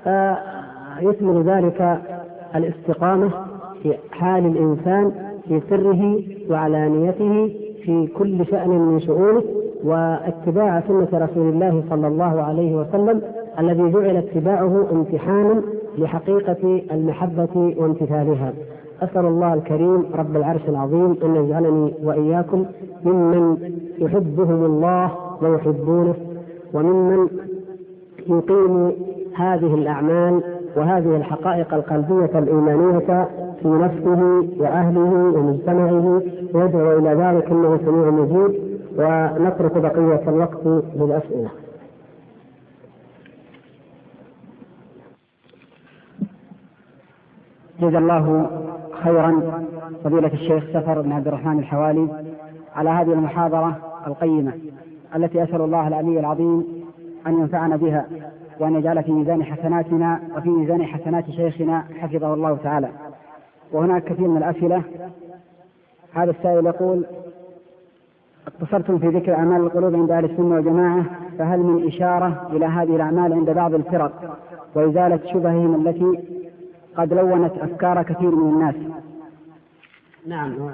فيثمر 0.04 1.42
ذلك 1.42 2.00
الاستقامة 2.54 3.30
في 3.82 3.94
حال 4.12 4.46
الإنسان 4.46 5.12
في 5.48 5.60
سره 5.70 6.20
وعلانيته 6.50 7.54
في 7.88 8.06
كل 8.06 8.46
شأن 8.46 8.70
من 8.70 9.00
شؤونه 9.00 9.42
واتباع 9.84 10.80
سنة 10.80 11.08
رسول 11.12 11.48
الله 11.48 11.82
صلى 11.90 12.06
الله 12.06 12.42
عليه 12.42 12.76
وسلم 12.76 13.22
الذي 13.58 13.90
جعل 13.92 14.16
اتباعه 14.16 14.86
امتحانا 14.92 15.62
لحقيقة 15.98 16.82
المحبة 16.92 17.74
وامتثالها. 17.78 18.52
أسأل 19.02 19.26
الله 19.26 19.54
الكريم 19.54 20.04
رب 20.14 20.36
العرش 20.36 20.60
العظيم 20.68 21.16
أن 21.24 21.36
يجعلني 21.36 21.94
وإياكم 22.04 22.64
ممن 23.04 23.56
يحبهم 23.98 24.64
الله 24.64 25.12
ويحبونه 25.42 26.14
وممن 26.74 27.28
يقيم 28.28 28.92
هذه 29.36 29.74
الأعمال 29.74 30.42
وهذه 30.76 31.16
الحقائق 31.16 31.74
القلبية 31.74 32.38
الإيمانية 32.38 33.28
في 33.62 33.68
نفسه 33.68 34.48
وأهله 34.58 35.14
ومجتمعه 35.38 36.22
ويدعو 36.54 36.98
إلى 36.98 37.10
ذلك 37.10 37.50
إنه 37.50 37.78
سميع 37.84 38.10
مجيب 38.10 38.60
ونترك 38.96 39.78
بقية 39.78 40.28
الوقت 40.28 40.66
للأسئلة. 40.96 41.50
جزا 47.80 47.98
الله 47.98 48.50
خيرا 49.02 49.42
فضيلة 50.04 50.32
الشيخ 50.32 50.64
سفر 50.64 51.00
بن 51.00 51.12
عبد 51.12 51.28
الرحمن 51.28 51.58
الحوالي 51.58 52.08
على 52.76 52.90
هذه 52.90 53.12
المحاضرة 53.12 53.76
القيمة 54.06 54.52
التي 55.16 55.42
أسأل 55.42 55.60
الله 55.60 55.88
العلي 55.88 56.20
العظيم 56.20 56.64
أن 57.26 57.32
ينفعنا 57.38 57.76
بها 57.76 58.06
وأن 58.60 58.74
يجعل 58.74 59.02
في 59.02 59.12
ميزان 59.12 59.44
حسناتنا 59.44 60.20
وفي 60.36 60.48
ميزان 60.48 60.84
حسنات 60.84 61.30
شيخنا 61.30 61.84
حفظه 62.00 62.34
الله 62.34 62.56
تعالى. 62.56 62.88
وهناك 63.72 64.04
كثير 64.04 64.28
من 64.28 64.36
الأسئلة. 64.36 64.82
هذا 66.12 66.30
السائل 66.30 66.66
يقول 66.66 67.04
اقتصرتم 68.46 68.98
في 68.98 69.08
ذكر 69.08 69.34
أعمال 69.34 69.60
القلوب 69.60 69.94
عند 69.94 70.10
أهل 70.10 70.24
السنة 70.24 70.54
والجماعة 70.54 71.04
فهل 71.38 71.58
من 71.58 71.86
إشارة 71.86 72.48
إلى 72.52 72.66
هذه 72.66 72.96
الأعمال 72.96 73.32
عند 73.32 73.50
بعض 73.50 73.74
الفرق 73.74 74.38
وإزالة 74.74 75.20
شبههم 75.32 75.86
التي 75.86 76.18
قد 76.96 77.12
لونت 77.12 77.52
أفكار 77.58 78.02
كثير 78.02 78.30
من 78.30 78.54
الناس؟ 78.54 78.74
نعم. 80.26 80.70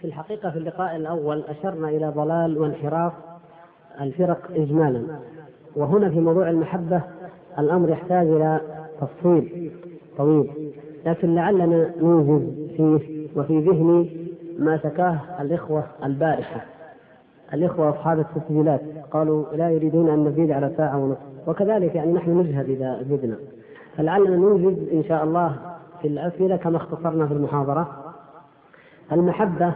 في 0.00 0.04
الحقيقة 0.04 0.50
في 0.50 0.58
اللقاء 0.58 0.96
الأول 0.96 1.44
أشرنا 1.48 1.88
إلى 1.88 2.08
ضلال 2.08 2.58
وانحراف 2.58 3.12
الفرق 4.00 4.50
إجمالا. 4.50 5.02
وهنا 5.76 6.10
في 6.10 6.20
موضوع 6.20 6.50
المحبة 6.50 7.02
الأمر 7.58 7.88
يحتاج 7.88 8.26
إلى 8.26 8.60
تفصيل 9.00 9.72
طويل. 10.18 10.72
لكن 11.06 11.34
لعلنا 11.34 11.90
نوجد 12.00 12.68
فيه 12.76 13.28
وفي 13.36 13.60
ذهني 13.60 14.26
ما 14.58 14.76
شكاه 14.76 15.20
الإخوة 15.40 15.84
البارحة. 16.04 16.64
الإخوة 17.54 17.90
أصحاب 17.90 18.18
التسجيلات 18.18 18.80
قالوا 19.10 19.44
لا 19.52 19.70
يريدون 19.70 20.08
أن 20.08 20.24
نزيد 20.24 20.50
على 20.50 20.72
ساعة 20.76 20.98
ونصف. 20.98 21.48
وكذلك 21.48 21.94
يعني 21.94 22.12
نحن 22.12 22.38
نجهد 22.38 22.70
إذا 22.70 23.02
زدنا. 23.10 23.36
فلعلنا 23.96 24.36
نوجد 24.36 24.88
إن 24.92 25.04
شاء 25.04 25.24
الله 25.24 25.56
في 26.02 26.08
الأسئلة 26.08 26.56
كما 26.56 26.76
اختصرنا 26.76 27.26
في 27.26 27.32
المحاضرة. 27.32 27.88
المحبة 29.12 29.72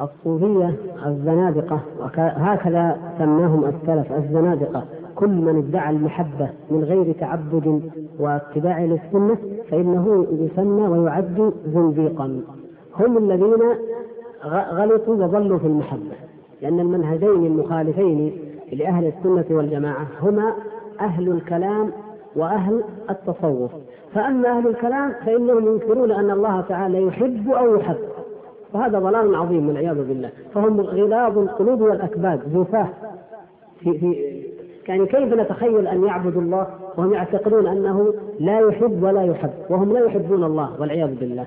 الصوفية 0.00 0.74
الزنادقة 1.06 1.80
هكذا 2.16 2.98
سماهم 3.18 3.64
السلف 3.64 4.12
الزنادقة. 4.12 4.84
كل 5.16 5.28
من 5.28 5.58
ادعى 5.58 5.90
المحبة 5.90 6.50
من 6.70 6.84
غير 6.84 7.12
تعبد 7.12 7.82
واتباع 8.18 8.84
للسنة 8.84 9.36
فإنه 9.70 10.26
يسمى 10.32 10.88
ويعد 10.88 11.52
زنديقا. 11.66 12.40
هم 13.00 13.18
الذين 13.18 13.62
غلطوا 14.46 15.14
وضلوا 15.14 15.58
في 15.58 15.66
المحبة 15.66 16.16
لأن 16.62 16.80
المنهجين 16.80 17.46
المخالفين 17.46 18.32
لأهل 18.72 19.06
السنة 19.06 19.56
والجماعة 19.56 20.06
هما 20.22 20.52
أهل 21.00 21.28
الكلام 21.28 21.90
وأهل 22.36 22.84
التصوف. 23.10 23.70
فأما 24.14 24.48
أهل 24.58 24.68
الكلام 24.68 25.12
فإنهم 25.26 25.66
ينكرون 25.66 26.10
أن 26.10 26.30
الله 26.30 26.60
تعالى 26.60 27.02
يحب 27.02 27.50
أو 27.50 27.76
يحب 27.76 27.96
وهذا 28.74 28.98
ضلال 28.98 29.34
عظيم 29.34 29.68
والعياذ 29.68 30.08
بالله. 30.08 30.30
فهم 30.54 30.80
غلاظ 30.80 31.38
القلوب 31.38 31.80
والأكباد 31.80 32.40
زفاة 32.54 32.88
في 33.80 33.98
في 33.98 34.31
يعني 34.88 35.06
كيف 35.06 35.34
نتخيل 35.34 35.86
أن 35.86 36.04
يعبدوا 36.04 36.42
الله 36.42 36.66
وهم 36.96 37.12
يعتقدون 37.12 37.66
أنه 37.66 38.14
لا 38.40 38.60
يحب 38.60 39.02
ولا 39.02 39.22
يحب 39.22 39.50
وهم 39.70 39.92
لا 39.92 40.00
يحبون 40.00 40.44
الله 40.44 40.80
والعياذ 40.80 41.14
بالله؟ 41.14 41.46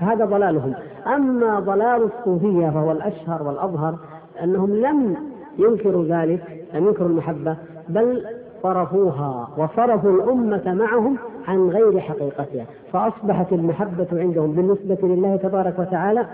فهذا 0.00 0.24
ضلالهم. 0.24 0.74
أما 1.06 1.60
ضلال 1.60 2.02
الصوفية 2.02 2.70
فهو 2.70 2.92
الأشهر 2.92 3.42
والأظهر 3.42 3.94
أنهم 4.42 4.74
لم 4.74 5.16
ينكروا 5.58 6.04
ذلك 6.04 6.64
لم 6.74 6.86
ينكروا 6.86 7.08
المحبة 7.08 7.56
بل 7.88 8.24
صرفوها 8.62 9.48
وصرفوا 9.58 10.10
الأمة 10.10 10.74
معهم 10.74 11.16
عن 11.48 11.68
غير 11.68 12.00
حقيقتها. 12.00 12.66
فأصبحت 12.92 13.52
المحبة 13.52 14.06
عندهم 14.12 14.52
بالنسبة 14.52 14.98
لله 15.02 15.36
تبارك 15.36 15.78
وتعالى 15.78 16.26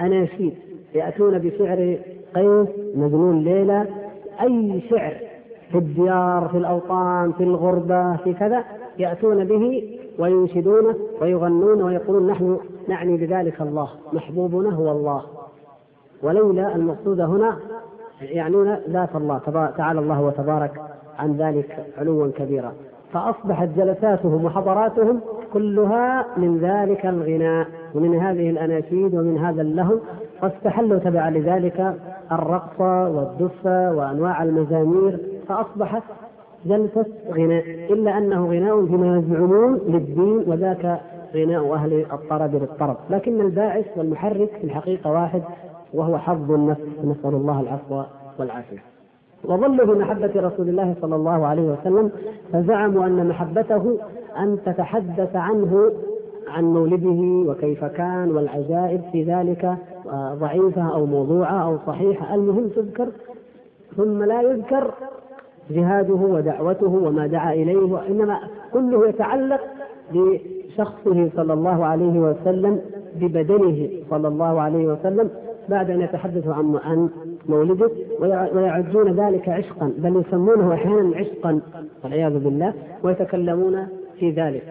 أناشيد. 0.00 0.54
يأتون 0.94 1.38
بشعر 1.38 1.98
قيس 2.34 2.68
مجنون 2.96 3.44
ليلى 3.44 3.86
أي 4.40 4.82
شعر 4.90 5.14
في 5.72 5.78
الديار 5.78 6.48
في 6.48 6.58
الأوطان 6.58 7.32
في 7.32 7.44
الغربة 7.44 8.16
في 8.16 8.34
كذا 8.34 8.64
يأتون 8.98 9.44
به 9.44 9.98
وينشدونه 10.18 10.94
ويغنون 11.20 11.82
ويقولون 11.82 12.26
نحن 12.26 12.58
نعني 12.88 13.16
بذلك 13.16 13.60
الله 13.60 13.88
محبوبنا 14.12 14.70
هو 14.74 14.90
الله. 14.90 15.22
ولولا 16.22 16.76
المقصود 16.76 17.20
هنا 17.20 17.56
يعنون 18.22 18.76
ذات 18.88 19.16
الله 19.16 19.38
تعالى 19.76 20.00
الله 20.00 20.22
وتبارك 20.22 20.80
عن 21.18 21.36
ذلك 21.36 21.86
علوا 21.98 22.30
كبيرا. 22.36 22.72
فأصبحت 23.12 23.68
جلساتهم 23.76 24.44
وحضراتهم 24.44 25.20
كلها 25.52 26.26
من 26.36 26.58
ذلك 26.58 27.06
الغناء 27.06 27.66
ومن 27.94 28.14
هذه 28.14 28.50
الأناشيد 28.50 29.14
ومن 29.14 29.38
هذا 29.38 29.62
اللهو 29.62 29.98
واستحلوا 30.42 30.98
تبعا 30.98 31.30
لذلك 31.30 31.94
الرقص 32.32 32.80
والدف 32.80 33.66
وأنواع 33.66 34.42
المزامير 34.42 35.18
فأصبحت 35.48 36.02
جلسة 36.66 37.06
غناء 37.30 37.64
إلا 37.92 38.18
أنه 38.18 38.46
غناء 38.46 38.86
فيما 38.86 39.18
يزعمون 39.18 39.74
للدين 39.74 40.44
وذاك 40.46 41.00
غناء 41.34 41.74
أهل 41.74 42.06
الطرب 42.12 42.54
للطرب. 42.54 42.96
لكن 43.10 43.40
الباعث 43.40 43.98
والمحرك 43.98 44.50
في 44.60 44.64
الحقيقة 44.64 45.12
واحد 45.12 45.42
وهو 45.94 46.18
حظ 46.18 46.50
النفس. 46.50 46.80
نسأل 47.04 47.34
الله 47.34 47.60
العفو 47.60 48.02
والعافية. 48.38 48.78
وظلوا 49.44 49.94
بمحبة 49.94 50.32
رسول 50.36 50.68
الله 50.68 50.94
صلى 51.00 51.16
الله 51.16 51.46
عليه 51.46 51.62
وسلم 51.62 52.10
فزعموا 52.52 53.06
أن 53.06 53.28
محبته 53.28 53.98
أن 54.38 54.58
تتحدث 54.66 55.36
عنه 55.36 55.90
عن 56.52 56.64
مولده 56.64 57.50
وكيف 57.50 57.84
كان 57.84 58.30
والعجائب 58.30 59.00
في 59.12 59.22
ذلك 59.24 59.74
ضعيفة 60.32 60.94
أو 60.94 61.06
موضوعة 61.06 61.64
أو 61.64 61.78
صحيحة. 61.86 62.34
المهم 62.34 62.68
تذكر 62.68 63.08
ثم 63.96 64.22
لا 64.22 64.42
يذكر 64.42 64.94
جهاده 65.70 66.14
ودعوته 66.14 66.88
وما 66.94 67.26
دعا 67.26 67.52
إليه 67.52 67.76
وإنما 67.92 68.38
كله 68.72 69.08
يتعلق 69.08 69.60
بشخصه 70.12 71.30
صلى 71.36 71.52
الله 71.52 71.84
عليه 71.84 72.20
وسلم 72.20 72.80
ببدنه 73.20 73.88
صلى 74.10 74.28
الله 74.28 74.60
عليه 74.60 74.86
وسلم 74.86 75.30
بعد 75.68 75.90
أن 75.90 76.00
يتحدثوا 76.00 76.54
عن 76.54 76.78
عن 76.84 77.08
مولده 77.48 77.90
ويعدون 78.54 79.12
ذلك 79.12 79.48
عشقا 79.48 79.92
بل 79.98 80.22
يسمونه 80.26 80.74
أحيانا 80.74 81.16
عشقا 81.16 81.60
والعياذ 82.04 82.38
بالله 82.38 82.74
ويتكلمون 83.02 83.86
في 84.18 84.30
ذلك. 84.30 84.62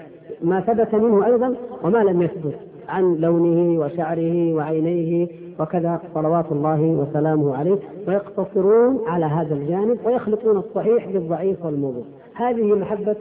ما 0.44 0.62
ثبت 0.62 0.96
منه 0.96 1.26
أيضا 1.26 1.56
وما 1.84 1.98
لم 1.98 2.22
يثبت 2.22 2.56
عن 2.90 3.16
لونه 3.16 3.80
وشعره 3.80 4.54
وعينيه 4.54 5.28
وكذا 5.60 6.02
صلوات 6.14 6.52
الله 6.52 6.82
وسلامه 6.82 7.58
عليه 7.58 7.80
ويقتصرون 8.08 9.02
على 9.08 9.26
هذا 9.26 9.54
الجانب 9.54 10.00
ويخلطون 10.06 10.58
الصحيح 10.58 11.08
بالضعيف 11.08 11.66
والموضوع. 11.66 12.04
هذه 12.36 12.76
محبة 12.76 13.16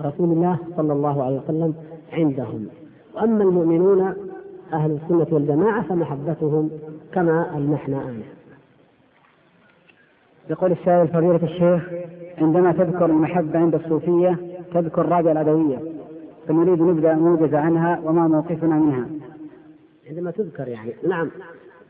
رسول 0.00 0.32
الله 0.32 0.58
صلى 0.76 0.92
الله 0.92 1.22
عليه 1.22 1.38
وسلم 1.38 1.74
عندهم. 2.12 2.68
وأما 3.16 3.44
المؤمنون 3.44 4.14
أهل 4.72 4.90
السنة 4.90 5.26
والجماعة 5.30 5.82
فمحبتهم 5.82 6.70
كما 7.12 7.56
ألمحنا 7.56 7.96
آنفا. 7.96 8.34
يقول 10.50 10.72
السائل 10.72 11.08
فضيلة 11.08 11.40
الشيخ 11.42 11.90
عندما 12.38 12.72
تذكر 12.72 13.04
المحبة 13.04 13.58
عند 13.58 13.74
الصوفية 13.74 14.36
تذكر 14.74 15.08
رابع 15.08 15.32
العدوية. 15.32 15.78
فنريد 16.48 16.82
نبدأ 16.82 17.14
موجز 17.14 17.54
عنها 17.54 18.00
وما 18.04 18.28
موقفنا 18.28 18.74
منها. 18.74 19.06
عندما 20.08 20.30
تذكر 20.30 20.68
يعني 20.68 20.92
نعم 21.08 21.30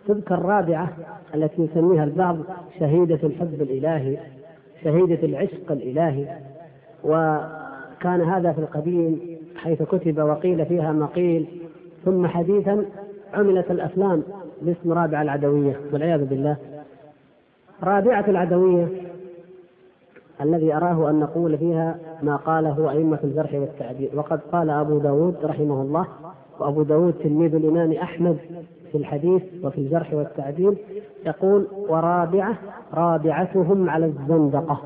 تذكر 0.08 0.38
رابعة 0.38 0.88
التي 1.34 1.62
يسميها 1.62 2.04
البعض 2.04 2.36
شهيدة 2.78 3.18
الحب 3.22 3.62
الإلهي 3.62 4.18
شهيدة 4.84 5.22
العشق 5.22 5.72
الإلهي. 5.72 6.28
وكان 7.04 8.20
هذا 8.20 8.52
في 8.52 8.58
القديم 8.58 9.20
حيث 9.56 9.82
كتب 9.82 10.18
وقيل 10.18 10.66
فيها 10.66 10.92
ما 10.92 11.06
قيل 11.06 11.46
ثم 12.04 12.26
حديثا 12.26 12.84
عملت 13.34 13.70
الأفلام 13.70 14.22
باسم 14.62 14.92
رابعة 14.92 15.22
العدوية 15.22 15.80
والعياذ 15.92 16.24
بالله. 16.24 16.56
رابعة 17.82 18.24
العدوية 18.28 18.88
الذي 20.40 20.74
أراه 20.74 21.10
أن 21.10 21.20
نقول 21.20 21.58
فيها 21.58 21.96
ما 22.22 22.36
قاله 22.36 22.90
أئمة 22.90 23.18
الجرح 23.24 23.54
والتعديل. 23.54 24.10
وقد 24.14 24.40
قال 24.52 24.70
أبو 24.70 24.98
داود 24.98 25.36
رحمه 25.44 25.82
الله 25.82 26.06
وأبو 26.60 26.82
داود 26.82 27.12
تلميذ 27.12 27.54
الإمام 27.54 27.92
أحمد 27.92 28.36
في 28.92 28.98
الحديث 28.98 29.42
وفي 29.64 29.78
الجرح 29.78 30.14
والتعديل 30.14 30.76
يقول 31.26 31.66
ورابعة 31.88 32.54
رابعتهم 32.94 33.90
على 33.90 34.06
الزندقة. 34.06 34.80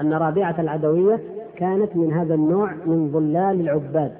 أن 0.00 0.12
رابعة 0.12 0.60
العدوية 0.60 1.20
كانت 1.56 1.96
من 1.96 2.12
هذا 2.12 2.34
النوع 2.34 2.72
من 2.86 3.10
ظلال 3.12 3.60
العباد 3.60 4.12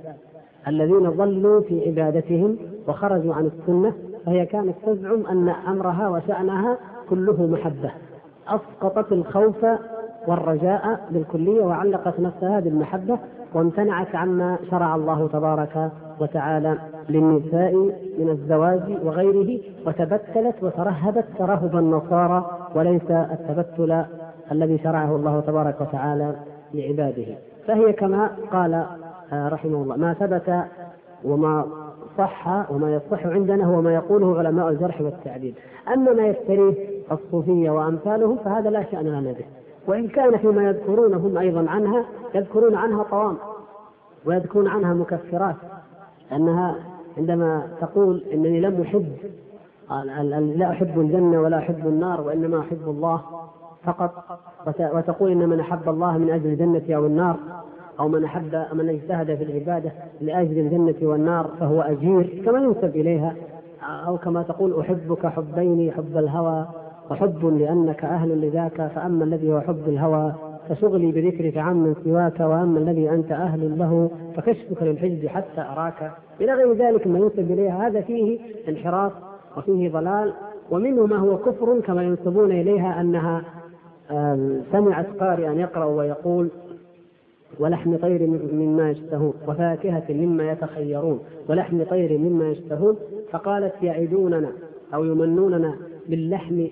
الذين 0.68 1.10
ضلوا 1.10 1.60
في 1.60 1.88
عبادتهم 1.88 2.56
وخرجوا 2.88 3.34
عن 3.34 3.46
السنة 3.46 3.92
فهي 4.26 4.46
كانت 4.46 4.74
تزعم 4.86 5.26
أن 5.26 5.48
أمرها 5.48 6.08
وشأنها 6.08 6.78
كله 7.10 7.46
محبة. 7.46 7.90
أسقطت 8.48 9.12
الخوف 9.12 9.66
والرجاء 10.28 11.00
بالكلية 11.10 11.60
وعلقت 11.60 12.20
نفسها 12.20 12.60
بالمحبة 12.60 13.18
وامتنعت 13.54 14.14
عما 14.14 14.58
شرع 14.70 14.94
الله 14.94 15.28
تبارك 15.28 15.90
وتعالى 16.20 16.78
للنساء 17.08 17.74
من 18.18 18.28
الزواج 18.28 18.98
وغيره 19.04 19.60
وتبتلت 19.86 20.54
وترهبت 20.62 21.24
ترهب 21.38 21.76
النصارى 21.76 22.50
وليس 22.74 23.10
التبتل 23.10 24.04
الذي 24.52 24.78
شرعه 24.78 25.16
الله 25.16 25.40
تبارك 25.40 25.80
وتعالى 25.80 26.34
لعباده. 26.74 27.26
فهي 27.66 27.92
كما 27.92 28.30
قال 28.52 28.84
آه، 29.32 29.48
رحمه 29.48 29.82
الله 29.82 29.96
ما 29.96 30.14
ثبت 30.14 30.64
وما 31.24 31.66
صح 32.18 32.70
وما 32.70 32.94
يصح 32.94 33.26
عندنا 33.26 33.64
هو 33.64 33.82
ما 33.82 33.94
يقوله 33.94 34.38
علماء 34.38 34.68
الجرح 34.68 35.00
والتعديل. 35.00 35.54
أما 35.94 36.12
ما 36.12 36.26
يفتريه 36.26 36.74
الصوفية 37.12 37.70
وامثالهم 37.70 38.36
فهذا 38.36 38.70
لا 38.70 38.84
شأن 38.92 39.06
لنا 39.06 39.32
به. 39.32 39.44
وإن 39.88 40.08
كان 40.08 40.38
فيما 40.38 40.64
يذكرون 40.64 41.14
هم 41.14 41.38
أيضا 41.38 41.70
عنها 41.70 42.04
يذكرون 42.34 42.74
عنها 42.74 43.02
طوام 43.02 43.36
ويذكرون 44.26 44.68
عنها 44.68 44.94
مكفرات 44.94 45.56
أنها 46.32 46.76
عندما 47.18 47.68
تقول 47.80 48.24
إنني 48.32 48.60
لم 48.60 48.80
أحب 48.82 49.12
لا 50.56 50.70
أحب 50.70 51.00
الجنة 51.00 51.40
ولا 51.42 51.58
أحب 51.58 51.86
النار 51.86 52.20
وإنما 52.20 52.60
أحب 52.60 52.88
الله 52.88 53.22
فقط 53.84 54.40
وتقول 54.66 55.30
إن 55.30 55.48
من 55.48 55.60
أحب 55.60 55.88
الله 55.88 56.18
من 56.18 56.30
أجل 56.30 56.46
الجنة 56.46 56.96
أو 56.96 57.06
النار 57.06 57.36
أو 58.00 58.08
من 58.08 58.24
أحب 58.24 58.64
من 58.72 58.88
اجتهد 58.88 59.34
في 59.34 59.44
العبادة 59.44 59.92
لأجل 60.20 60.58
الجنة 60.58 61.08
والنار 61.08 61.50
فهو 61.60 61.80
أجير 61.80 62.42
كما 62.44 62.58
ينسب 62.58 62.96
إليها 62.96 63.34
أو 63.82 64.18
كما 64.18 64.42
تقول 64.42 64.80
أحبك 64.80 65.26
حبين 65.26 65.92
حب 65.92 66.16
الهوى. 66.16 66.66
وحب 67.10 67.46
لأنك 67.46 68.04
أهل 68.04 68.40
لذاك 68.40 68.90
فأما 68.94 69.24
الذي 69.24 69.52
هو 69.52 69.60
حب 69.60 69.88
الهوى 69.88 70.34
فشغلي 70.68 71.12
بذكرك 71.12 71.56
عمن 71.56 71.94
سواك 72.04 72.40
وأما 72.40 72.78
الذي 72.78 73.10
أنت 73.10 73.32
أهل 73.32 73.78
له 73.78 74.10
فكشفك 74.36 74.82
للحجب 74.82 75.26
حتى 75.26 75.60
أراك. 75.60 76.12
إلى 76.40 76.52
غير 76.52 76.72
ذلك 76.72 77.06
ما 77.06 77.18
ينسب 77.18 77.50
إليها 77.50 77.86
هذا 77.86 78.00
فيه 78.00 78.38
انحراف 78.68 79.12
وفيه 79.56 79.90
ضلال 79.90 80.32
ومنه 80.70 81.06
ما 81.06 81.16
هو 81.16 81.38
كفر 81.38 81.80
كما 81.80 82.02
ينسبون 82.02 82.52
إليها 82.52 83.00
أنها 83.00 83.42
سمعت 84.72 85.06
قارئا 85.20 85.52
يقرأ 85.52 85.84
ويقول 85.84 86.48
ولحم 87.60 87.96
طير 87.96 88.26
مما 88.52 88.90
يشتهون 88.90 89.32
وفاكهة 89.48 90.04
مما 90.10 90.52
يتخيرون 90.52 91.20
ولحم 91.48 91.84
طير 91.84 92.18
مما 92.18 92.48
يشتهون. 92.48 92.96
فقالت 93.30 93.82
يعدوننا 93.82 94.52
أو 94.94 95.04
يمنوننا 95.04 95.74
باللحم 96.08 96.66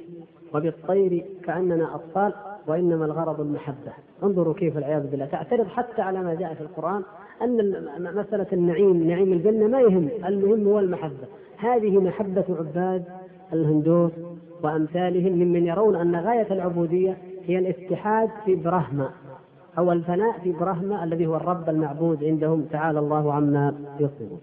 وبالطير 0.55 1.25
كأننا 1.45 1.95
أطفال 1.95 2.33
وإنما 2.67 3.05
الغرض 3.05 3.41
المحبة. 3.41 3.93
انظروا 4.23 4.55
كيف 4.55 4.79
العياذ 4.79 5.11
بالله. 5.11 5.27
تعترض 5.27 5.67
حتى 5.67 6.03
على 6.03 6.23
ما 6.23 6.35
جاء 6.35 6.55
في 6.55 6.61
القرآن 6.61 7.03
أن 7.43 8.15
مسألة 8.15 8.47
النعيم 8.53 9.09
نعيم 9.09 9.33
الجنة 9.33 9.67
ما 9.67 9.81
يهم. 9.81 10.09
المهم 10.27 10.69
هو 10.69 10.79
المحبة. 10.79 11.27
هذه 11.59 12.01
محبة 12.01 12.45
عباد 12.49 13.05
الهندوس 13.53 14.13
وأمثالهم 14.63 15.33
ممن 15.33 15.67
يرون 15.67 15.97
أن 15.97 16.17
غاية 16.17 16.53
العبودية 16.53 17.19
هي 17.45 17.59
الاتحاد 17.59 18.29
في 18.45 18.55
برهما 18.55 19.11
أو 19.79 19.93
الفناء 19.93 20.39
في 20.39 20.53
برهما 20.53 21.05
الذي 21.05 21.27
هو 21.27 21.37
الرب 21.37 21.69
المعبود 21.69 22.25
عندهم 22.25 22.63
تعالى 22.63 22.99
الله 22.99 23.33
عما 23.33 23.75
يصفون. 24.01 24.41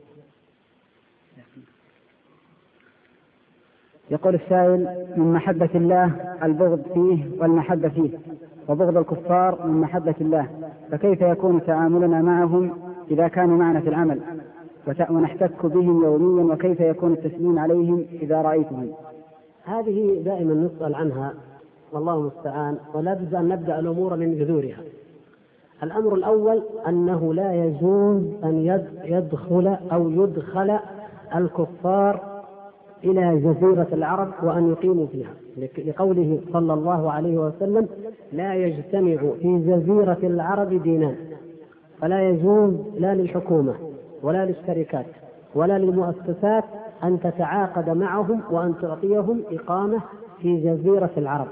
يقول 4.11 4.35
السائل 4.35 5.05
من 5.17 5.33
محبة 5.33 5.69
الله 5.75 6.11
البغض 6.43 6.81
فيه 6.93 7.25
والمحبة 7.39 7.89
فيه 7.89 8.09
وبغض 8.69 8.97
الكفار 8.97 9.67
من 9.67 9.81
محبة 9.81 10.15
الله 10.21 10.47
فكيف 10.91 11.21
يكون 11.21 11.65
تعاملنا 11.65 12.21
معهم 12.21 12.71
إذا 13.11 13.27
كانوا 13.27 13.57
معنا 13.57 13.79
في 13.79 13.89
العمل؟ 13.89 14.19
ونحتك 15.09 15.65
بهم 15.65 16.03
يوميا 16.03 16.53
وكيف 16.53 16.79
يكون 16.79 17.13
التسليم 17.13 17.59
عليهم 17.59 18.05
إذا 18.21 18.41
رأيتهم؟ 18.41 18.91
هذه 19.63 20.21
دائما 20.25 20.53
نسأل 20.53 20.95
عنها 20.95 21.33
والله 21.93 22.13
المستعان 22.13 22.77
ولا 22.93 23.13
بد 23.13 23.35
أن 23.35 23.47
نبدأ 23.47 23.79
الأمور 23.79 24.15
من 24.15 24.35
جذورها. 24.37 24.77
الأمر 25.83 26.15
الأول 26.15 26.63
أنه 26.87 27.33
لا 27.33 27.53
يجوز 27.53 28.23
أن 28.43 28.81
يدخل 29.03 29.77
أو 29.91 30.09
يدخل 30.09 30.79
الكفار 31.35 32.32
إلى 33.03 33.39
جزيرة 33.39 33.87
العرب 33.93 34.29
وأن 34.43 34.69
يقيموا 34.69 35.07
فيها. 35.07 35.33
لقوله 35.77 36.41
صلى 36.53 36.73
الله 36.73 37.11
عليه 37.11 37.37
وسلم 37.37 37.87
لا 38.31 38.53
يجتمع 38.53 39.15
في 39.41 39.57
جزيرة 39.67 40.17
العرب 40.23 40.83
دينان. 40.83 41.15
فلا 42.01 42.29
يجوز 42.29 42.73
لا 42.99 43.15
للحكومة 43.15 43.73
ولا 44.23 44.45
للشركات 44.45 45.05
ولا 45.55 45.77
للمؤسسات 45.77 46.63
أن 47.03 47.19
تتعاقد 47.19 47.89
معهم 47.89 48.41
وأن 48.51 48.73
تعطيهم 48.81 49.41
إقامة 49.51 50.01
في 50.41 50.57
جزيرة 50.57 51.11
العرب. 51.17 51.47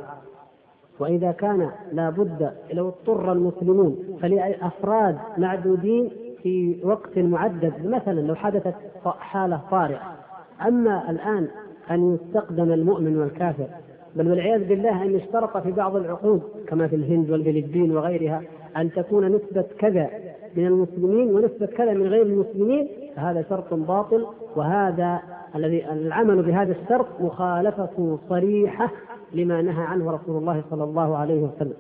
وإذا 1.00 1.32
كان 1.32 1.70
لا 1.92 2.10
بد 2.10 2.52
لو 2.74 2.88
اضطر 2.88 3.32
المسلمون 3.32 3.98
فلأفراد 4.22 5.18
معدودين 5.38 6.10
في 6.44 6.78
وقت 6.84 7.18
معدد 7.18 7.74
مثلا 7.86 8.22
لو 8.22 8.36
حدثت 8.36 8.76
حالة 9.06 9.62
طارئة 9.72 10.21
أما 10.68 11.12
الآن 11.12 11.48
أن 11.92 12.16
يستقدم 12.16 12.72
المؤمن 12.72 13.18
والكافر 13.18 13.68
بل 14.16 14.30
والعياذ 14.30 14.68
بالله 14.68 15.04
أن 15.04 15.16
يشترط 15.16 15.58
في 15.58 15.72
بعض 15.72 15.96
العقود 15.96 16.42
كما 16.68 16.88
في 16.88 16.96
الهند 16.96 17.30
والفلبين 17.30 17.98
وغيرها 17.98 18.42
أن 18.78 18.92
تكون 18.92 19.26
نسبة 19.26 19.66
كذا 19.80 20.10
من 20.56 20.68
المسلمين 20.68 21.36
ونسبة 21.36 21.66
كذا 21.66 21.94
من 21.94 22.08
غير 22.08 22.26
المسلمين 22.26 22.88
فهذا 23.16 23.46
شرط 23.50 23.74
باطل 23.74 24.26
وهذا 24.56 25.20
الذي 25.56 25.92
العمل 25.92 26.42
بهذا 26.42 26.72
الشرط 26.72 27.08
مخالفة 27.20 28.18
صريحة 28.30 28.92
لما 29.34 29.62
نهى 29.62 29.84
عنه 29.84 30.12
رسول 30.12 30.38
الله 30.38 30.64
صلى 30.70 30.84
الله 30.84 31.18
عليه 31.18 31.42
وسلم. 31.44 31.74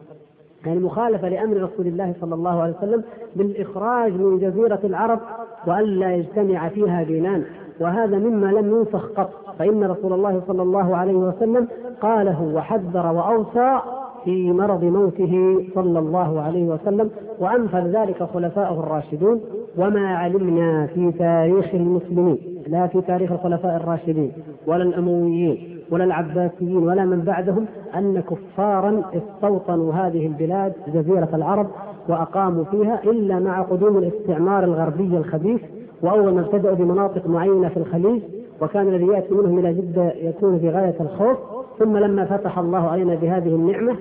يعني 0.66 0.80
مخالفة 0.80 1.30
لأمر 1.30 1.58
رسول 1.58 1.88
الله 1.88 2.14
صلى 2.22 2.36
الله 2.36 2.62
عليه 2.62 2.74
وسلم 2.78 3.04
بالإخراج 3.36 4.14
من 4.14 4.40
جزيرة 4.40 4.80
العرب 4.84 5.20
وألا 5.68 6.16
يجتمع 6.16 6.70
فيها 6.70 7.04
دينان 7.04 7.46
وهذا 7.80 8.18
مما 8.18 8.48
لم 8.48 8.76
ينسخ 8.76 9.12
قط 9.18 9.30
فإن 9.60 9.84
رسول 9.84 10.14
الله 10.14 10.42
صلى 10.48 10.62
الله 10.62 10.96
عليه 10.96 11.14
وسلم 11.14 11.68
قاله 12.02 12.52
وحذر 12.56 13.06
وأوصى 13.12 13.80
في 14.26 14.52
مرض 14.52 14.84
موته 14.84 15.64
صلى 15.76 16.00
الله 16.00 16.42
عليه 16.42 16.64
وسلم 16.64 17.10
وأنفذ 17.40 17.88
ذلك 17.88 18.24
خلفاؤه 18.24 18.80
الراشدون 18.80 19.42
وما 19.78 20.16
علمنا 20.16 20.88
في 20.88 21.12
تاريخ 21.12 21.66
المسلمين 21.74 22.38
لا 22.68 22.88
في 22.88 23.02
تاريخ 23.02 23.32
الخلفاء 23.32 23.76
الراشدين 23.76 24.32
ولا 24.68 24.84
الأمويين 24.84 25.78
ولا 25.92 26.04
العباسيين 26.04 26.78
ولا 26.78 27.06
من 27.06 27.22
بعدهم 27.22 27.66
أن 27.96 28.22
كفارا 28.22 29.02
استوطنوا 29.14 29.94
هذه 29.94 30.28
البلاد 30.28 30.74
جزيرة 30.88 31.30
العرب 31.34 31.68
وأقاموا 32.10 32.64
فيها 32.64 33.04
إلا 33.04 33.40
مع 33.40 33.62
قدوم 33.62 33.98
الاستعمار 33.98 34.64
الغربي 34.64 35.18
الخبيث 35.18 35.62
وأول 36.04 36.34
ما 36.34 36.42
ابتدأوا 36.42 36.76
بمناطق 36.76 37.28
معينة 37.28 37.70
في 37.70 37.78
الخليج 37.78 38.22
وكان 38.62 38.88
الذي 38.88 39.08
يأتي 39.08 39.34
منهم 39.34 39.60
إلى 39.60 39.74
جدة 39.74 40.14
يكون 40.14 40.60
في 40.60 40.70
غاية 40.70 40.96
الخوف 41.00 41.38
ثم 41.80 41.98
لما 41.98 42.26
فتح 42.26 42.60
الله 42.60 42.90
علينا 42.90 43.16
بهذه 43.16 43.48
النعمة 43.48 43.96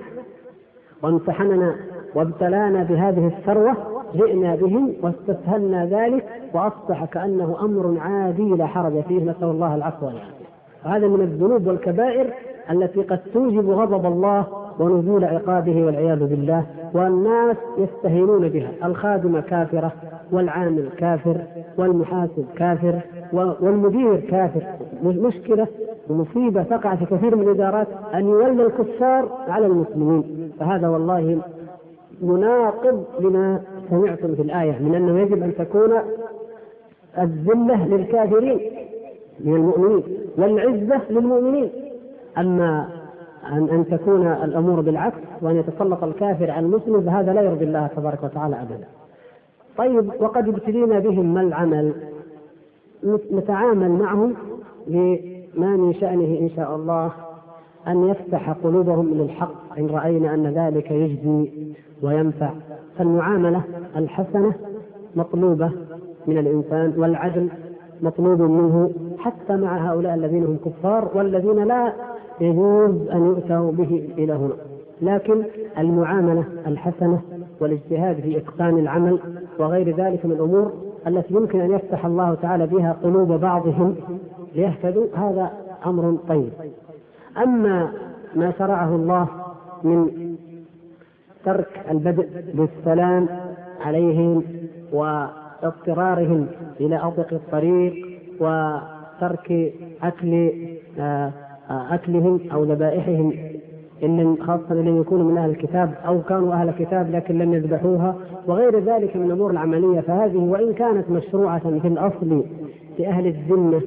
وامتحننا 1.03 1.75
وابتلانا 2.15 2.83
بهذه 2.83 3.27
الثروة 3.27 3.77
جئنا 4.15 4.55
بهم 4.55 4.93
واستسهلنا 5.01 5.85
ذلك 5.85 6.25
وأصبح 6.53 7.05
كأنه 7.05 7.57
أمر 7.61 7.97
عادي 7.99 8.49
لا 8.49 8.65
حرج 8.65 9.01
فيه 9.03 9.31
نسأل 9.31 9.43
الله 9.43 9.75
العفو 9.75 10.05
والعافية. 10.05 10.45
وهذا 10.85 11.07
من 11.07 11.21
الذنوب 11.21 11.67
والكبائر 11.67 12.33
التي 12.71 13.01
قد 13.01 13.19
توجب 13.33 13.69
غضب 13.69 14.05
الله 14.05 14.45
ونزول 14.79 15.25
عقابه 15.25 15.85
والعياذ 15.85 16.19
بالله 16.19 16.65
والناس 16.93 17.57
يستهينون 17.77 18.49
بها. 18.49 18.71
الخادمة 18.83 19.41
كافرة 19.41 19.91
والعامل 20.31 20.89
كافر 20.97 21.37
والمحاسب 21.77 22.45
كافر 22.55 22.99
والمدير 23.33 24.19
كافر. 24.19 24.63
مشكلة 25.03 25.67
ومصيبة 26.09 26.63
تقع 26.63 26.95
في 26.95 27.05
كثير 27.05 27.35
من 27.35 27.47
الإدارات 27.47 27.87
أن 28.13 28.25
يولى 28.25 28.65
الكفار 28.65 29.29
على 29.47 29.65
المسلمين. 29.65 30.51
فهذا 30.59 30.87
والله 30.87 31.41
مناقض 32.21 33.05
لما 33.19 33.61
سمعتم 33.89 34.35
في 34.35 34.41
الآية 34.41 34.79
من 34.79 34.95
أنه 34.95 35.19
يجب 35.19 35.43
أن 35.43 35.55
تكون 35.55 35.91
الذلة 37.19 37.87
للكافرين 37.87 38.59
من 39.39 39.55
المؤمنين 39.55 40.03
والعزة 40.37 41.01
للمؤمنين. 41.09 41.69
أما 42.37 42.87
أن 43.51 43.69
أن 43.69 43.85
تكون 43.91 44.27
الأمور 44.27 44.81
بالعكس 44.81 45.17
وأن 45.41 45.55
يتسلط 45.55 46.03
الكافر 46.03 46.51
على 46.51 46.65
المسلم 46.65 47.01
فهذا 47.01 47.33
لا 47.33 47.41
يرضي 47.41 47.65
الله 47.65 47.87
تبارك 47.87 48.23
وتعالى 48.23 48.55
أبدا. 48.61 48.87
طيب 49.77 50.11
وقد 50.19 50.47
ابتلينا 50.47 50.99
بهم 50.99 51.33
ما 51.33 51.41
العمل؟ 51.41 51.93
نتعامل 53.31 53.89
معهم 53.91 54.33
لما 54.87 55.77
من 55.77 55.93
شأنه 55.93 56.39
إن 56.39 56.49
شاء 56.55 56.75
الله 56.75 57.11
أن 57.87 58.07
يفتح 58.07 58.49
قلوبهم 58.49 59.13
للحق 59.13 59.77
إن 59.77 59.87
رأينا 59.89 60.33
أن 60.33 60.47
ذلك 60.47 60.91
يجزي 60.91 61.49
وينفع 62.01 62.49
فالمعاملة 62.97 63.61
الحسنة 63.95 64.53
مطلوبة 65.15 65.71
من 66.27 66.37
الإنسان 66.37 66.93
والعدل 66.97 67.49
مطلوب 68.01 68.41
منه 68.41 68.91
حتى 69.19 69.55
مع 69.55 69.91
هؤلاء 69.91 70.15
الذين 70.15 70.43
هم 70.45 70.57
كفار 70.65 71.11
والذين 71.15 71.63
لا 71.63 71.93
يجوز 72.41 73.07
أن 73.09 73.25
يؤتوا 73.25 73.71
به 73.71 74.09
إلى 74.17 74.33
هنا 74.33 74.53
لكن 75.01 75.43
المعاملة 75.77 76.43
الحسنة 76.67 77.21
والاجتهاد 77.61 78.19
في 78.19 78.37
إتقان 78.37 78.77
العمل 78.77 79.19
وغير 79.59 79.95
ذلك 79.95 80.25
من 80.25 80.31
الأمور 80.31 80.71
التي 81.07 81.33
يمكن 81.33 81.61
أن 81.61 81.71
يفتح 81.71 82.05
الله 82.05 82.35
تعالى 82.35 82.67
بها 82.67 82.97
قلوب 83.03 83.31
بعضهم 83.31 83.95
ليهتدوا. 84.55 85.05
هذا 85.15 85.51
أمر 85.85 86.17
طيب. 86.29 86.49
أما 87.37 87.91
ما 88.35 88.51
شرعه 88.59 88.95
الله 88.95 89.27
من 89.83 90.09
ترك 91.45 91.85
البدء 91.91 92.27
بالسلام 92.53 93.27
عليهم 93.81 94.43
واضطرارهم 94.93 96.47
إلى 96.79 96.95
أطق 96.95 97.27
الطريق 97.33 97.93
وترك 98.39 99.73
أكل 100.03 100.51
آه، 100.99 101.31
أكلهم 101.69 102.39
أو 102.53 102.63
ذبائحهم 102.63 103.33
خاصة 104.41 104.71
إن 104.71 104.85
لم 104.85 105.01
يكونوا 105.01 105.31
من 105.31 105.37
أهل 105.37 105.49
الكتاب 105.49 105.93
أو 106.05 106.21
كانوا 106.21 106.53
أهل 106.53 106.69
الكتاب 106.69 107.11
لكن 107.11 107.37
لم 107.37 107.53
يذبحوها 107.53 108.15
وغير 108.47 108.79
ذلك 108.79 109.15
من 109.15 109.25
الأمور 109.25 109.51
العملية 109.51 109.99
فهذه 109.99 110.37
وإن 110.37 110.73
كانت 110.73 111.09
مشروعة 111.09 111.79
في 111.79 111.87
الأصل 111.87 112.43
لأهل 112.99 113.27
الذمة 113.27 113.81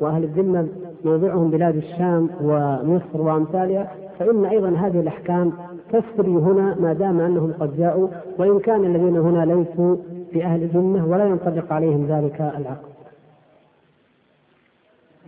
وأهل 0.00 0.24
الذمة 0.24 0.68
موضعهم 1.04 1.50
بلاد 1.50 1.76
الشام 1.76 2.30
ومصر 2.42 3.20
وأمثالها 3.20 3.90
فإن 4.18 4.44
أيضا 4.44 4.68
هذه 4.68 5.00
الأحكام 5.00 5.52
تسري 5.88 6.30
هنا 6.30 6.76
ما 6.80 6.92
دام 6.92 7.20
أنهم 7.20 7.52
قد 7.60 7.76
جاءوا 7.76 8.08
وإن 8.38 8.58
كان 8.58 8.84
الذين 8.84 9.16
هنا 9.16 9.44
ليسوا 9.44 9.96
بأهل 10.32 10.62
الذمة 10.62 11.06
ولا 11.08 11.24
ينطبق 11.24 11.72
عليهم 11.72 12.06
ذلك 12.06 12.40
العقد 12.40 12.94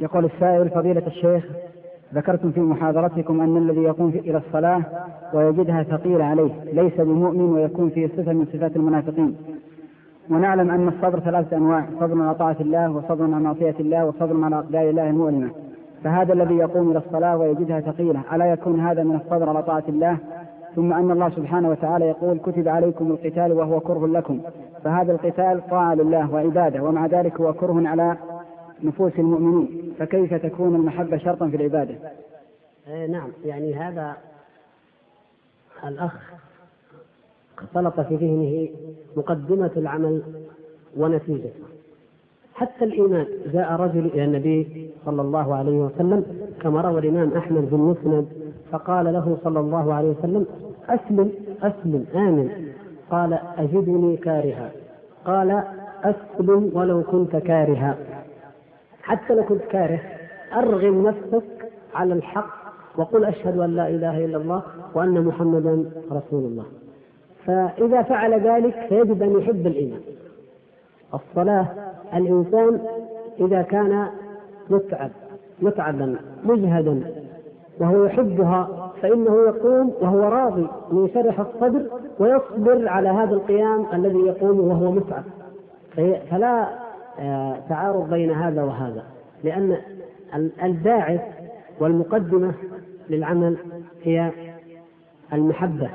يقول 0.01 0.25
السائل 0.25 0.71
فضيلة 0.71 1.07
الشيخ 1.07 1.45
ذكرتم 2.15 2.51
في 2.51 2.61
محاضرتكم 2.61 3.41
أن 3.41 3.57
الذي 3.57 3.83
يقوم 3.83 4.09
إلى 4.09 4.39
الصلاة 4.39 4.83
ويجدها 5.35 5.83
ثقيلة 5.83 6.25
عليه 6.25 6.51
ليس 6.73 7.01
بمؤمن 7.01 7.53
ويكون 7.53 7.89
فيه 7.91 8.07
صفة 8.07 8.33
من 8.33 8.47
صفات 8.53 8.77
المنافقين. 8.77 9.37
ونعلم 10.31 10.71
أن 10.71 10.89
الصبر 10.89 11.21
ثلاثة 11.21 11.57
أنواع 11.57 11.87
صبر 12.01 12.23
على 12.23 12.35
طاعة 12.35 12.57
الله 12.61 12.91
وصبر 12.91 13.25
على 13.25 13.41
معصية 13.41 13.75
الله 13.81 14.07
وصبر 14.07 14.45
على 14.45 14.57
أقدار 14.57 14.91
الله. 14.91 15.11
المؤلمة 15.11 15.51
فهذا 16.05 16.33
الذي 16.33 16.55
يقوم 16.55 16.91
إلى 16.91 16.99
الصلاة 16.99 17.37
ويجدها 17.37 17.81
ثقيلة. 17.81 18.23
ألا 18.33 18.47
يكون 18.47 18.81
هذا 18.81 19.03
من 19.05 19.17
الصبر 19.17 19.49
على 19.49 19.63
طاعة 19.63 19.85
الله؟ 19.89 20.19
ثم 20.77 20.93
أن 20.93 21.11
الله 21.11 21.29
سبحانه 21.29 21.71
وتعالى 21.71 22.05
يقول 22.05 22.39
كتب 22.39 22.69
عليكم 22.69 23.11
القتال 23.11 23.53
وهو 23.53 23.81
كره 23.81 24.07
لكم 24.07 24.41
فهذا 24.85 25.13
القتال 25.13 25.63
طاعة 25.71 25.95
لله 25.95 26.35
وعبادة 26.35 26.83
ومع 26.83 27.07
ذلك 27.07 27.41
هو 27.41 27.53
كره 27.53 27.89
على 27.89 28.17
نفوس 28.83 29.13
المؤمنين 29.19 29.95
فكيف 29.99 30.35
تكون 30.35 30.75
المحبة 30.75 31.19
شرطا 31.19 31.49
في 31.49 31.57
العبادة؟ 31.57 31.95
إيه، 32.89 33.07
نعم. 33.07 33.29
يعني 33.45 33.75
هذا 33.75 34.17
الأخ 35.85 36.33
اختلط 37.59 38.01
في 38.01 38.17
ذهنه 38.17 38.69
مقدمة 39.17 39.71
العمل 39.77 40.23
ونتيجته 40.97 41.51
حتى 42.55 42.85
الإيمان 42.85 43.27
جاء 43.53 43.73
رجل 43.73 44.07
إلى 44.07 44.25
النبي 44.25 44.91
صلى 45.05 45.23
الله 45.23 45.55
عليه 45.55 45.79
وسلم 45.79 46.25
كما 46.61 46.81
روى 46.81 46.99
الإمام 46.99 47.33
أحمد 47.33 47.71
بن 47.71 47.79
مسند 47.79 48.27
فقال 48.73 49.13
له 49.13 49.39
صلى 49.45 49.61
الله 49.61 49.95
عليه 49.95 50.09
وسلم 50.09 50.47
أسلم 50.89 51.33
أسلم 51.63 52.07
آمن. 52.15 52.73
قال 53.11 53.39
أجدني 53.59 54.17
كارها. 54.17 54.71
قال 55.25 55.63
أسلم 56.03 56.71
ولو 56.75 57.03
كنت 57.03 57.37
كارها. 57.37 57.99
حتى 59.07 59.35
لو 59.35 59.45
كنت 59.45 59.63
كاره. 59.63 60.01
أرغم 60.57 61.07
نفسك 61.07 61.73
على 61.95 62.15
الحق 62.15 62.51
وقل 62.97 63.25
أشهد 63.25 63.59
أن 63.59 63.77
لا 63.77 63.89
إله 63.89 64.25
إلا 64.25 64.37
الله 64.37 64.63
وأن 64.95 65.25
محمدا 65.25 65.85
رسول 66.13 66.45
الله. 66.45 66.65
فإذا 67.47 68.03
فعل 68.03 68.41
ذلك 68.41 68.87
فيجب 68.89 69.23
أن 69.23 69.39
يحب 69.39 69.67
الإيمان. 69.67 70.01
الصلاة 71.15 71.67
الإنسان 72.15 72.81
إذا 73.41 73.63
كان 73.63 74.07
متعب 74.71 75.11
متعبا 75.63 76.17
مجهدا 76.45 77.03
وهو 77.81 78.05
يحبها 78.05 78.93
فإنه 79.03 79.37
يقوم 79.47 79.93
وهو 80.01 80.21
راضي 80.21 80.69
من 80.93 81.09
شرح 81.15 81.41
الصدر 81.41 81.87
ويصبر 82.19 82.89
على 82.89 83.09
هذا 83.09 83.35
القيام 83.35 83.87
الذي 83.93 84.19
يقوم 84.19 84.61
وهو 84.61 84.93
متعب. 84.93 85.25
فلا 86.31 86.69
تعارض 87.69 88.11
بين 88.11 88.31
هذا 88.31 88.63
وهذا. 88.63 89.05
لأن 89.45 89.77
الباعث 90.63 91.21
والمقدمة 91.81 92.55
للعمل 93.11 93.57
هي 94.03 94.31
المحبة 95.33 95.91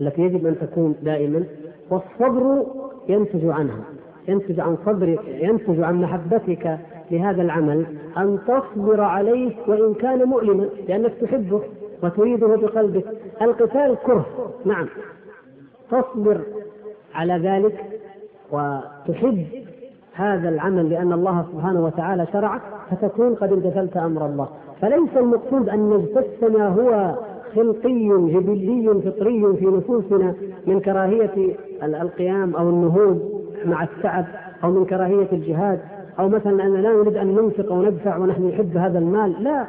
التي 0.00 0.22
يجب 0.22 0.46
أن 0.46 0.58
تكون 0.58 0.94
دائما 1.02 1.44
والصبر 1.90 2.66
ينتج 3.08 3.44
عنها. 3.46 3.84
ينتج 4.28 4.60
عن 4.60 4.76
صبر 4.86 5.18
ينتج 5.26 5.80
عن 5.80 6.00
محبتك 6.02 6.78
لهذا 7.10 7.42
العمل 7.42 7.86
أن 8.18 8.38
تصبر 8.46 9.00
عليه 9.00 9.56
وإن 9.66 9.94
كان 9.94 10.24
مؤلما 10.24 10.68
لأنك 10.88 11.12
تحبه 11.20 11.62
وتريده 12.02 12.46
بقلبك. 12.46 13.04
القتال 13.42 13.96
كره 14.06 14.26
نعم. 14.64 14.88
تصبر 15.90 16.40
على 17.14 17.38
ذلك 17.38 17.84
وتحب 18.52 19.46
هذا 20.16 20.48
العمل 20.48 20.90
لأن 20.90 21.12
الله 21.12 21.44
سبحانه 21.52 21.84
وتعالى 21.84 22.26
شرعه 22.32 22.60
فتكون 22.90 23.34
قد 23.34 23.52
امتثلت 23.52 23.96
أمر 23.96 24.26
الله. 24.26 24.48
فليس 24.80 25.16
المقصود 25.16 25.68
أن 25.68 25.90
نجتث 25.90 26.44
ما 26.44 26.68
هو 26.68 27.14
خلقي 27.54 28.08
جبلي 28.08 29.00
فطري 29.04 29.56
في 29.56 29.66
نفوسنا 29.66 30.34
من 30.66 30.80
كراهية 30.80 31.56
القيام 31.82 32.56
أو 32.56 32.70
النهوض 32.70 33.20
مع 33.64 33.82
التعب 33.82 34.24
أو 34.64 34.70
من 34.70 34.84
كراهية 34.84 35.28
الجهاد. 35.32 35.80
أو 36.18 36.28
مثلا 36.28 36.66
أننا 36.66 36.78
لا 36.78 36.92
نريد 36.92 37.16
أن 37.16 37.26
ننفق 37.26 37.72
أو 37.72 37.82
ندفع 37.82 38.16
ونحن 38.16 38.48
نحب 38.48 38.76
هذا 38.76 38.98
المال. 38.98 39.44
لا 39.44 39.66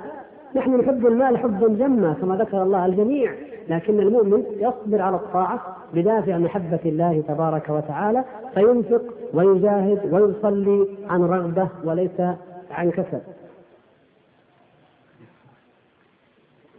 نحن 0.55 0.75
نحب 0.75 1.07
المال 1.07 1.37
حبا 1.37 1.67
جما 1.67 2.15
كما 2.21 2.35
ذكر 2.35 2.63
الله 2.63 2.85
الجميع. 2.85 3.31
لكن 3.69 3.99
المؤمن 3.99 4.43
يصبر 4.57 5.01
على 5.01 5.15
الطاعة 5.15 5.59
بدافع 5.93 6.37
محبة 6.37 6.79
الله 6.85 7.23
تبارك 7.27 7.69
وتعالى 7.69 8.23
فينفق 8.53 9.01
ويجاهد 9.33 10.13
ويصلي 10.13 10.87
عن 11.09 11.21
رغبة 11.21 11.69
وليس 11.83 12.21
عن 12.71 12.91
كسل 12.91 13.21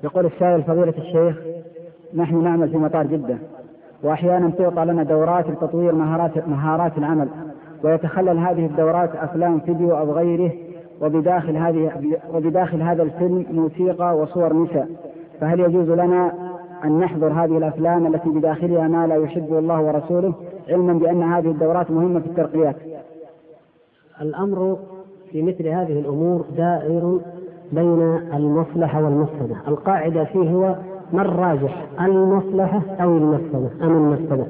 يقول 0.04 0.26
السائل 0.26 0.62
فضيلة 0.62 0.94
الشيخ 0.98 1.36
نحن 2.14 2.42
نعمل 2.44 2.68
في 2.68 2.76
مطار 2.76 3.06
جدة 3.06 3.38
وأحيانا 4.02 4.50
تعطى 4.50 4.84
لنا 4.84 5.02
دورات 5.02 5.50
لتطوير 5.50 5.94
مهارات 5.94 6.48
مهارات 6.48 6.98
العمل 6.98 7.28
ويتخلل 7.84 8.38
هذه 8.38 8.66
الدورات 8.66 9.16
أفلام 9.16 9.60
فيديو 9.60 9.98
أو 9.98 10.12
غيره 10.12 10.52
وبداخل 11.00 11.56
هذه 11.56 11.92
وبداخل 12.34 12.82
هذا 12.82 13.02
الفيلم 13.02 13.46
موسيقى 13.50 14.16
وصور 14.16 14.52
نساء 14.52 14.88
فهل 15.40 15.60
يجوز 15.60 15.90
لنا 15.90 16.47
أن 16.84 16.98
نحضر 16.98 17.32
هذه 17.32 17.58
الأفلام 17.58 18.06
التي 18.06 18.28
بداخلها 18.28 18.88
ما 18.88 19.06
لا 19.06 19.14
يحبه 19.14 19.58
الله 19.58 19.80
ورسوله 19.80 20.34
علما 20.68 20.92
بأن 20.92 21.22
هذه 21.22 21.50
الدورات 21.50 21.90
مهمة 21.90 22.20
في 22.20 22.26
الترقيات. 22.26 22.76
الأمر 24.20 24.78
في 25.32 25.42
مثل 25.42 25.66
هذه 25.66 26.00
الأمور 26.00 26.44
دائر 26.56 27.20
بين 27.72 28.02
المصلحة 28.34 29.04
والمفسدة. 29.04 29.56
القاعدة 29.68 30.24
فيه 30.24 30.50
هو 30.50 30.76
ما 31.12 31.22
الراجح 31.22 31.86
المصلحة 32.00 32.82
أو 33.00 33.16
المفسدة 33.16 33.70
أم 33.82 33.90
المفسدة. 33.96 34.46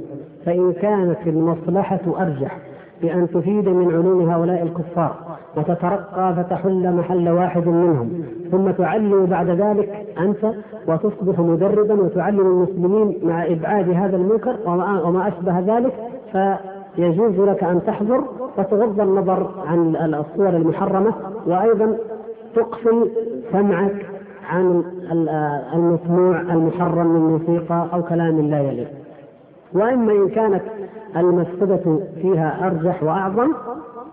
فإن 0.46 0.72
كانت 0.72 1.18
المصلحة 1.26 2.00
أرجح 2.06 2.58
بأن 3.02 3.28
تفيد 3.28 3.68
من 3.68 3.94
علوم 3.94 4.30
هؤلاء 4.30 4.62
الكفار. 4.62 5.27
وتترقى 5.56 6.34
فتحل 6.36 6.92
محل 6.92 7.28
واحد 7.28 7.66
منهم. 7.66 8.22
ثم 8.50 8.70
تعلم 8.70 9.26
بعد 9.26 9.50
ذلك 9.50 10.06
أنت 10.18 10.52
وتصبح 10.88 11.38
مدربا 11.38 11.94
وتعلم 12.02 12.40
المسلمين 12.40 13.18
مع 13.22 13.46
إبعاد 13.46 13.90
هذا 13.90 14.16
المنكر 14.16 14.56
وما 14.66 15.28
أشبه 15.28 15.58
ذلك 15.60 15.92
فيجوز 16.32 17.40
لك 17.48 17.64
أن 17.64 17.80
تحضر 17.86 18.24
وتغض 18.58 19.00
النظر 19.00 19.50
عن 19.66 19.96
الصور 19.96 20.48
المحرمة 20.48 21.14
وأيضا 21.46 21.96
تقفل 22.54 23.10
سمعك 23.52 24.06
عن 24.50 24.82
المسموع 25.74 26.40
المحرم 26.40 27.06
من 27.06 27.20
موسيقى 27.20 27.86
أو 27.92 28.02
كلام 28.02 28.40
لا 28.40 28.60
يليق. 28.60 28.88
وإما 29.74 30.12
إن 30.12 30.28
كانت 30.28 30.62
المفسدة 31.16 31.98
فيها 32.22 32.66
أرجح 32.66 33.02
وأعظم 33.02 33.52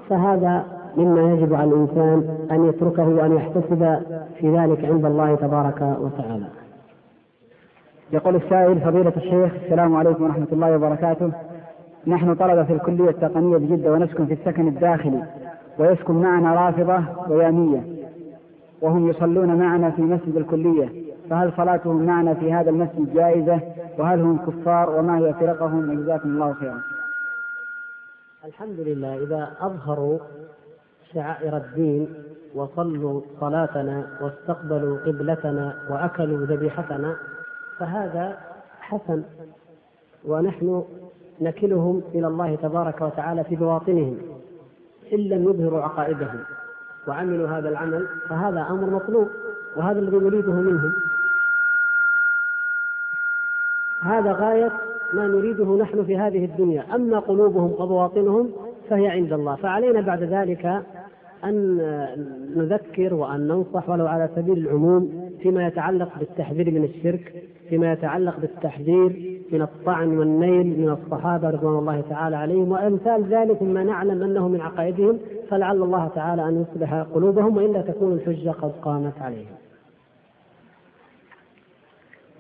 فهذا 0.10 0.64
مما 0.98 1.34
يجب 1.34 1.54
على 1.54 1.70
الإنسان 1.70 2.48
أن 2.52 2.66
يتركه 2.66 3.08
وأن 3.08 3.36
يحتسب 3.36 4.00
في 4.40 4.58
ذلك 4.58 4.86
عند 4.86 5.06
الله 5.06 5.36
تبارك 5.36 5.82
وتعالى. 5.82 6.48
يقول 8.12 8.36
السائل 8.36 8.82
فضيلة 8.82 9.14
الشيخ 9.18 9.54
السلام 9.64 9.96
عليكم 9.96 10.24
ورحمة 10.24 10.48
الله 10.52 10.76
وبركاته. 10.76 11.32
نحن 12.08 12.36
طلبة 12.36 12.64
في 12.64 12.74
الكلية 12.74 13.10
التقنية 13.10 13.58
بجدة 13.58 13.92
ونسكن 13.92 14.26
في 14.26 14.34
السكن 14.34 14.68
الداخلي 14.68 15.24
ويسكن 15.80 16.14
معنا 16.14 16.66
رافضة 16.66 17.04
ويامية 17.30 17.84
وهم 18.82 19.10
يصلون 19.10 19.56
معنا 19.60 19.92
في 19.92 20.02
مسجد 20.02 20.36
الكلية. 20.36 21.06
فهل 21.30 21.54
صلاتهم 21.58 22.06
معنا 22.06 22.34
في 22.34 22.54
هذا 22.54 22.70
المسجد 22.70 23.14
جائزة؟ 23.14 23.60
وهل 24.00 24.22
هم 24.22 24.38
كفار؟ 24.38 25.00
وما 25.00 25.18
هي 25.18 25.34
فرقهم؟ 25.34 26.02
جزاكم 26.02 26.30
الله 26.30 26.54
خيرا. 26.54 26.78
الحمد 28.46 28.80
لله 28.80 29.24
إذا 29.24 29.48
أظهروا 29.62 30.20
شعائر 31.16 31.58
الدين 31.58 32.14
وصلوا 32.56 33.22
صلاتنا 33.40 34.08
واستقبلوا 34.22 34.98
قبلتنا 34.98 35.76
وأكلوا 35.90 36.46
ذبيحتنا 36.46 37.16
فهذا 37.80 38.38
حسن 38.80 39.24
ونحن 40.26 40.84
نكلهم 41.42 42.02
إلى 42.16 42.28
الله 42.28 42.56
تبارك 42.56 43.02
وتعالى 43.02 43.44
في 43.44 43.56
بواطنهم 43.56 44.18
إن 45.14 45.20
لم 45.20 45.44
يظهروا 45.50 45.82
عقائدهم 45.82 46.40
وعملوا 47.08 47.48
هذا 47.48 47.70
العمل 47.70 48.08
فهذا 48.30 48.68
أمر 48.70 48.90
مطلوب 48.90 49.28
وهذا 49.78 50.00
الذي 50.00 50.18
نريده 50.18 50.52
منهم. 50.54 50.92
هذا 54.02 54.32
غاية 54.32 54.72
ما 55.14 55.28
نريده 55.28 55.78
نحن 55.78 56.06
في 56.06 56.18
هذه 56.18 56.46
الدنيا 56.46 56.96
أما 56.96 57.20
قلوبهم 57.20 57.72
وبواطنهم 57.72 58.52
فهي 58.90 59.08
عند 59.08 59.34
الله 59.34 59.56
فعلينا 59.56 60.02
بعد 60.02 60.24
ذلك 60.24 60.84
أن 61.46 61.78
نذكر 62.56 63.14
وأن 63.14 63.48
ننصح 63.48 63.90
ولو 63.90 64.08
على 64.08 64.30
سبيل 64.36 64.58
العموم 64.58 65.30
فيما 65.42 65.68
يتعلق 65.68 66.20
بالتحذير 66.20 66.72
من 66.72 66.84
الشرك 66.84 67.34
فيما 67.70 67.92
يتعلق 67.92 68.40
بالتحذير 68.40 69.40
من 69.52 69.62
الطعن 69.62 70.18
والنيل 70.18 70.80
من 70.80 70.90
الصحابة 70.90 71.50
رضوان 71.50 71.80
الله 71.80 72.04
تعالى 72.10 72.36
عليهم 72.36 72.72
وأمثال 72.72 73.24
ذلك 73.24 73.62
مما 73.62 73.84
نعلم 73.84 74.24
أنه 74.24 74.48
من 74.48 74.62
عقائدهم 74.62 75.18
فلعل 75.50 75.84
الله 75.84 76.08
تعالى 76.16 76.48
أن 76.50 76.62
يصلح 76.62 76.94
قلوبهم 76.94 77.58
وإلا 77.58 77.82
تكون 77.82 78.14
الحجة 78.14 78.50
قد 78.50 78.72
قامت 78.82 79.22
عليهم. 79.22 79.56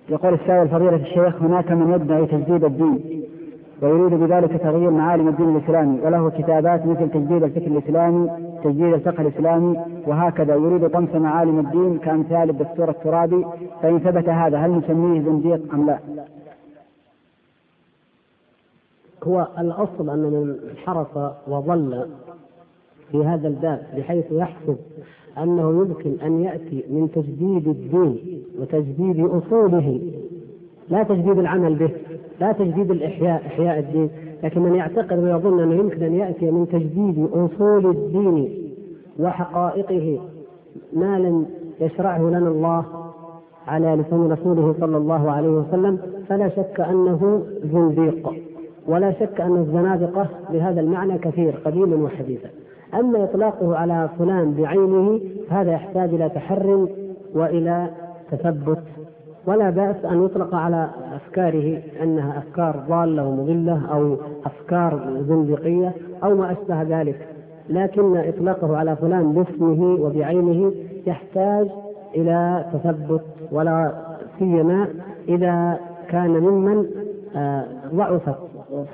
يقول 0.09 0.33
السائل 0.33 0.67
فضيلة 0.67 0.95
الشيخ 0.95 1.41
هناك 1.41 1.71
من 1.71 1.93
يدعي 1.93 2.25
تجديد 2.25 2.63
الدين 2.63 3.23
ويريد 3.81 4.13
بذلك 4.19 4.61
تغيير 4.61 4.89
معالم 4.89 5.27
الدين 5.27 5.55
الإسلامي 5.55 5.99
وله 6.01 6.29
كتابات 6.29 6.85
مثل 6.85 7.09
تجديد 7.09 7.43
الفكر 7.43 7.67
الإسلامي، 7.67 8.29
تجديد 8.65 8.93
الفقه 8.93 9.21
الإسلامي 9.21 9.77
وهكذا 10.07 10.55
يريد 10.55 10.89
طمس 10.89 11.15
معالم 11.15 11.59
الدين 11.59 11.97
كأمثال 11.97 12.49
الدكتور 12.49 12.89
الترابي 12.89 13.45
فإن 13.81 13.99
ثبت 13.99 14.29
هذا 14.29 14.57
هل 14.57 14.71
نسميه 14.71 15.21
زنديق 15.21 15.73
أم 15.73 15.85
لا؟ 15.85 15.99
هو 19.23 19.47
الأصل 19.59 20.09
أن 20.09 20.19
من 20.19 20.55
حرص 20.85 21.33
وظل 21.47 22.07
في 23.11 23.25
هذا 23.25 23.47
الباب 23.47 23.87
بحيث 23.97 24.25
يحسب 24.31 24.77
أنه 25.37 25.69
يمكن 25.69 26.15
أن 26.23 26.43
يأتي 26.43 26.83
من 26.89 27.11
تجديد 27.15 27.67
الدين 27.67 28.43
وتجديد 28.59 29.19
أصوله 29.19 30.01
لا 30.89 31.03
تجديد 31.03 31.39
العمل 31.39 31.75
به 31.75 31.89
لا 32.39 32.51
تجديد 32.51 32.91
الإحياء 32.91 33.45
إحياء 33.47 33.79
الدين 33.79 34.09
لكن 34.43 34.61
من 34.61 34.75
يعتقد 34.75 35.19
ويظن 35.19 35.59
أنه 35.59 35.75
يمكن 35.75 36.03
أن 36.03 36.15
يأتي 36.15 36.51
من 36.51 36.67
تجديد 36.67 37.29
أصول 37.33 37.85
الدين 37.85 38.49
وحقائقه 39.19 40.19
ما 40.93 41.19
لم 41.19 41.45
يشرعه 41.81 42.21
لنا 42.21 42.47
الله 42.49 42.85
على 43.67 43.95
لسان 43.95 44.31
رسوله 44.31 44.75
صلى 44.79 44.97
الله 44.97 45.31
عليه 45.31 45.49
وسلم 45.49 45.99
فلا 46.29 46.49
شك 46.49 46.79
أنه 46.79 47.43
زنديق 47.73 48.33
ولا 48.87 49.11
شك 49.11 49.41
أن 49.41 49.57
الزنادقة 49.57 50.29
بهذا 50.53 50.81
المعنى 50.81 51.17
كثير 51.17 51.55
قديما 51.65 51.95
وحديثا. 51.95 52.49
أما 52.93 53.23
إطلاقه 53.23 53.75
على 53.75 54.09
فلان 54.19 54.53
بعينه 54.53 55.19
هذا 55.49 55.71
يحتاج 55.71 56.13
إلى 56.13 56.29
تحر 56.29 56.87
وإلى 57.33 57.89
تثبت. 58.31 58.83
ولا 59.47 59.69
بأس 59.69 60.05
أن 60.05 60.25
يطلق 60.25 60.55
على 60.55 60.89
أفكاره 61.15 61.81
أنها 62.03 62.37
أفكار 62.37 62.83
ضالة 62.89 63.27
ومضلة 63.27 63.85
أو 63.91 64.15
أفكار 64.45 65.17
زندقية 65.27 65.93
أو 66.23 66.35
ما 66.35 66.51
أشبه 66.51 66.81
ذلك. 66.81 67.27
لكن 67.69 68.17
إطلاقه 68.17 68.77
على 68.77 68.95
فلان 68.95 69.33
باسمه 69.33 69.97
وبعينه 70.01 70.71
يحتاج 71.07 71.67
إلى 72.15 72.65
تثبت 72.73 73.21
ولا 73.51 73.91
سيما 74.39 74.87
إذا 75.27 75.79
كان 76.09 76.29
ممن 76.29 76.85
آه، 77.35 77.65
ضعفت 77.95 78.35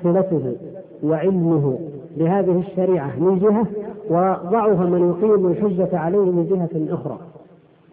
صلته 0.02 0.56
وعلمه 1.02 1.78
بهذه 2.16 2.58
الشريعة 2.68 3.10
من 3.18 3.38
جهة 3.38 3.66
وضعف 4.10 4.80
من 4.80 5.08
يقيم 5.10 5.46
الحجة 5.46 5.98
عليه 5.98 6.18
من 6.18 6.46
جهة 6.46 6.94
أخرى. 6.94 7.18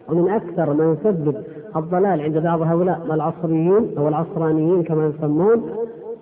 ومن 0.08 0.30
أكثر 0.30 0.72
ما 0.72 0.92
يسبب 0.92 1.34
الضلال 1.76 2.20
عند 2.20 2.38
بعض 2.38 2.62
هؤلاء 2.62 3.00
العصريين 3.10 3.98
أو 3.98 4.08
العصرانيين 4.08 4.82
كما 4.82 5.06
يسمون. 5.06 5.70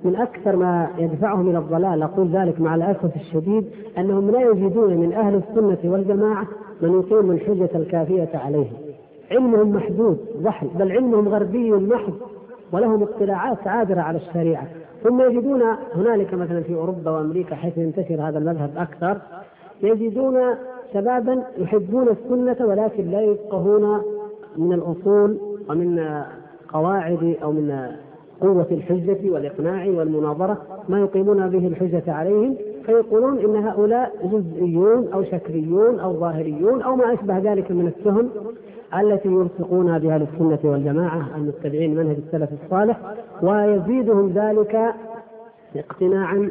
من 0.04 0.16
أكثر 0.16 0.56
ما 0.56 0.88
يدفعهم 0.98 1.50
إلى 1.50 1.58
الضلال 1.58 2.02
أقول 2.02 2.28
ذلك 2.28 2.60
مع 2.60 2.74
الأسف 2.74 3.16
الشديد 3.16 3.64
أنهم 3.98 4.30
لا 4.30 4.40
يجدون 4.40 4.96
من 4.96 5.12
أهل 5.12 5.34
السنة 5.34 5.92
والجماعة 5.92 6.46
من 6.82 6.92
يقيم 6.92 7.30
الحجة 7.30 7.70
الكافية 7.74 8.30
عليهم. 8.34 8.76
علمهم 9.30 9.70
محدود 9.70 10.18
ضحل 10.42 10.68
بل 10.78 10.92
علمهم 10.92 11.28
غربي 11.28 11.70
محض 11.70 12.14
ولهم 12.72 13.02
اطلاعات 13.02 13.66
عابرة 13.66 14.00
على 14.00 14.18
الشريعة. 14.18 14.66
ثم 15.04 15.20
يجدون 15.20 15.62
هنالك 15.94 16.34
مثلا 16.34 16.60
في 16.60 16.74
أوروبا 16.74 17.10
وأمريكا 17.10 17.54
حيث 17.56 17.78
ينتشر 17.78 18.28
هذا 18.28 18.38
المذهب 18.38 18.70
أكثر 18.76 19.18
يجدون 19.82 20.40
شبابا 20.94 21.42
يحبون 21.58 22.08
السنة 22.08 22.66
ولكن 22.66 23.10
لا 23.10 23.20
يفقهون 23.20 24.02
من 24.56 24.72
الأصول 24.72 25.38
ومن 25.70 26.22
قواعد 26.68 27.36
أو 27.42 27.52
من 27.52 27.88
قوة 28.40 28.66
الحجة 28.70 29.30
والإقناع 29.30 29.86
والمناظرة 29.86 30.58
ما 30.88 31.00
يقيمون 31.00 31.48
به 31.48 31.66
الحجة 31.66 32.12
عليهم 32.12 32.56
فيقولون 32.86 33.38
إن 33.38 33.56
هؤلاء 33.56 34.12
جزئيون 34.24 35.08
أو 35.12 35.24
شكليون 35.24 36.00
أو 36.00 36.12
ظاهريون 36.12 36.82
أو 36.82 36.96
ما 36.96 37.14
أشبه 37.14 37.38
ذلك 37.38 37.70
من 37.70 37.86
التهم 37.86 38.28
التي 39.00 39.28
يلصقونها 39.28 39.98
بأهل 39.98 40.22
السنة 40.22 40.70
والجماعة 40.70 41.36
المتبعين 41.36 41.94
منهج 41.94 42.16
السلف 42.26 42.50
الصالح 42.64 43.00
ويزيدهم 43.42 44.32
ذلك 44.34 44.94
اقتناعا 45.76 46.50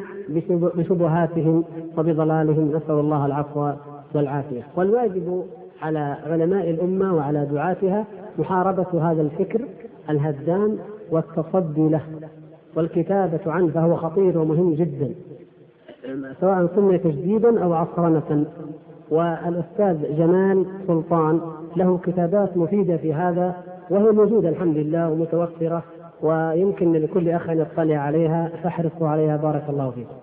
بشبهاتهم 0.74 1.64
وبضلالهم. 1.98 2.68
نسأل 2.68 2.94
الله 3.00 3.26
العفو 3.26 3.70
والعافية. 4.14 4.62
والواجب 4.76 5.44
على 5.82 6.16
علماء 6.26 6.70
الأمة 6.70 7.14
وعلى 7.14 7.46
دعاتها 7.46 8.04
محاربة 8.38 9.10
هذا 9.10 9.22
الفكر 9.22 9.60
الهدام 10.10 10.78
والتصدي 11.10 11.88
له 11.88 12.02
والكتابة 12.76 13.40
عنه 13.46 13.68
فهو 13.68 13.96
خطير 13.96 14.38
ومهم 14.38 14.74
جدا. 14.74 15.14
سواء 16.40 16.66
سمي 16.76 16.98
تجديدا 16.98 17.64
أو 17.64 17.74
عصرنة 17.74 18.46
والأستاذ 19.10 20.16
جمال 20.16 20.66
سلطان 20.86 21.40
له 21.76 21.98
كتابات 21.98 22.56
مفيدة 22.56 22.96
في 22.96 23.14
هذا 23.14 23.56
وهي 23.90 24.10
موجودة 24.10 24.48
الحمد 24.48 24.76
لله 24.76 25.10
ومتوفرة 25.10 25.82
ويمكن 26.22 26.92
لكل 26.92 27.28
أخ 27.28 27.48
أن 27.48 27.58
يطلع 27.58 27.96
عليها 27.96 28.50
فاحرصوا 28.62 29.08
عليها 29.08 29.36
بارك 29.36 29.64
الله 29.68 29.90
فيكم. 29.90 30.14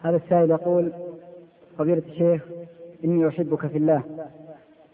هذا 0.00 0.16
السائل 0.16 0.50
يقول 0.50 0.92
فضيلة 1.78 2.02
الشيخ 2.08 2.42
إني 3.04 3.28
أحبك 3.28 3.66
في 3.66 3.78
الله. 3.78 4.02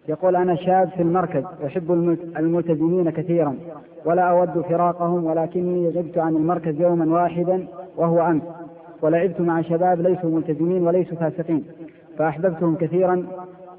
يقول 0.08 0.36
أنا 0.36 0.54
شاب 0.54 0.88
في 0.88 1.02
المركز 1.02 1.44
أحب 1.66 1.92
الملتزمين 2.38 3.10
كثيرا 3.10 3.56
ولا 4.04 4.22
أود 4.22 4.60
فراقهم 4.60 5.24
ولكني 5.24 5.88
غبت 5.88 6.18
عن 6.18 6.36
المركز 6.36 6.80
يوما 6.80 7.14
واحدا 7.22 7.66
وهو 7.96 8.20
أمس. 8.20 8.42
ولعبت 9.02 9.40
مع 9.40 9.62
شباب 9.62 10.00
ليسوا 10.00 10.30
ملتزمين 10.30 10.86
وليسوا 10.86 11.16
فاسقين 11.16 11.64
فأحببتهم 12.18 12.76
كثيرا 12.76 13.26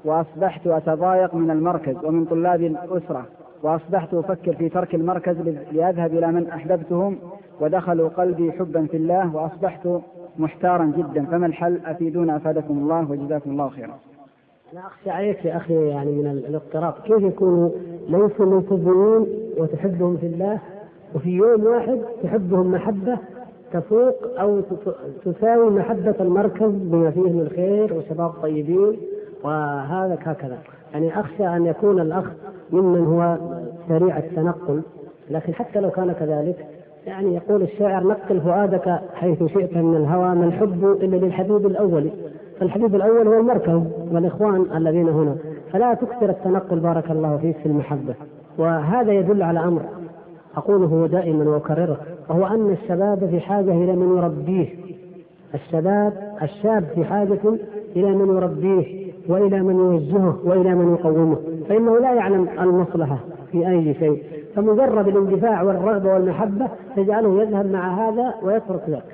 وأصبحت 0.04 0.66
أتضايق 0.66 1.34
من 1.34 1.50
المركز 1.50 2.04
ومن 2.04 2.24
طلاب 2.24 2.62
الأسرة 2.62 3.26
وأصبحت 3.62 4.14
أفكر 4.14 4.52
في 4.52 4.68
ترك 4.68 4.94
المركز 4.94 5.36
لأذهب 5.72 6.14
إلى 6.14 6.32
من 6.32 6.46
أحببتهم 6.48 7.18
ودخلوا 7.60 8.08
قلبي 8.08 8.52
حبا 8.52 8.86
في 8.86 8.96
الله 8.96 9.36
وأصبحت 9.36 9.88
محتارا 10.38 10.84
جدا. 10.84 11.24
فما 11.24 11.46
الحل؟ 11.46 11.80
أفيدونا 11.86 12.36
أفادكم 12.36 12.78
الله 12.78 13.10
وجزاكم 13.10 13.50
الله 13.50 13.68
خيرا. 13.68 13.94
أنا 14.72 14.86
أخشى 14.86 15.10
عليك 15.10 15.44
يا 15.44 15.56
أخي 15.56 15.88
يعني 15.88 16.10
من 16.10 16.26
الاضطراب 16.26 16.94
كيف 17.04 17.22
يكونوا 17.22 17.70
ليسوا 18.08 18.46
ملتزمين 18.46 19.26
وتحبهم 19.56 20.16
في 20.16 20.26
الله 20.26 20.58
وفي 21.14 21.30
يوم 21.30 21.64
واحد 21.66 22.00
تحبهم 22.22 22.72
محبة 22.72 23.18
تفوق 23.72 24.14
أو 24.40 24.60
تساوي 25.24 25.70
محبة 25.70 26.14
المركز 26.20 26.70
بما 26.70 27.10
فيه 27.10 27.20
من 27.20 27.48
خير 27.56 27.94
وشباب 27.94 28.30
طيبين 28.42 28.96
وهذا 29.44 30.18
هكذا. 30.20 30.58
يعني 30.92 31.20
أخشى 31.20 31.46
أن 31.48 31.66
يكون 31.66 32.00
الأخ 32.00 32.24
ممن 32.70 33.04
هو 33.06 33.36
سريع 33.88 34.18
التنقل 34.18 34.82
لكن 35.30 35.54
حتى 35.54 35.80
لو 35.80 35.90
كان 35.90 36.12
كذلك 36.12 36.66
يعني 37.06 37.34
يقول 37.34 37.62
الشاعر 37.62 38.04
نقل 38.04 38.40
فؤادك 38.40 39.00
حيث 39.14 39.42
شئت 39.42 39.76
من 39.76 39.96
الهوى 39.96 40.34
ما 40.34 40.44
الحب 40.44 40.84
إلا 40.84 41.16
للحبيب 41.16 41.66
الأول. 41.66 42.10
فالحبيب 42.60 42.94
الأول 42.94 43.26
هو 43.26 43.40
المركز 43.40 43.82
والإخوان 44.12 44.66
الذين 44.76 45.08
هنا. 45.08 45.36
فلا 45.72 45.94
تكثر 45.94 46.30
التنقل 46.30 46.80
بارك 46.80 47.10
الله 47.10 47.36
فيك 47.36 47.56
في 47.56 47.66
المحبة. 47.66 48.14
وهذا 48.58 49.12
يدل 49.12 49.42
على 49.42 49.64
أمر 49.64 49.82
أقوله 50.56 51.06
دائما 51.06 51.50
وأكرره 51.50 51.96
وهو 52.28 52.46
أن 52.46 52.70
الشباب 52.70 53.28
في 53.30 53.40
حاجة 53.40 53.72
إلى 53.72 53.96
من 53.96 54.16
يربيه. 54.18 54.68
الشباب 55.54 56.12
الشاب 56.42 56.84
في 56.94 57.04
حاجة 57.04 57.40
إلى 57.96 58.14
من 58.14 58.36
يربيه 58.36 59.12
وإلى 59.28 59.62
من 59.62 59.74
يوجهه 59.74 60.38
وإلى 60.44 60.74
من 60.74 60.94
يقومه. 60.94 61.36
فإنه 61.68 61.98
لا 61.98 62.12
يعلم 62.14 62.48
المصلحة 62.60 63.18
في 63.52 63.68
أي 63.68 63.94
شيء. 63.94 64.22
فمجرد 64.54 65.08
الاندفاع 65.08 65.62
والرغبة 65.62 66.14
والمحبة 66.14 66.68
تجعله 66.96 67.42
يذهب 67.42 67.66
مع 67.66 68.08
هذا 68.08 68.34
ويترك 68.42 68.82
ذاك. 68.88 69.04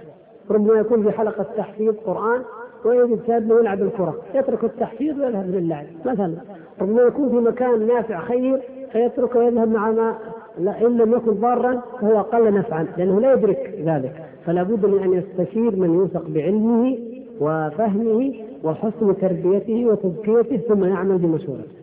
ربما 0.51 0.75
يكون 0.75 1.03
في 1.03 1.11
حلقة 1.11 1.47
تحفيظ 1.57 1.95
قرآن 2.07 2.41
ويجد 2.87 3.21
شاب 3.27 3.51
يلعب 3.51 3.83
الكرة. 3.83 4.15
يترك 4.35 4.65
التحفيظ 4.65 5.21
ويذهب 5.21 5.51
للعب. 5.51 5.87
مثلا 6.05 6.35
ربما 6.81 7.03
يكون 7.03 7.29
في 7.29 7.37
مكان 7.37 7.87
نافع 7.87 8.21
خير 8.21 8.61
فيترك 8.93 9.37
ويذهب 9.37 9.69
مع 9.69 9.91
ما 9.91 10.15
لا 10.59 10.87
إن 10.87 10.97
لم 10.99 11.13
يكن 11.13 11.33
ضارا 11.33 11.83
فهو 12.01 12.21
أقل 12.21 12.55
نفعا 12.55 12.87
لأنه 12.97 13.21
لا 13.21 13.33
يدرك 13.33 13.75
ذلك. 13.85 14.23
فلا 14.47 14.63
بد 14.63 14.87
من 14.87 15.03
أن 15.03 15.13
يستشير 15.13 15.77
من 15.77 15.95
يوثق 15.95 16.29
بعلمه 16.29 16.99
وفهمه 17.41 18.35
وحسن 18.65 19.17
تربيته 19.21 19.87
وتزكيته 19.87 20.57
ثم 20.57 20.85
يعمل 20.85 21.19
بمشورته 21.19 21.77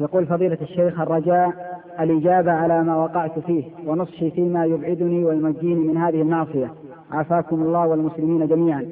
يقول 0.00 0.26
فضيلة 0.26 0.58
الشيخ 0.62 1.00
الرجاء 1.00 1.52
الإجابة 2.00 2.52
على 2.52 2.82
ما 2.84 2.96
وقعت 2.96 3.38
فيه 3.38 3.64
ونصحي 3.86 4.30
فيما 4.30 4.64
يبعدني 4.64 5.24
وينجيني 5.24 5.74
من 5.74 5.96
هذه 5.96 6.22
المعصية 6.22 6.72
عافاكم 7.12 7.62
الله 7.62 7.86
والمسلمين 7.86 8.48
جميعا. 8.48 8.86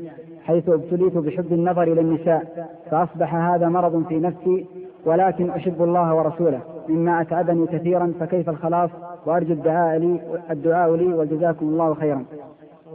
حيث 0.45 0.69
ابتليت 0.69 1.19
بحب 1.19 1.53
النظر 1.53 1.83
إلى 1.83 2.01
النساء 2.01 2.69
فأصبح 2.91 3.35
هذا 3.35 3.69
مرض 3.69 4.05
في 4.09 4.21
نفسي 4.21 4.67
ولكن 5.07 5.51
أحب 5.51 5.83
الله 5.83 6.15
ورسوله 6.15 6.61
مما 6.89 7.21
أتعبني 7.21 7.67
كثيرا 7.67 8.13
فكيف 8.21 8.49
الخلاص 8.49 8.91
وأرجو 9.27 9.53
الدعاء 9.53 9.99
لي 9.99 10.21
الدعاء 10.51 10.95
لي 10.95 11.15
وجزاكم 11.15 11.67
الله 11.67 11.95
خيرا. 11.95 12.25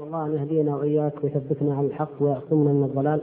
الله 0.04 0.26
أن 0.26 0.34
يهدينا 0.34 0.76
وإياك 0.76 1.14
ويثبتنا 1.24 1.76
على 1.76 1.88
الحق 1.88 2.10
ويعصمنا 2.20 2.74
من 2.74 2.84
الضلال. 2.84 3.22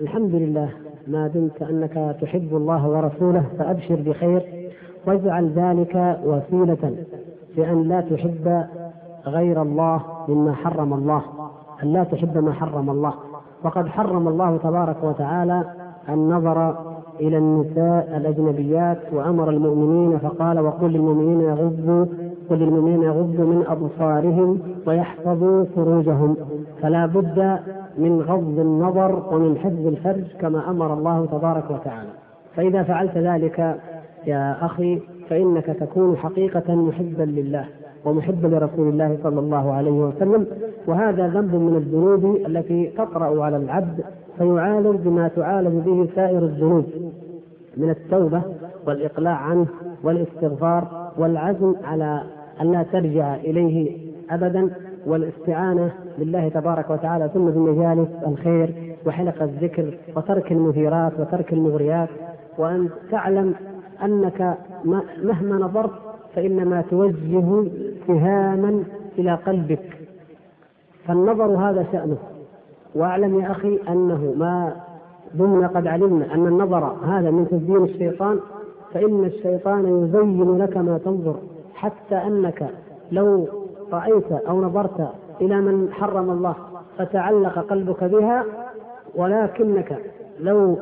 الحمد 0.00 0.34
لله 0.34 0.70
ما 1.06 1.28
دمت 1.28 1.62
أنك 1.62 2.16
تحب 2.20 2.56
الله 2.56 2.88
ورسوله 2.88 3.44
فأبشر 3.58 3.94
بخير 3.94 4.70
واجعل 5.06 5.52
ذلك 5.52 6.18
وسيلة 6.24 7.04
لأن 7.56 7.88
لا 7.88 8.00
تحب 8.00 8.64
غير 9.26 9.62
الله 9.62 10.02
مما 10.28 10.52
حرم 10.52 10.94
الله 10.94 11.22
أن 11.82 11.92
لا 11.92 12.04
تحب 12.04 12.38
ما 12.38 12.52
حرم 12.52 12.90
الله. 12.90 13.14
وقد 13.64 13.88
حرم 13.88 14.28
الله 14.28 14.56
تبارك 14.56 14.96
وتعالى 15.04 15.64
النظر 16.08 16.76
إلى 17.20 17.38
النساء 17.38 18.16
الأجنبيات 18.16 18.98
وأمر 19.12 19.50
المؤمنين 19.50 20.18
فقال 20.18 20.60
وقل 20.60 20.92
للمؤمنين 20.92 21.40
يغضوا 21.40 22.06
قل 22.50 22.58
للمؤمنين 22.58 23.02
يغضوا 23.02 23.44
من 23.44 23.64
أبصارهم 23.68 24.58
ويحفظوا 24.86 25.64
فروجهم. 25.76 26.36
فلا 26.82 27.06
بد 27.06 27.58
من 27.98 28.20
غض 28.20 28.58
النظر 28.58 29.34
ومن 29.34 29.58
حفظ 29.58 29.86
الفرج 29.86 30.24
كما 30.40 30.70
أمر 30.70 30.94
الله 30.94 31.26
تبارك 31.26 31.70
وتعالى. 31.70 32.10
فإذا 32.56 32.82
فعلت 32.82 33.18
ذلك 33.18 33.80
يا 34.26 34.66
أخي 34.66 35.00
فإنك 35.28 35.66
تكون 35.66 36.16
حقيقة 36.16 36.74
محبا 36.74 37.22
لله. 37.22 37.64
ومحبا 38.04 38.46
لرسول 38.48 38.88
الله 38.88 39.18
صلى 39.22 39.40
الله 39.40 39.72
عليه 39.72 39.90
وسلم 39.90 40.46
وهذا 40.86 41.28
ذنب 41.28 41.54
من 41.54 41.76
الذنوب 41.76 42.36
التي 42.46 42.86
تطرأ 42.86 43.44
على 43.44 43.56
العبد 43.56 44.04
فيعالج 44.38 44.96
بما 44.96 45.28
تعالج 45.28 45.74
به 45.86 46.08
سائر 46.14 46.38
الذنوب 46.38 46.84
من 47.76 47.90
التوبة 47.90 48.42
والإقلاع 48.86 49.36
عنه 49.36 49.66
والاستغفار 50.04 51.10
والعزم 51.18 51.74
على 51.84 52.22
أن 52.60 52.72
لا 52.72 52.82
ترجع 52.82 53.34
إليه 53.34 53.98
أبدا 54.30 54.70
والاستعانة 55.06 55.92
بالله 56.18 56.48
تبارك 56.48 56.90
وتعالى 56.90 57.30
ثم 57.34 57.44
بمجالس 57.50 58.08
الخير 58.26 58.74
وحلق 59.06 59.42
الذكر 59.42 59.98
وترك 60.16 60.52
المثيرات 60.52 61.12
وترك 61.20 61.52
المغريات 61.52 62.08
وأن 62.58 62.88
تعلم 63.10 63.54
أنك 64.04 64.56
مهما 65.24 65.56
نظرت 65.56 65.90
فإنما 66.34 66.84
توجه 66.90 67.70
سهاما 68.06 68.84
إلى 69.18 69.34
قلبك. 69.34 69.98
فالنظر 71.06 71.44
هذا 71.56 71.86
شأنه. 71.92 72.16
وأعلم 72.94 73.40
يا 73.40 73.50
أخي 73.50 73.78
أنه 73.88 74.34
ما 74.36 74.72
دمنا 75.34 75.66
قد 75.66 75.86
علمنا 75.86 76.34
أن 76.34 76.46
النظر 76.46 76.84
هذا 76.84 77.30
من 77.30 77.48
تزيين 77.48 77.84
الشيطان 77.84 78.40
فإن 78.94 79.24
الشيطان 79.24 80.04
يزين 80.04 80.58
لك 80.58 80.76
ما 80.76 80.98
تنظر. 80.98 81.36
حتى 81.74 82.14
أنك 82.14 82.66
لو 83.12 83.48
رأيت 83.92 84.32
أو 84.32 84.62
نظرت 84.62 85.08
إلى 85.40 85.60
من 85.60 85.92
حرم 85.92 86.30
الله 86.30 86.54
فتعلق 86.98 87.58
قلبك 87.58 88.04
بها 88.04 88.44
ولكنك 89.14 89.98
لو 90.40 90.78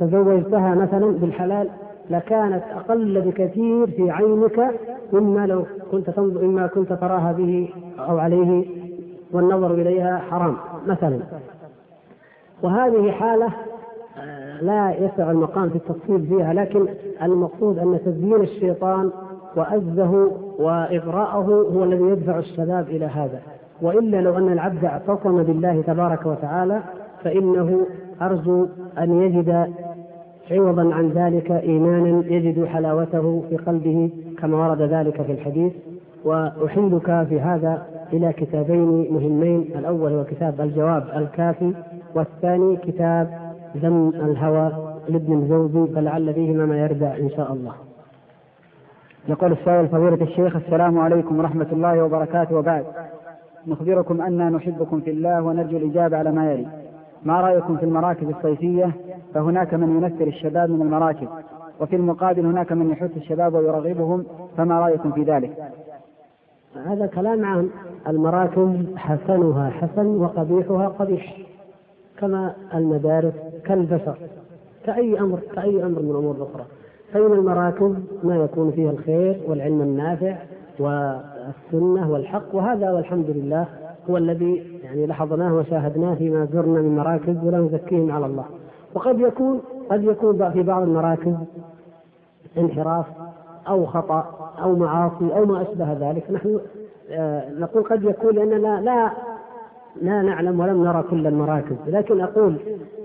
تزوجتها 0.00 0.74
مثلا 0.74 1.06
بالحلال 1.06 1.68
لكانت 2.10 2.62
أقل 2.76 3.20
بكثير 3.20 3.86
في 3.86 4.10
عينك 4.10 4.70
مما 5.12 5.46
لو 5.46 5.64
كنت 5.90 6.10
تنظر 6.10 6.44
مما 6.44 6.66
كنت 6.66 6.92
تراها 6.92 7.32
به 7.32 7.68
أو 7.98 8.18
عليه 8.18 8.64
والنظر 9.32 9.74
إليها 9.74 10.18
حرام 10.18 10.56
مثلا. 10.86 11.18
وهذه 12.62 13.10
حالة 13.10 13.48
آه، 14.18 14.62
لا 14.62 14.94
يسع 14.98 15.30
المقام 15.30 15.68
في 15.68 15.76
التفصيل 15.76 16.26
فيها 16.26 16.54
لكن 16.54 16.86
المقصود 17.22 17.78
أن 17.78 17.98
تزيين 18.04 18.40
الشيطان 18.40 19.10
وأزه 19.56 20.32
وإغراءه 20.58 21.68
هو 21.74 21.84
الذي 21.84 22.04
يدفع 22.04 22.38
الشباب 22.38 22.88
إلى 22.88 23.04
هذا. 23.04 23.40
وإلا 23.82 24.20
لو 24.20 24.38
أن 24.38 24.52
العبد 24.52 24.84
اعتصم 24.84 25.42
بالله 25.42 25.82
تبارك 25.82 26.26
وتعالى 26.26 26.82
فإنه 27.24 27.86
أرجو 28.22 28.66
أن 28.98 29.22
يجد 29.22 29.72
عوضا 30.50 30.94
عن 30.94 31.08
ذلك 31.08 31.50
إيمانا 31.50 32.24
يجد 32.26 32.64
حلاوته 32.64 33.44
في 33.48 33.56
قلبه 33.56 34.10
كما 34.38 34.68
ورد 34.68 34.82
ذلك 34.82 35.22
في 35.22 35.32
الحديث 35.32 35.72
وأحيلك 36.24 37.26
في 37.28 37.40
هذا 37.40 37.86
إلى 38.12 38.32
كتابين 38.32 39.12
مهمين 39.14 39.60
الأول 39.78 40.12
هو 40.12 40.24
كتاب 40.24 40.60
الجواب 40.60 41.04
الكافي 41.16 41.72
والثاني 42.14 42.76
كتاب 42.76 43.38
ذم 43.76 44.08
الهوى 44.08 44.72
لابن 45.08 45.32
الجوزي 45.32 45.94
فلعل 45.94 46.34
فيهما 46.34 46.66
ما 46.66 46.78
يردع 46.78 47.16
إن 47.16 47.30
شاء 47.30 47.52
الله. 47.52 47.72
يقول 49.28 49.52
السائل 49.52 49.88
فضيلة 49.88 50.22
الشيخ 50.22 50.56
السلام 50.56 50.98
عليكم 50.98 51.38
ورحمة 51.38 51.66
الله 51.72 52.04
وبركاته. 52.04 52.56
وبعد 52.56 52.84
نخبركم 53.66 54.20
أننا 54.20 54.50
نحبكم 54.50 55.00
في 55.00 55.10
الله 55.10 55.42
ونرجو 55.42 55.76
الإجابة 55.76 56.16
على 56.16 56.32
ما 56.32 56.52
يلي. 56.52 56.66
ما 57.24 57.40
رأيكم 57.40 57.76
في 57.76 57.82
المراكز 57.82 58.28
الصيفية؟ 58.28 58.90
فهناك 59.34 59.74
من 59.74 60.02
ينفر 60.02 60.26
الشباب 60.26 60.70
من 60.70 60.82
المراكز. 60.82 61.28
وفي 61.80 61.96
المقابل 61.96 62.46
هناك 62.46 62.72
من 62.72 62.90
يحث 62.90 63.16
الشباب 63.16 63.54
ويرغبهم 63.54 64.24
فما 64.56 64.80
رأيكم 64.80 65.12
في 65.12 65.22
ذلك؟ 65.22 65.72
هذا 66.86 67.06
كلام 67.06 67.44
عام. 67.44 67.70
المراكز 68.08 68.96
حسنها 68.96 69.70
حسن 69.70 70.06
وقبيحها 70.06 70.88
قبيح 70.88 71.36
كما 72.18 72.54
المدارس 72.74 73.34
كالبشر. 73.64 74.18
كأي 74.84 75.20
أمر 75.20 75.38
كأي 75.54 75.84
أمر 75.84 76.02
من 76.02 76.10
الأمور 76.10 76.36
الأخرى. 76.36 76.64
فإن 77.12 77.32
المراكز 77.32 77.92
ما 78.22 78.36
يكون 78.36 78.70
فيها 78.70 78.90
الخير 78.90 79.40
والعلم 79.48 79.80
النافع 79.80 80.36
والسنة 80.78 82.10
والحق 82.12 82.54
وهذا 82.54 82.92
والحمد 82.92 83.30
لله 83.30 83.66
هو 84.10 84.16
الذي 84.16 84.80
يعني 84.84 85.06
لاحظناه 85.06 85.54
وشاهدناه 85.54 86.14
فيما 86.14 86.44
زرنا 86.52 86.82
من 86.82 86.96
مراكز 86.96 87.44
ولا 87.44 87.58
نزكيهم 87.58 88.10
على 88.10 88.26
الله. 88.26 88.44
وقد 88.94 89.20
يكون 89.20 89.60
قد 89.90 90.04
يكون 90.04 90.50
في 90.50 90.62
بعض 90.62 90.82
المراكز 90.82 91.34
انحراف 92.58 93.06
أو 93.68 93.86
خطأ 93.86 94.50
أو 94.62 94.76
معاصي 94.76 95.34
أو 95.36 95.44
ما 95.44 95.62
أشبه 95.62 95.92
ذلك. 95.92 96.30
نحن 96.30 96.60
آه، 97.10 97.50
نقول 97.50 97.82
قد 97.82 98.04
يكون 98.04 98.34
لأننا 98.34 98.80
لا 98.80 99.10
لا 100.02 100.22
نعلم 100.22 100.60
ولم 100.60 100.84
نرى 100.84 101.04
كل 101.10 101.26
المراكز. 101.26 101.76
لكن 101.86 102.20
أقول 102.20 102.56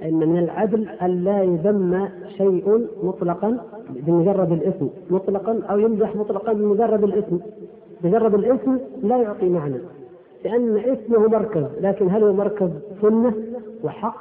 إن 0.04 0.14
من 0.14 0.38
العدل 0.38 0.90
أن 0.90 1.24
لا 1.24 1.44
يذم 1.44 2.10
شيء 2.38 2.88
مطلقا 3.04 3.58
بمجرد 3.90 4.52
الاسم 4.52 4.90
مطلقا 5.10 5.62
أو 5.70 5.80
يمدح 5.80 6.16
مطلقا 6.16 6.54
بمجرد 6.54 7.04
الاسم. 7.04 7.40
مجرد 8.04 8.34
الاسم 8.34 8.78
لا 9.04 9.18
يعطي 9.18 9.50
معنى 9.50 9.78
لأن 10.46 10.78
اسمه 10.78 11.28
مركز 11.28 11.66
لكن 11.82 12.10
هل 12.10 12.24
هو 12.24 12.34
مركز 12.34 12.70
سنة 13.02 13.34
وحق؟ 13.84 14.16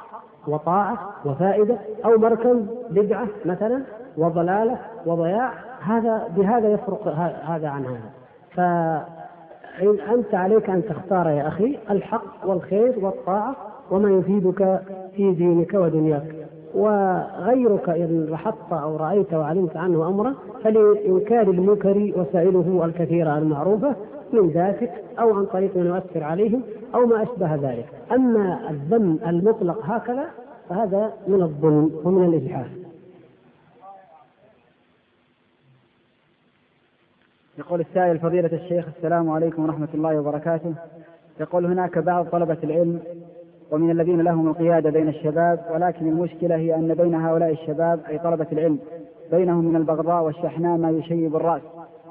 وطاعة 0.47 0.97
وفائدة 1.25 1.77
أو 2.05 2.17
مركز 2.17 2.57
بدعة 2.89 3.27
مثلا 3.45 3.83
وضلالة 4.17 4.77
وضياع 5.05 5.51
هذا 5.81 6.27
بهذا 6.35 6.69
يفرق 6.69 7.07
هذا 7.45 7.69
عن 7.69 7.85
هذا. 7.85 8.09
فأنت 8.51 10.35
عليك 10.35 10.69
أن 10.69 10.85
تختار 10.85 11.29
يا 11.29 11.47
أخي 11.47 11.77
الحق 11.89 12.45
والخير 12.45 12.95
والطاعة 13.01 13.55
وما 13.91 14.09
يفيدك 14.09 14.81
في 15.15 15.31
دينك 15.31 15.73
ودنياك. 15.73 16.35
وغيرك 16.75 17.89
إن 17.89 18.25
لاحظت 18.29 18.71
أو 18.73 18.97
رأيت 18.97 19.33
وعلمت 19.33 19.77
عنه 19.77 20.07
أمرا 20.07 20.33
فلإنكار 20.63 21.49
المنكر 21.49 22.11
وسائله 22.15 22.85
الكثيرة 22.85 23.37
المعروفة 23.37 23.95
من 24.33 24.49
ذاتك 24.49 24.91
أو 25.19 25.33
عن 25.33 25.45
طريق 25.45 25.77
من 25.77 25.85
يؤثر 25.85 26.23
عليهم 26.23 26.63
أو 26.95 27.05
ما 27.05 27.23
أشبه 27.23 27.55
ذلك. 27.55 27.85
أما 28.11 28.69
الذم 28.69 29.19
المطلق 29.27 29.79
هكذا 29.83 30.25
فهذا 30.69 31.13
من 31.27 31.41
الظلم 31.41 31.91
ومن 32.03 32.25
الإجحاف 32.25 32.67
يقول 37.57 37.81
السائل 37.81 38.19
فضيلة 38.19 38.49
الشيخ 38.53 38.85
السلام 38.97 39.29
عليكم 39.29 39.63
ورحمة 39.63 39.87
الله 39.93 40.19
وبركاته. 40.19 40.73
يقول 41.39 41.65
هناك 41.65 41.97
بعض 41.97 42.25
طلبة 42.25 42.57
العلم 42.63 42.99
ومن 43.71 43.91
الذين 43.91 44.21
لهم 44.21 44.47
القيادة 44.47 44.89
بين 44.89 45.07
الشباب 45.07 45.65
ولكن 45.73 46.07
المشكلة 46.07 46.55
هي 46.55 46.75
أن 46.75 46.93
بين 46.93 47.15
هؤلاء 47.15 47.51
الشباب 47.51 47.99
أي 48.09 48.19
طلبة 48.19 48.47
العلم 48.51 48.79
بينهم 49.31 49.65
من 49.65 49.75
البغضاء 49.75 50.23
والشحناء 50.23 50.77
ما 50.77 50.89
يشيب 50.89 51.35
الرأس. 51.35 51.61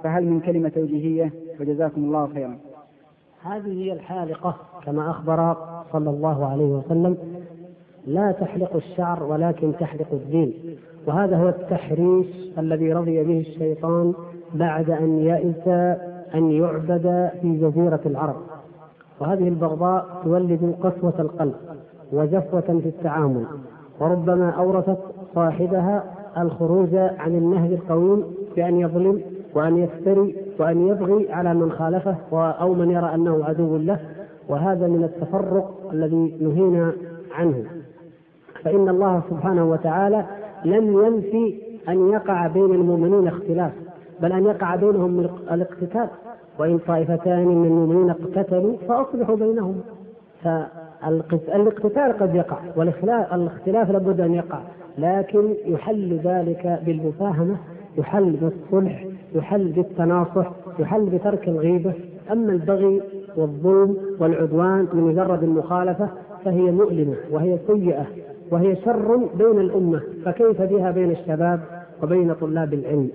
فهل 0.04 0.24
من 0.24 0.40
كلمة 0.40 0.68
توجيهية؟ 0.68 1.32
وجزاكم 1.60 2.04
الله 2.04 2.28
خيرا. 2.34 2.56
هذه 3.42 3.84
هي 3.84 3.92
الحالقة 3.92 4.56
كما 4.84 5.10
أخبر 5.10 5.56
صلى 5.92 6.10
الله 6.10 6.46
عليه 6.46 6.64
وسلم 6.64 7.16
لا 8.06 8.32
تحلق 8.32 8.76
الشعر 8.76 9.22
ولكن 9.22 9.72
تحلق 9.80 10.06
الدين. 10.12 10.54
وهذا 11.06 11.36
هو 11.36 11.48
التحريش 11.48 12.26
الذي 12.58 12.92
رضي 12.92 13.24
به 13.24 13.40
الشيطان 13.40 14.14
بعد 14.54 14.90
أن 14.90 15.18
يئس 15.18 15.68
أن 16.34 16.50
يعبد 16.50 17.30
في 17.42 17.56
جزيرة 17.56 18.00
العرب. 18.06 18.36
وهذه 19.20 19.48
البغضاء 19.48 20.06
تولد 20.24 20.76
قسوة 20.82 21.14
القلب 21.18 21.54
وجفوة 22.12 22.60
في 22.60 22.88
التعامل. 22.88 23.46
وربما 24.00 24.50
أورثت 24.50 24.98
صاحبها 25.34 26.04
الخروج 26.38 26.94
عن 26.94 27.34
النهج 27.34 27.72
القويم 27.72 28.24
بأن 28.56 28.76
يظلم 28.76 29.22
وأن 29.54 29.76
يفتري 29.76 30.36
وأن 30.58 30.88
يبغي 30.88 31.32
على 31.32 31.54
من 31.54 31.72
خالفه 31.72 32.16
أو 32.32 32.74
من 32.74 32.90
يرى 32.90 33.14
أنه 33.14 33.44
عدو 33.44 33.76
له 33.76 33.98
وهذا 34.48 34.86
من 34.86 35.04
التفرق 35.04 35.90
الذي 35.92 36.36
نهينا 36.40 36.92
عنه. 37.32 37.64
فإن 38.64 38.88
الله 38.88 39.22
سبحانه 39.30 39.70
وتعالى 39.70 40.24
لم 40.64 40.92
ينفي 41.04 41.60
أن 41.88 42.10
يقع 42.10 42.46
بين 42.46 42.74
المؤمنين 42.74 43.28
اختلاف 43.28 43.72
بل 44.20 44.32
أن 44.32 44.44
يقع 44.44 44.76
بينهم 44.76 45.20
الاقتتال. 45.52 46.08
وإن 46.58 46.78
طائفتان 46.78 47.48
من 47.48 47.64
المؤمنين 47.66 48.10
اقتتلوا 48.10 48.76
فأصلحوا 48.88 49.36
بينهم. 49.36 49.80
فالاقتتال 50.42 52.18
قد 52.20 52.34
يقع 52.34 52.58
والاختلاف 52.76 53.90
لابد 53.90 54.20
أن 54.20 54.34
يقع 54.34 54.60
لكن 54.98 55.54
يحل 55.66 56.20
ذلك 56.24 56.80
بالمفاهمة 56.86 57.56
يحل 57.98 58.32
بالصلح 58.32 59.04
يحل 59.34 59.72
بالتناصح 59.72 60.50
يحل 60.78 61.06
بترك 61.06 61.48
الغيبة. 61.48 61.92
أما 62.32 62.52
البغي 62.52 63.02
والظلم 63.36 63.96
والعدوان 64.20 64.86
بمجرد 64.92 65.42
المخالفة 65.42 66.08
فهي 66.44 66.70
مؤلمة 66.70 67.14
وهي 67.30 67.58
سيئة 67.66 68.06
وهي 68.50 68.76
شر 68.76 69.16
بين 69.34 69.60
الأمة. 69.60 70.00
فكيف 70.24 70.62
بها 70.62 70.90
بين 70.90 71.10
الشباب 71.10 71.60
وبين 72.02 72.34
طلاب 72.34 72.74
العلم؟ 72.74 73.10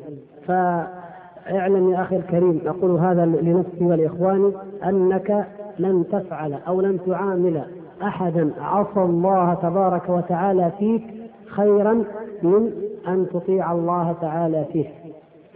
فاعلم 0.48 1.90
يا 1.90 2.02
أخي 2.02 2.16
الكريم 2.16 2.62
أقول 2.66 2.92
هذا 2.92 3.26
لنفسي 3.26 3.86
ولإخواني 3.86 4.52
أنك 4.86 5.46
لن 5.80 6.04
تفعل 6.12 6.54
أو 6.54 6.82
لن 6.82 7.00
تعامل 7.06 7.64
أحدا 8.04 8.52
عصى 8.62 9.00
الله 9.02 9.54
تبارك 9.54 10.10
وتعالى 10.10 10.72
فيك 10.80 11.04
خيرا 11.48 12.04
من 12.44 12.72
أن 13.08 13.28
تطيع 13.34 13.72
الله 13.72 14.16
تعالى 14.22 14.66
فيه. 14.74 14.86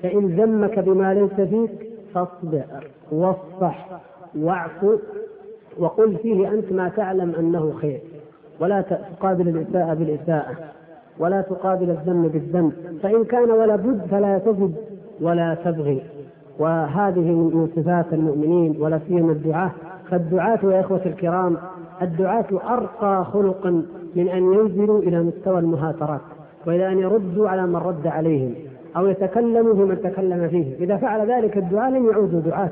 فإن 0.03 0.27
ذمك 0.27 0.79
بما 0.79 1.13
ليس 1.13 1.47
فيك 1.49 1.71
فاصبر 2.13 2.63
واصفح 3.11 3.99
واعفو 4.35 4.95
وقل 5.79 6.17
فيه 6.17 6.53
أنت 6.53 6.71
ما 6.71 6.89
تعلم 6.89 7.35
أنه 7.39 7.73
خير. 7.81 7.99
ولا 8.59 8.81
تقابل 8.81 9.49
الإساءة 9.49 9.93
بالإساءة 9.93 10.55
ولا 11.19 11.41
تقابل 11.41 11.89
الذم 11.89 12.27
بالذنب 12.27 12.71
فإن 13.03 13.23
كان 13.23 13.51
ولا 13.51 13.75
بد 13.75 14.01
فلا 14.11 14.37
تجد 14.37 14.75
ولا 15.21 15.57
تبغي. 15.65 16.01
وهذه 16.59 17.31
من 17.31 17.69
صفات 17.75 18.13
المؤمنين 18.13 18.75
ولا 18.81 18.99
سيما 19.07 19.31
الدعاة. 19.31 19.71
فالدعاة 20.09 20.59
يا 20.63 20.79
إخوة 20.79 21.01
الكرام 21.05 21.57
الدعاة 22.01 22.45
أرقى 22.51 23.25
خلقا 23.25 23.83
من 24.15 24.27
أن 24.27 24.53
ينزلوا 24.53 24.99
إلى 24.99 25.23
مستوى 25.23 25.59
المهاترات 25.59 26.21
وإلى 26.67 26.91
أن 26.91 26.99
يردوا 26.99 27.49
على 27.49 27.67
من 27.67 27.75
رد 27.75 28.07
عليهم. 28.07 28.66
أو 28.97 29.07
يتكلموا 29.07 29.73
في 29.73 29.79
من 29.79 30.01
تكلم 30.01 30.47
فيه. 30.47 30.75
إذا 30.75 30.97
فعل 30.97 31.31
ذلك 31.31 31.57
الدعاء 31.57 31.91
لم 31.91 32.09
يعودوا 32.09 32.39
دعاة 32.39 32.71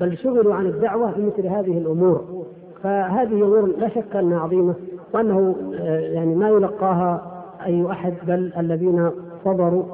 بل 0.00 0.16
شغلوا 0.16 0.54
عن 0.54 0.66
الدعوة 0.66 1.12
بمثل 1.16 1.46
هذه 1.46 1.78
الأمور. 1.78 2.44
فهذه 2.82 3.32
أمور 3.32 3.66
لا 3.78 3.88
شك 3.88 4.16
أنها 4.16 4.40
عظيمة 4.40 4.74
وأنه 5.14 5.56
آه، 5.80 6.00
يعني 6.00 6.34
ما 6.34 6.48
يلقاها 6.48 7.32
أي 7.66 7.90
أحد 7.90 8.14
بل 8.26 8.52
الذين 8.58 9.10
صبروا 9.44 9.84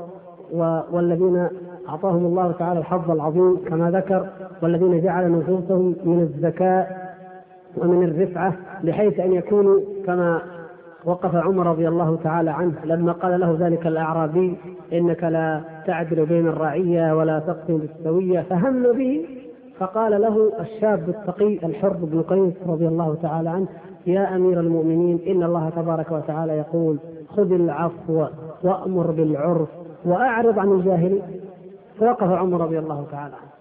والذين 0.92 1.48
أعطاهم 1.88 2.26
الله 2.26 2.52
تعالى 2.52 2.80
الحظ 2.80 3.10
العظيم 3.10 3.56
كما 3.66 3.90
ذكر 3.90 4.26
والذين 4.62 5.00
جعل 5.00 5.32
نفوسهم 5.32 5.96
من 6.04 6.20
الذكاء 6.20 7.02
ومن 7.76 8.02
الرفعة 8.02 8.54
بحيث 8.84 9.20
أن 9.20 9.32
يكونوا 9.32 9.80
كما 10.06 10.42
وقف 11.04 11.34
عمر 11.34 11.66
رضي 11.66 11.88
الله 11.88 12.18
تعالى 12.24 12.50
عنه 12.50 12.74
لما 12.84 13.12
قال 13.12 13.40
له 13.40 13.56
ذلك 13.60 13.86
الأعرابي 13.86 14.56
إنك 14.92 15.24
لا 15.24 15.60
تعدل 15.86 16.26
بين 16.26 16.48
الرعية 16.48 17.16
ولا 17.16 17.38
تقسم 17.38 17.78
بالسوية 17.78 18.40
فهم 18.40 18.82
به 18.82 19.26
فقال 19.78 20.20
له 20.20 20.52
الشاب 20.60 21.08
التقي 21.08 21.66
الحر 21.66 21.92
بن 21.92 22.22
قيس 22.22 22.54
رضي 22.66 22.88
الله 22.88 23.14
تعالى 23.22 23.50
عنه 23.50 23.68
يا 24.06 24.36
أمير 24.36 24.60
المؤمنين 24.60 25.20
إن 25.28 25.42
الله 25.42 25.70
تبارك 25.70 26.10
وتعالى 26.12 26.52
يقول 26.52 26.98
خذ 27.28 27.52
العفو 27.52 28.26
وأمر 28.64 29.10
بالعرف 29.10 29.68
وأعرض 30.04 30.58
عن 30.58 30.72
الجاهلين. 30.72 31.22
فوقف 32.00 32.30
عمر 32.30 32.60
رضي 32.60 32.78
الله 32.78 33.06
تعالى 33.12 33.34
عنه. 33.34 33.52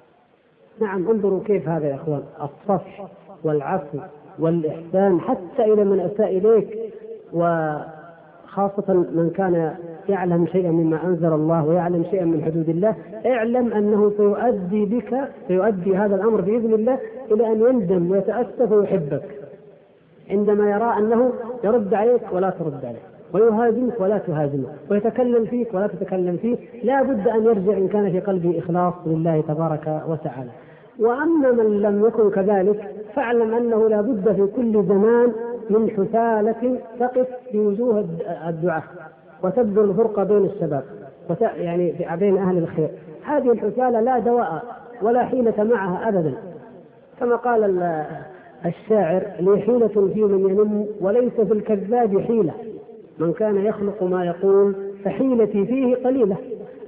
نعم 0.81 1.07
انظروا 1.07 1.43
كيف 1.45 1.69
هذا 1.69 1.87
يا 1.87 1.95
إخوان 1.95 2.23
الصفح 2.41 3.07
والعفو 3.43 3.97
والإحسان 4.39 5.19
حتى 5.19 5.73
إلى 5.73 5.83
من 5.83 5.99
أساء 5.99 6.37
إليك 6.37 6.77
وخاصة 7.33 8.93
من 8.93 9.31
كان 9.35 9.73
يعلم 10.09 10.47
شيئا 10.47 10.71
مما 10.71 11.03
أنزل 11.03 11.33
الله 11.33 11.65
ويعلم 11.65 12.03
شيئا 12.11 12.25
من 12.25 12.43
حدود 12.43 12.69
الله 12.69 12.95
اعلم 13.25 13.73
أنه 13.73 14.11
سيؤدي 14.17 14.85
بك 14.85 15.17
سيؤدي 15.47 15.97
هذا 15.97 16.15
الأمر 16.15 16.41
بإذن 16.41 16.73
الله 16.73 16.97
إلى 17.31 17.51
أن 17.51 17.61
يندم 17.61 18.11
ويتأسف 18.11 18.71
ويحبك. 18.71 19.23
عندما 20.29 20.71
يرى 20.71 20.97
أنه 20.97 21.31
يرد 21.63 21.93
عليك 21.93 22.21
ولا 22.31 22.49
ترد 22.49 22.85
عليه 22.85 22.99
ويهاجمك 23.33 24.01
ولا 24.01 24.17
تهاجمه 24.17 24.67
ويتكلم 24.91 25.45
فيك 25.45 25.73
ولا 25.73 25.87
تتكلم 25.87 26.37
فيه 26.37 26.57
لا 26.83 27.03
بد 27.03 27.27
أن 27.27 27.43
يرجع 27.43 27.77
إن 27.77 27.87
كان 27.87 28.11
في 28.11 28.19
قلبه 28.19 28.59
إخلاص 28.59 28.93
لله 29.05 29.41
تبارك 29.47 30.01
وتعالى. 30.07 30.49
وأما 30.99 31.51
من 31.51 31.81
لم 31.81 32.05
يكن 32.05 32.29
كذلك 32.29 32.95
فاعلم 33.15 33.53
أنه 33.53 33.89
لا 33.89 34.01
بد 34.01 34.33
في 34.35 34.47
كل 34.55 34.83
زمان 34.87 35.31
من 35.69 35.89
حثالة 35.89 36.79
تقف 36.99 37.27
في 37.51 37.59
وجوه 37.59 38.05
الدعاة 38.47 38.83
وتبذل 39.43 39.89
الفرقة 39.89 40.23
بين 40.23 40.45
الشباب 40.45 40.83
يعني 41.41 41.95
بين 42.15 42.37
أهل 42.37 42.57
الخير. 42.57 42.89
هذه 43.23 43.51
الحثالة 43.51 44.01
لا 44.01 44.19
دواء 44.19 44.63
ولا 45.01 45.25
حيلة 45.25 45.63
معها 45.63 46.09
أبدا. 46.09 46.33
كما 47.19 47.35
قال 47.35 47.81
الشاعر 48.65 49.23
لي 49.39 49.61
حيلة 49.61 49.87
في 49.87 50.23
من 50.23 50.49
ينم 50.49 50.85
وليس 51.01 51.33
في 51.33 51.53
الكذاب 51.53 52.19
حيلة. 52.19 52.53
من 53.19 53.33
كان 53.33 53.65
يخلق 53.65 54.03
ما 54.03 54.25
يقول 54.25 54.75
فحيلتي 55.03 55.65
فيه 55.65 55.95
قليلة. 55.95 56.37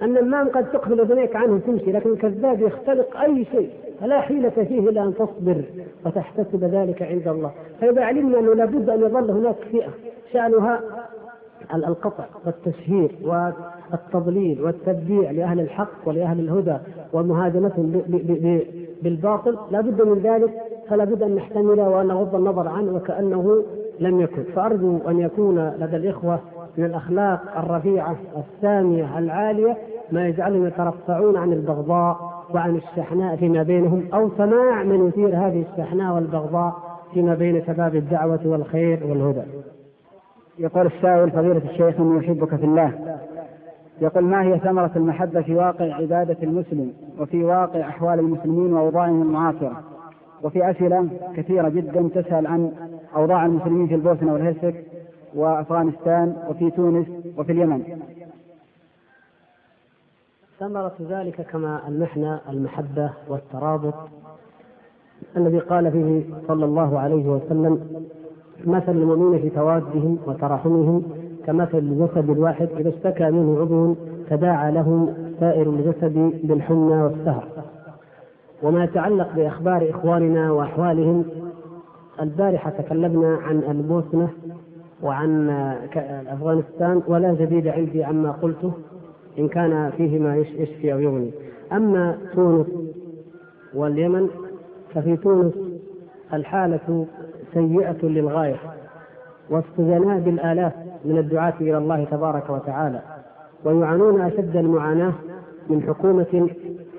النمام 0.04 0.50
قد 0.50 0.72
تقفل 0.72 1.02
اذنيك 1.02 1.36
عنه 1.36 1.60
تمشي 1.60 1.92
لكن 1.92 2.10
الكذاب 2.10 2.62
يختلق 2.62 3.18
أي 3.18 3.46
شيء. 3.46 3.70
فلا 4.02 4.22
حيلة 4.22 4.50
فيه 4.50 4.80
إلا 4.80 5.04
أن 5.04 5.14
تصبر 5.14 5.64
وتحتسب 6.06 6.64
ذلك 6.64 7.02
عند 7.02 7.28
الله. 7.28 7.52
فاذا 7.82 8.04
علمنا 8.04 8.40
أنه 8.40 8.54
لابد 8.54 8.90
أن 8.90 9.02
يظل 9.02 9.32
هناك 9.32 9.56
فئة 9.72 9.90
شأنها 10.34 10.80
القطع 11.76 12.24
والتشهير 12.46 13.12
والتضليل 13.24 14.62
والتبديع 14.62 15.32
لأهل 15.32 15.60
الحق 15.60 15.90
ولأهل 16.06 16.40
الهدى 16.40 16.78
ومهاجمتهم 17.14 18.02
بالباطل. 19.02 19.58
لا 19.72 19.82
بد 19.82 20.02
من 20.02 20.20
ذلك 20.20 20.52
فلا 20.90 21.04
بد 21.04 21.24
أن 21.24 21.36
نحتمله 21.36 21.90
وأن 21.90 22.08
نغض 22.08 22.36
النظر 22.36 22.68
عنه 22.68 22.96
وكأنه 22.96 23.64
لم 24.00 24.22
يكن. 24.22 24.44
فأرجو 24.44 24.98
أن 25.08 25.20
يكون 25.20 25.74
لدى 25.80 25.96
الإخوة 25.96 26.40
من 26.78 26.86
الأخلاق 26.86 27.42
الرفيعة 27.58 28.16
السامية 28.38 29.20
العالية 29.20 29.78
ما 30.12 30.28
يجعلهم 30.28 30.68
يترفعون 30.68 31.38
عن 31.38 31.54
البغضاء 31.54 32.34
وعن 32.54 32.76
الشحناء 32.76 33.36
فيما 33.36 33.64
بينهم 33.64 34.08
أو 34.14 34.30
سماع 34.38 34.84
من 34.84 35.08
يثير 35.08 35.28
هذه 35.28 35.66
الشحناء 35.72 36.16
والبغضاء 36.16 36.74
فيما 37.14 37.36
بين 37.36 37.66
شباب 37.66 37.96
الدعوة 37.96 38.40
والخير 38.46 39.00
والهدى. 39.04 39.44
يقول 40.60 40.86
السائل 40.86 41.32
فضيلة 41.32 41.62
الشيخ 41.72 42.00
إني 42.00 42.20
أحبك 42.20 42.56
في 42.56 42.66
الله. 42.66 43.18
يقول 44.02 44.24
ما 44.24 44.44
هي 44.44 44.60
ثمرة 44.60 44.92
المحبة 44.96 45.42
في 45.42 45.56
واقع 45.56 45.94
عبادة 45.94 46.38
المسلم 46.44 46.94
وفي 47.20 47.44
واقع 47.44 47.80
أحوال 47.80 48.20
المسلمين 48.20 48.74
وأوضاعهم 48.74 49.22
المعاصرة؟ 49.22 49.82
وفي 50.44 50.72
أسئلة 50.72 51.08
كثيرة 51.36 51.70
جدا 51.70 52.10
تسأل 52.22 52.48
عن 52.48 52.72
أوضاع 53.16 53.46
المسلمين 53.46 53.88
في 53.88 53.96
البوسنة 53.96 54.34
والهرسك 54.34 54.76
وأفغانستان 55.36 56.36
وفي 56.50 56.72
تونس 56.72 57.08
وفي 57.38 57.52
اليمن. 57.52 57.84
ثمرة 60.64 60.94
ذلك 61.10 61.42
كما 61.42 61.88
أن 61.88 62.40
المحبة 62.50 63.10
والترابط 63.30 63.94
الذي 65.38 65.60
قال 65.60 65.92
فيه 65.92 66.24
صلى 66.48 66.66
الله 66.66 67.00
عليه 67.00 67.30
وسلم 67.30 67.80
مثل 68.66 68.92
المؤمنين 68.92 69.42
في 69.42 69.50
توادهم 69.50 70.18
وتراحمهم 70.28 71.04
كمثل 71.46 71.78
الجسد 71.78 72.30
الواحد 72.30 72.70
إذا 72.78 72.90
اشتكى 72.90 73.32
منه 73.32 73.62
عضو 73.62 73.96
تداعى 74.30 74.72
له 74.72 75.14
سائر 75.40 75.70
الجسد 75.70 76.40
بالحمى 76.44 76.96
والسهر. 76.96 77.48
وما 78.64 78.84
يتعلق 78.84 79.36
بأخبار 79.36 79.90
إخواننا 79.90 80.52
وأحوالهم 80.52 81.26
البارحة 82.22 82.70
تكلمنا 82.70 83.36
عن 83.36 83.58
البوسنة 83.58 84.30
وعن 85.02 85.50
أفغانستان 86.28 87.02
ولا 87.08 87.34
جديد 87.34 87.68
عندي 87.68 88.04
عما 88.04 88.32
قلته. 88.32 88.74
إن 89.40 89.48
كان 89.48 89.92
فيه 89.98 90.20
ما 90.20 90.36
يشفي 90.38 90.94
أو 90.94 91.00
يغني. 91.00 91.32
أما 91.72 92.18
تونس 92.36 92.68
واليمن 93.76 94.30
ففي 94.96 95.18
تونس 95.18 95.54
الحالة 96.34 97.06
سيئة 97.54 98.06
للغاية 98.06 98.56
واستجناء 99.50 100.20
بالآلاف 100.20 100.74
من 101.06 101.18
الدعاة 101.18 101.54
إلى 101.62 101.78
الله 101.78 102.04
تبارك 102.04 102.50
وتعالى 102.50 103.02
ويعانون 103.66 104.22
أشد 104.22 104.56
المعاناة 104.58 105.14
من 105.70 105.82
حكومة 105.84 106.50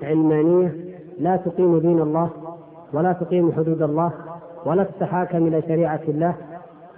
علمانية 0.03 0.75
لا 1.19 1.35
تقيم 1.37 1.79
دين 1.79 1.99
الله 2.01 2.29
ولا 2.93 3.13
تقيم 3.13 3.51
حدود 3.51 3.81
الله 3.81 4.11
ولا 4.65 4.83
تتحاكم 4.83 5.47
إلى 5.47 5.61
شريعة 5.61 6.01
الله 6.07 6.35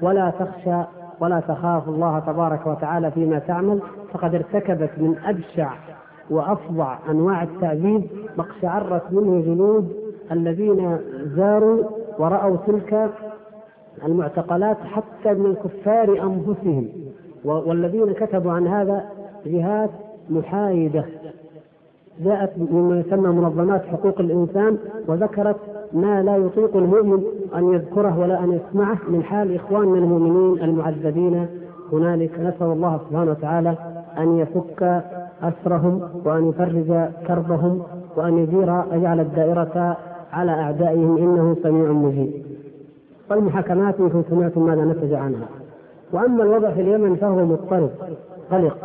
ولا 0.01 0.30
تخشى 0.39 0.84
ولا 1.19 1.39
تخاف 1.39 1.88
الله 1.89 2.19
تبارك 2.19 2.68
وتعالى 2.68 3.11
فيما 3.11 3.39
تعمل 3.39 3.80
فقد 4.14 4.35
ارتكبت 4.35 4.89
من 4.98 5.15
أبشع 5.26 5.72
وأفظع 6.30 6.98
أنواع 7.10 7.44
التعذيب 7.44 8.03
ما 8.38 8.44
اقشعرت 8.44 9.03
منه 9.11 9.41
جلود 9.41 9.94
الذين 10.31 10.98
زاروا 11.35 11.84
ورأوا 12.19 12.57
تلك 12.68 13.10
المعتقلات 14.06 14.77
حتى 14.77 15.34
من 15.34 15.45
الكفار 15.45 16.23
أنفسهم. 16.23 16.89
والذين 17.45 18.14
كتبوا 18.14 18.52
عن 18.52 18.68
هذا 18.68 19.06
جهات 19.45 19.89
محايدة. 20.30 21.06
جاءت 22.19 22.57
مما 22.57 22.99
يسمى 22.99 23.30
منظمات 23.30 23.85
حقوق 23.85 24.19
الإنسان 24.19 24.77
وذكرت 25.07 25.57
ما 25.93 26.23
لا 26.23 26.38
يطيق 26.38 26.77
المؤمن 26.77 27.23
أن 27.55 27.73
يذكره 27.73 28.19
ولا 28.19 28.43
أن 28.43 28.51
يسمعه 28.53 28.97
من 29.07 29.23
حال 29.23 29.55
إخواننا 29.55 29.97
المؤمنين 29.97 30.64
المعذبين. 30.64 31.47
هنالك 31.93 32.39
نسأل 32.39 32.68
الله 32.68 32.99
سبحانه 33.09 33.31
وتعالى 33.31 33.76
أن 34.18 34.38
يفك 34.38 35.03
أسرهم 35.43 36.01
وأن 36.26 36.49
يفرج 36.49 37.09
كربهم 37.27 37.84
وأن 38.15 38.38
يدير 38.38 38.84
يجعل 38.91 39.19
الدائرة 39.19 39.97
على 40.34 40.51
أعدائهم 40.51 41.18
إنه 41.18 41.55
سميع 41.64 41.91
مجيب. 41.91 42.31
والمحاكمات 43.31 43.99
يمكن 43.99 44.23
سمعتم 44.30 44.65
ماذا 44.65 44.85
نتج 44.85 45.14
عنها؟ 45.14 45.47
وأما 46.14 46.43
الوضع 46.43 46.72
في 46.72 46.81
اليمن 46.81 47.15
فهو 47.15 47.45
مضطرب 47.45 47.89
قلق. 48.51 48.77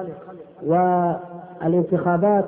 والانتخابات 0.66 2.45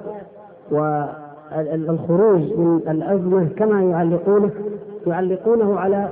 والخروج 1.88 2.40
من 2.40 2.80
الأزمة 2.88 3.48
كما 3.56 3.82
يعلقونه 3.82 4.50
يعلقونه 5.06 5.78
على 5.78 6.08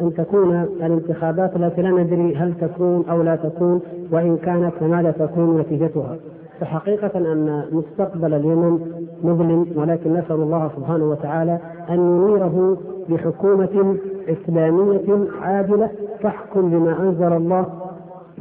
أن 0.00 0.14
تكون 0.16 0.54
الانتخابات 0.62 1.56
التي 1.56 1.82
لا 1.82 1.90
ندري 1.90 2.36
هل 2.36 2.54
تكون 2.60 3.04
أو 3.10 3.22
لا 3.22 3.36
تكون 3.36 3.80
وإن 4.12 4.36
كانت 4.36 4.72
فماذا 4.80 5.10
تكون 5.10 5.58
نتيجتها. 5.58 6.16
فحقيقة 6.60 7.18
أن 7.32 7.64
مستقبل 7.72 8.34
اليمن 8.34 8.78
مظلم 9.22 9.66
ولكن 9.76 10.12
نسأل 10.12 10.36
الله 10.36 10.70
سبحانه 10.76 11.04
وتعالى 11.10 11.58
أن 11.90 11.94
ينيره 12.00 12.76
بحكومة 13.08 13.96
إسلامية 14.28 15.28
عادلة 15.42 15.90
تحكم 16.22 16.70
بما 16.70 17.00
أنزل 17.00 17.32
الله 17.32 17.66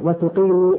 وتقيم 0.03 0.75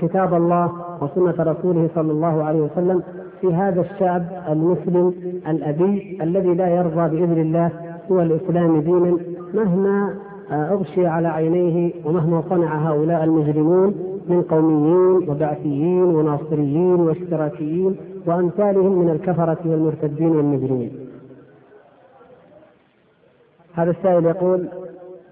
كتاب 0.00 0.34
الله 0.34 0.72
وسنة 1.02 1.34
رسوله 1.52 1.88
صلى 1.94 2.12
الله 2.12 2.44
عليه 2.44 2.60
وسلم. 2.60 3.02
في 3.40 3.54
هذا 3.54 3.80
الشعب 3.80 4.22
المسلم 4.48 5.14
الأبي 5.48 6.18
الذي 6.22 6.54
لا 6.54 6.68
يرضى 6.68 7.16
بإذن 7.16 7.40
الله 7.40 7.70
سوى 8.08 8.22
الإسلام 8.22 8.80
دينا 8.80 9.18
مهما 9.54 10.14
أغشي 10.50 11.06
على 11.06 11.28
عينيه 11.28 11.92
ومهما 12.04 12.42
صنع 12.48 12.90
هؤلاء 12.90 13.24
المجرمون 13.24 13.94
من 14.28 14.42
قوميين 14.42 15.30
وبعثيين 15.30 16.02
وناصريين 16.02 16.94
واشتراكيين 16.94 17.96
وأمثالهم 18.26 18.98
من 18.98 19.10
الكفرة 19.10 19.58
والمرتدين 19.64 20.36
والمجرمين. 20.36 20.92
هذا 23.74 23.90
السائل 23.90 24.24
يقول 24.24 24.68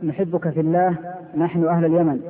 نحبك 0.03 0.49
في 0.49 0.61
الله 0.61 0.97
نحن 1.37 1.65
أهل 1.65 1.85
اليمن 1.85 2.21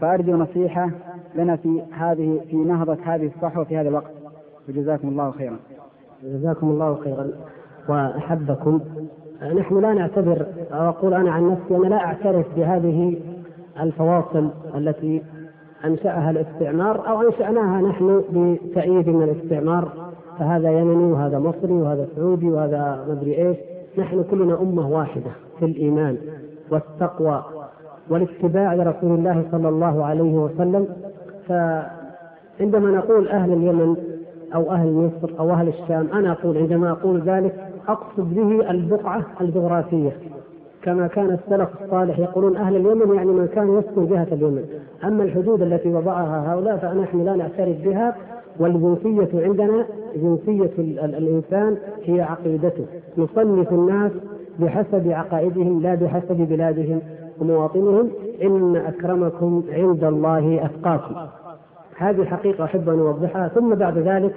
فأرجو 0.00 0.36
نصيحة 0.36 0.90
لنا 1.34 1.56
في 1.56 1.82
هذه 1.92 2.40
في 2.50 2.56
نهضة 2.56 2.98
هذه 3.04 3.30
الصحوة 3.36 3.64
في 3.64 3.76
هذا 3.76 3.88
الوقت. 3.88 4.19
وجزاكم 4.70 5.08
الله 5.08 5.30
خيرا. 5.30 5.56
جزاكم 6.24 6.70
الله 6.70 6.94
خيرا 6.94 7.30
وأحبكم. 7.88 8.80
نحن 9.56 9.80
لا 9.80 9.92
نعتبر 9.94 10.46
أو 10.72 10.88
أقول 10.88 11.14
أنا 11.14 11.30
عن 11.30 11.50
نفسي 11.50 11.76
أنا 11.76 11.86
لا 11.86 12.04
أعترف 12.04 12.46
بهذه 12.56 13.16
الفواصل 13.80 14.48
التي 14.74 15.22
أنشأها 15.84 16.30
الاستعمار 16.30 17.08
أو 17.08 17.22
أنشأناها 17.22 17.80
نحن 17.80 18.22
بتأييد 18.32 19.08
من 19.08 19.22
الاستعمار. 19.22 19.88
فهذا 20.38 20.70
يمني 20.70 21.12
وهذا 21.12 21.38
مصري 21.38 21.72
وهذا 21.72 22.08
سعودي 22.16 22.50
وهذا 22.50 23.04
مدري 23.08 23.48
إيش. 23.48 23.56
نحن 23.98 24.24
كلنا 24.30 24.60
أمة 24.60 24.88
واحدة 24.90 25.30
في 25.58 25.64
الإيمان 25.64 26.16
والتقوى 26.70 27.44
والاتباع 28.10 28.74
لرسول 28.74 29.18
الله 29.18 29.44
صلى 29.52 29.68
الله 29.68 30.04
عليه 30.04 30.34
وسلم. 30.34 30.86
فعندما 31.48 32.90
نقول 32.90 33.28
أهل 33.28 33.52
اليمن 33.52 33.96
أو 34.54 34.70
أهل 34.70 34.92
مصر 34.92 35.38
أو 35.38 35.50
أهل 35.50 35.68
الشام 35.68 36.08
أنا 36.12 36.32
أقول 36.32 36.58
عندما 36.58 36.90
أقول 36.90 37.20
ذلك 37.20 37.54
أقصد 37.88 38.34
به 38.34 38.70
البقعة 38.70 39.24
الجغرافية. 39.40 40.12
كما 40.82 41.06
كان 41.06 41.30
السلف 41.30 41.68
الصالح 41.84 42.18
يقولون 42.18 42.56
أهل 42.56 42.76
اليمن 42.76 43.14
يعني 43.14 43.30
من 43.30 43.46
كان 43.46 43.78
يسكن 43.78 44.06
جهة 44.06 44.26
اليمن. 44.32 44.64
أما 45.04 45.24
الحدود 45.24 45.62
التي 45.62 45.88
وضعها 45.88 46.54
هؤلاء 46.54 46.76
فنحن 46.76 47.24
لا 47.24 47.36
نعترف 47.36 47.76
بها 47.84 48.16
والجنسية 48.58 49.46
عندنا 49.46 49.86
جنسية 50.16 50.70
الإنسان 51.04 51.76
هي 52.04 52.20
عقيدته. 52.20 52.84
نصنف 53.18 53.72
الناس 53.72 54.12
بحسب 54.58 55.08
عقائدهم 55.08 55.82
لا 55.82 55.94
بحسب 55.94 56.36
بلادهم 56.36 57.00
ومواطنهم. 57.40 58.10
إن 58.42 58.76
أكرمكم 58.76 59.62
عند 59.72 60.04
الله 60.04 60.64
أتقاكم. 60.64 61.14
هذه 62.00 62.24
حقيقة 62.24 62.64
أحب 62.64 62.88
أن 62.88 62.98
أوضحها 62.98 63.48
ثم 63.48 63.74
بعد 63.74 63.98
ذلك 63.98 64.34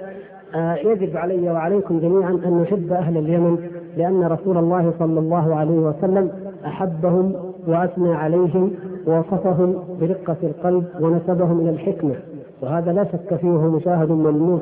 آه، 0.54 0.74
يجب 0.74 1.16
علي 1.16 1.50
وعليكم 1.50 2.00
جميعا 2.00 2.30
أن 2.30 2.62
نحب 2.62 2.92
أهل 2.92 3.18
اليمن 3.18 3.58
لأن 3.96 4.24
رسول 4.24 4.58
الله 4.58 4.92
صلى 4.98 5.20
الله 5.20 5.54
عليه 5.54 5.78
وسلم 5.78 6.30
أحبهم 6.66 7.32
وأثنى 7.66 8.14
عليهم 8.14 8.70
ووصفهم 9.06 9.78
برقة 10.00 10.36
القلب 10.42 10.84
ونسبهم 11.00 11.60
إلى 11.60 11.70
الحكمة. 11.70 12.14
وهذا 12.62 12.92
لا 12.92 13.04
شك 13.04 13.34
فيه 13.34 13.48
مشاهد 13.48 14.10
ملموس. 14.10 14.60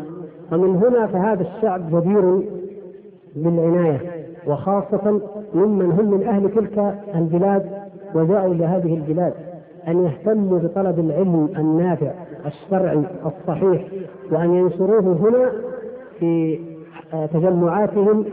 ومن 0.53 0.77
هنا 0.77 1.07
فهذا 1.07 1.43
الشعب 1.43 2.01
جدير 2.01 2.43
بالعناية 3.37 4.01
وخاصة 4.47 5.21
ممن 5.55 5.91
هم 5.91 6.11
من 6.11 6.27
أهل 6.27 6.51
تلك 6.51 6.95
البلاد 7.15 7.67
وجاءوا 8.15 8.55
إلى 8.55 8.65
هذه 8.65 8.95
البلاد 8.95 9.33
أن 9.89 10.05
يهتموا 10.05 10.59
بطلب 10.59 10.99
العلم 10.99 11.49
النافع. 11.59 12.13
الشرعي 12.47 13.03
الصحيح 13.27 13.85
وأن 14.31 14.55
ينشروه 14.55 15.01
هنا 15.01 15.53
في 16.19 16.61
تجمعاتهم 17.33 18.25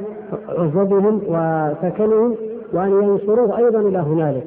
عزبهم 0.49 1.21
وسكنهم 1.27 2.35
وأن 2.73 2.91
ينشروه 3.03 3.57
أيضا 3.57 3.79
إلى 3.79 3.97
هنالك 3.99 4.43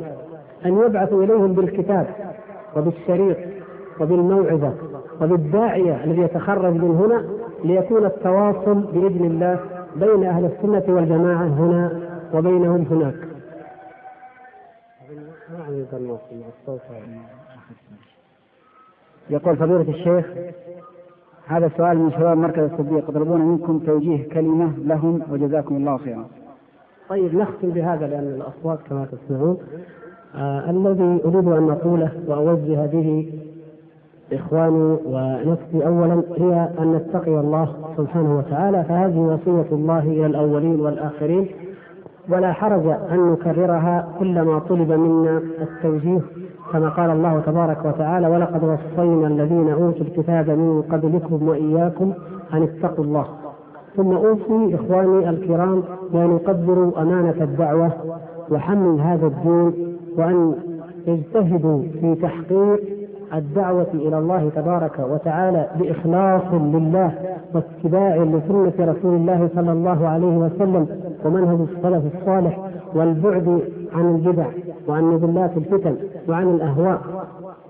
أن 0.67 0.79
يبعثوا 0.79 1.25
إليهم 1.25 1.53
بالكتاب 1.53 2.07
وبالشريط 2.77 3.37
وبالموعظة 4.01 4.73
وبالداعية 5.23 6.05
الذي 6.05 6.21
يتخرج 6.23 6.73
من 6.75 6.91
هنا 6.91 7.25
ليكون 7.65 8.07
التواصل 8.07 8.75
بإذن 8.75 9.25
الله 9.25 9.61
بين 9.97 10.25
أهل 10.25 10.45
السنة 10.45 10.95
والجماعة 10.95 11.47
هنا 11.47 12.01
وبينهم 12.35 12.87
هناك. 12.91 13.15
يقول 19.31 19.57
فضيلة 19.57 19.81
الشيخ 19.89 20.27
هذا 21.47 21.71
سؤال 21.77 21.99
من 21.99 22.13
شباب 22.13 22.37
مركز 22.37 22.63
الصديق 22.73 22.99
يطلبون 23.09 23.41
منكم 23.41 23.79
توجيه 23.79 24.29
كلمة 24.29 24.73
لهم 24.85 25.23
وجزاكم 25.31 25.77
الله 25.77 25.97
خيرا. 25.97 26.25
طيب 27.09 27.35
نختم 27.35 27.71
بهذا 27.71 28.07
لأن 28.07 28.25
الأصوات 28.41 28.79
كما 28.91 29.07
تسمعون 29.07 29.57
آه 30.37 30.71
الذي 30.71 31.21
أريد 31.25 31.49
أن 31.49 31.71
أقوله 31.71 32.11
وأوجه 32.27 32.87
به 32.87 33.33
إخواني 34.33 34.99
ونفسي 35.07 35.87
أولا 35.87 36.23
هي 36.39 36.69
أن 36.79 36.93
نتقي 36.93 37.41
الله 37.41 37.75
سبحانه 37.97 38.39
وتعالى 38.39 38.85
فهذه 38.85 39.19
وصية 39.19 39.75
الله 39.75 39.99
إلى 39.99 40.27
الأولين 40.27 40.81
والآخرين 40.81 41.49
ولا 42.29 42.53
حرج 42.53 42.87
أن 42.87 43.33
نكررها 43.33 44.09
كلما 44.19 44.59
طلب 44.59 44.93
منا 44.93 45.43
التوجيه 45.61 46.21
كما 46.73 46.89
قال 46.89 47.11
الله 47.11 47.41
تبارك 47.47 47.85
وتعالى 47.85 48.27
ولقد 48.29 48.65
وصينا 48.65 49.27
الذين 49.27 49.69
أوتوا 49.71 50.07
الكتاب 50.07 50.51
من 50.51 50.83
قبلكم 50.83 51.49
وإياكم 51.49 52.13
أن 52.55 52.63
اتقوا 52.63 53.05
الله. 53.05 53.25
ثم 53.97 54.13
أوصي 54.13 54.75
إخواني 54.75 55.31
الكرام 55.31 55.83
بأن 56.13 56.31
يقدروا 56.31 57.03
أمانة 57.03 57.35
الدعوة 57.41 57.91
وحمل 58.51 59.01
هذا 59.01 59.27
الدين 59.27 59.97
وأن 60.19 60.55
يجتهدوا 61.07 61.83
في 62.01 62.15
تحقيق 62.15 62.81
الدعوة 63.35 63.87
إلى 63.95 64.19
الله 64.19 64.51
تبارك 64.57 64.99
وتعالى 64.99 65.69
بإخلاص 65.79 66.43
لله 66.53 67.13
واتباع 67.55 68.17
لسنة 68.17 68.73
رسول 68.93 69.15
الله 69.15 69.49
صلى 69.55 69.73
الله 69.73 70.09
عليه 70.09 70.37
وسلم 70.37 70.87
ومنهج 71.25 71.59
السلف 71.77 72.03
الصالح 72.15 72.59
والبعد 72.95 73.63
عن 73.95 74.15
البدع 74.15 74.47
وعن 74.89 75.05
مذلات 75.05 75.57
الفتن. 75.57 75.97
وعن 76.29 76.49
الأهواء 76.49 77.01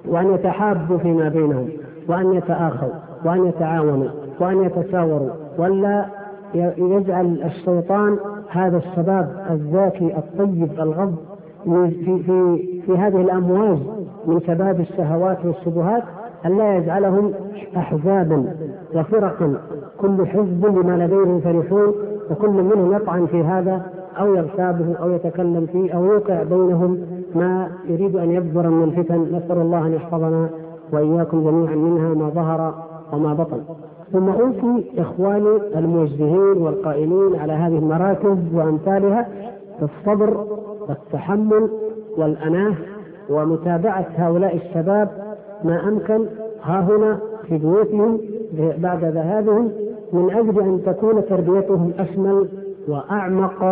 وأن 0.09 0.35
يتحابوا 0.35 0.99
فيما 0.99 1.29
بينهم 1.29 1.69
وأن 2.09 2.33
يتآخوا 2.33 2.89
وأن 3.25 3.47
يتعاونوا 3.47 4.09
وأن 4.41 4.63
يتشاوروا 4.63 5.31
ولا 5.59 6.07
يجعل 6.79 7.43
الشيطان 7.45 8.17
هذا 8.49 8.77
الشباب 8.77 9.47
الزاكي 9.51 10.17
الطيب 10.17 10.81
الغض 10.81 11.15
في 11.65 12.23
في 12.27 12.63
في 12.87 12.99
هذه 12.99 13.21
الأمواج 13.21 13.79
من 14.27 14.41
شباب 14.41 14.81
الشهوات 14.81 15.39
والشبهات 15.45 16.03
أن 16.47 16.59
لا 16.59 16.77
يجعلهم 16.77 17.33
أحزابا 17.77 18.45
وفرقا 18.95 19.55
كل 20.01 20.27
حزب 20.27 20.61
بما 20.61 21.05
لديهم 21.05 21.41
فرحون 21.41 21.95
وكل 22.31 22.51
منهم 22.51 22.93
يطعن 22.93 23.27
في 23.27 23.43
هذا 23.45 23.83
أو 24.19 24.35
يغتابه 24.35 24.95
أو 25.03 25.11
يتكلم 25.11 25.67
فيه 25.73 25.93
أو 25.93 26.05
يوقع 26.05 26.43
بينهم 26.43 26.99
ما 27.35 27.69
يريد 27.89 28.17
أن 28.17 28.31
يبذر 28.31 28.69
من 28.69 28.83
الفتن 28.83 29.21
نسأل 29.23 29.61
الله 29.61 29.87
أن 29.87 29.93
يحفظنا 29.93 30.51
وإياكم 30.93 31.45
جميعا 31.45 31.75
منها 31.75 32.15
ما 32.15 32.29
ظهر 32.29 32.75
وما 33.13 33.35
بطن. 33.35 33.61
ثم 34.13 34.29
أوصي 34.29 34.91
إخواني 34.99 35.57
الموجهين 35.77 36.63
والقائمين 36.63 37.37
على 37.37 37.53
هذه 37.53 37.79
المراكز 37.79 38.39
وأمثالها 38.55 39.29
بالصبر 39.81 40.47
والتحمل 40.89 41.69
والأناة 42.19 42.75
ومتابعة 43.31 44.07
هؤلاء 44.17 44.57
الشباب 44.57 45.09
ما 45.65 45.89
أمكن 45.89 46.27
ها 46.63 46.81
هنا 46.81 47.19
في 47.49 47.59
بيوتهم 47.59 48.21
بعد 48.79 49.05
ذهابهم 49.05 49.73
من 50.13 50.31
أجل 50.31 50.61
أن 50.61 50.81
تكون 50.87 51.25
تربيتهم 51.29 51.93
أشمل 51.99 52.49
وأعمق 52.89 53.63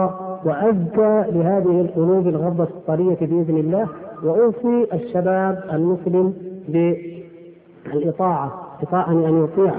وأزكى 0.44 1.24
لهذه 1.32 1.80
القلوب 1.80 2.26
الغضة 2.26 2.64
الطرية 2.64 3.16
بإذن 3.20 3.56
الله 3.56 3.86
وأوصي 4.24 4.86
الشباب 4.92 5.62
المسلم 5.72 6.34
بالإطاعة 6.68 8.52
إطاعة 8.82 9.10
أن 9.10 9.44
يطيع 9.44 9.72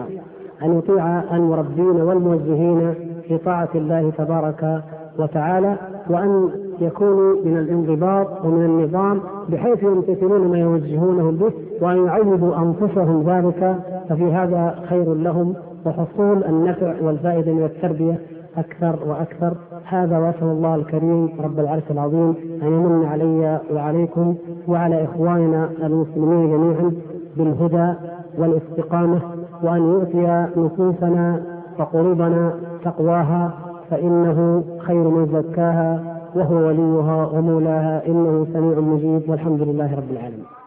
أن 0.64 0.78
يطيع 0.78 1.36
المربين 1.36 2.02
والموجهين 2.02 2.94
في 3.28 3.38
طاعة 3.38 3.70
الله 3.76 4.12
تبارك 4.18 4.84
وتعالى 5.20 5.76
وأن 6.10 6.50
يكونوا 6.82 7.36
من 7.46 7.58
الانضباط 7.58 8.46
ومن 8.46 8.66
النظام 8.66 9.22
بحيث 9.50 9.84
يمتثلون 9.84 10.48
ما 10.48 10.58
يوجهونه 10.60 11.32
به 11.32 11.54
وأن 11.82 12.06
يعودوا 12.06 12.56
أنفسهم 12.58 13.30
ذلك 13.30 13.76
ففي 14.10 14.24
هذا 14.24 14.76
خير 14.90 15.14
لهم 15.14 15.54
وحصول 15.86 16.44
النفع 16.44 16.96
والفائدة 17.02 17.52
من 17.54 17.64
التربية 17.64 18.20
أكثر 18.58 19.00
وأكثر. 19.08 19.54
هذا 19.86 20.18
وأسأل 20.18 20.44
الله 20.48 20.76
الكريم 20.76 21.30
رب 21.40 21.60
العرش 21.60 21.84
العظيم 21.92 22.36
أن 22.62 22.68
يمن 22.68 23.06
علي 23.06 23.60
وعليكم 23.74 24.36
وعلى 24.68 25.04
إخواننا 25.04 25.70
المسلمين 25.84 26.50
جميعا 26.52 26.92
بالهدى 27.38 27.94
والاستقامة 28.38 29.22
وأن 29.64 29.82
يؤتي 29.82 30.48
نفوسنا 30.58 31.44
فقلوبنا 31.78 32.54
تقواها 32.84 33.52
فإنه 33.90 34.64
خير 34.80 35.04
من 35.10 35.26
زكاها 35.26 36.18
وهو 36.36 36.56
وليها 36.56 37.26
ومولاها 37.26 38.08
إنه 38.08 38.48
سميع 38.54 38.80
مجيب 38.80 39.30
والحمد 39.30 39.62
لله 39.62 39.96
رب 39.96 40.12
العالمين. 40.12 40.61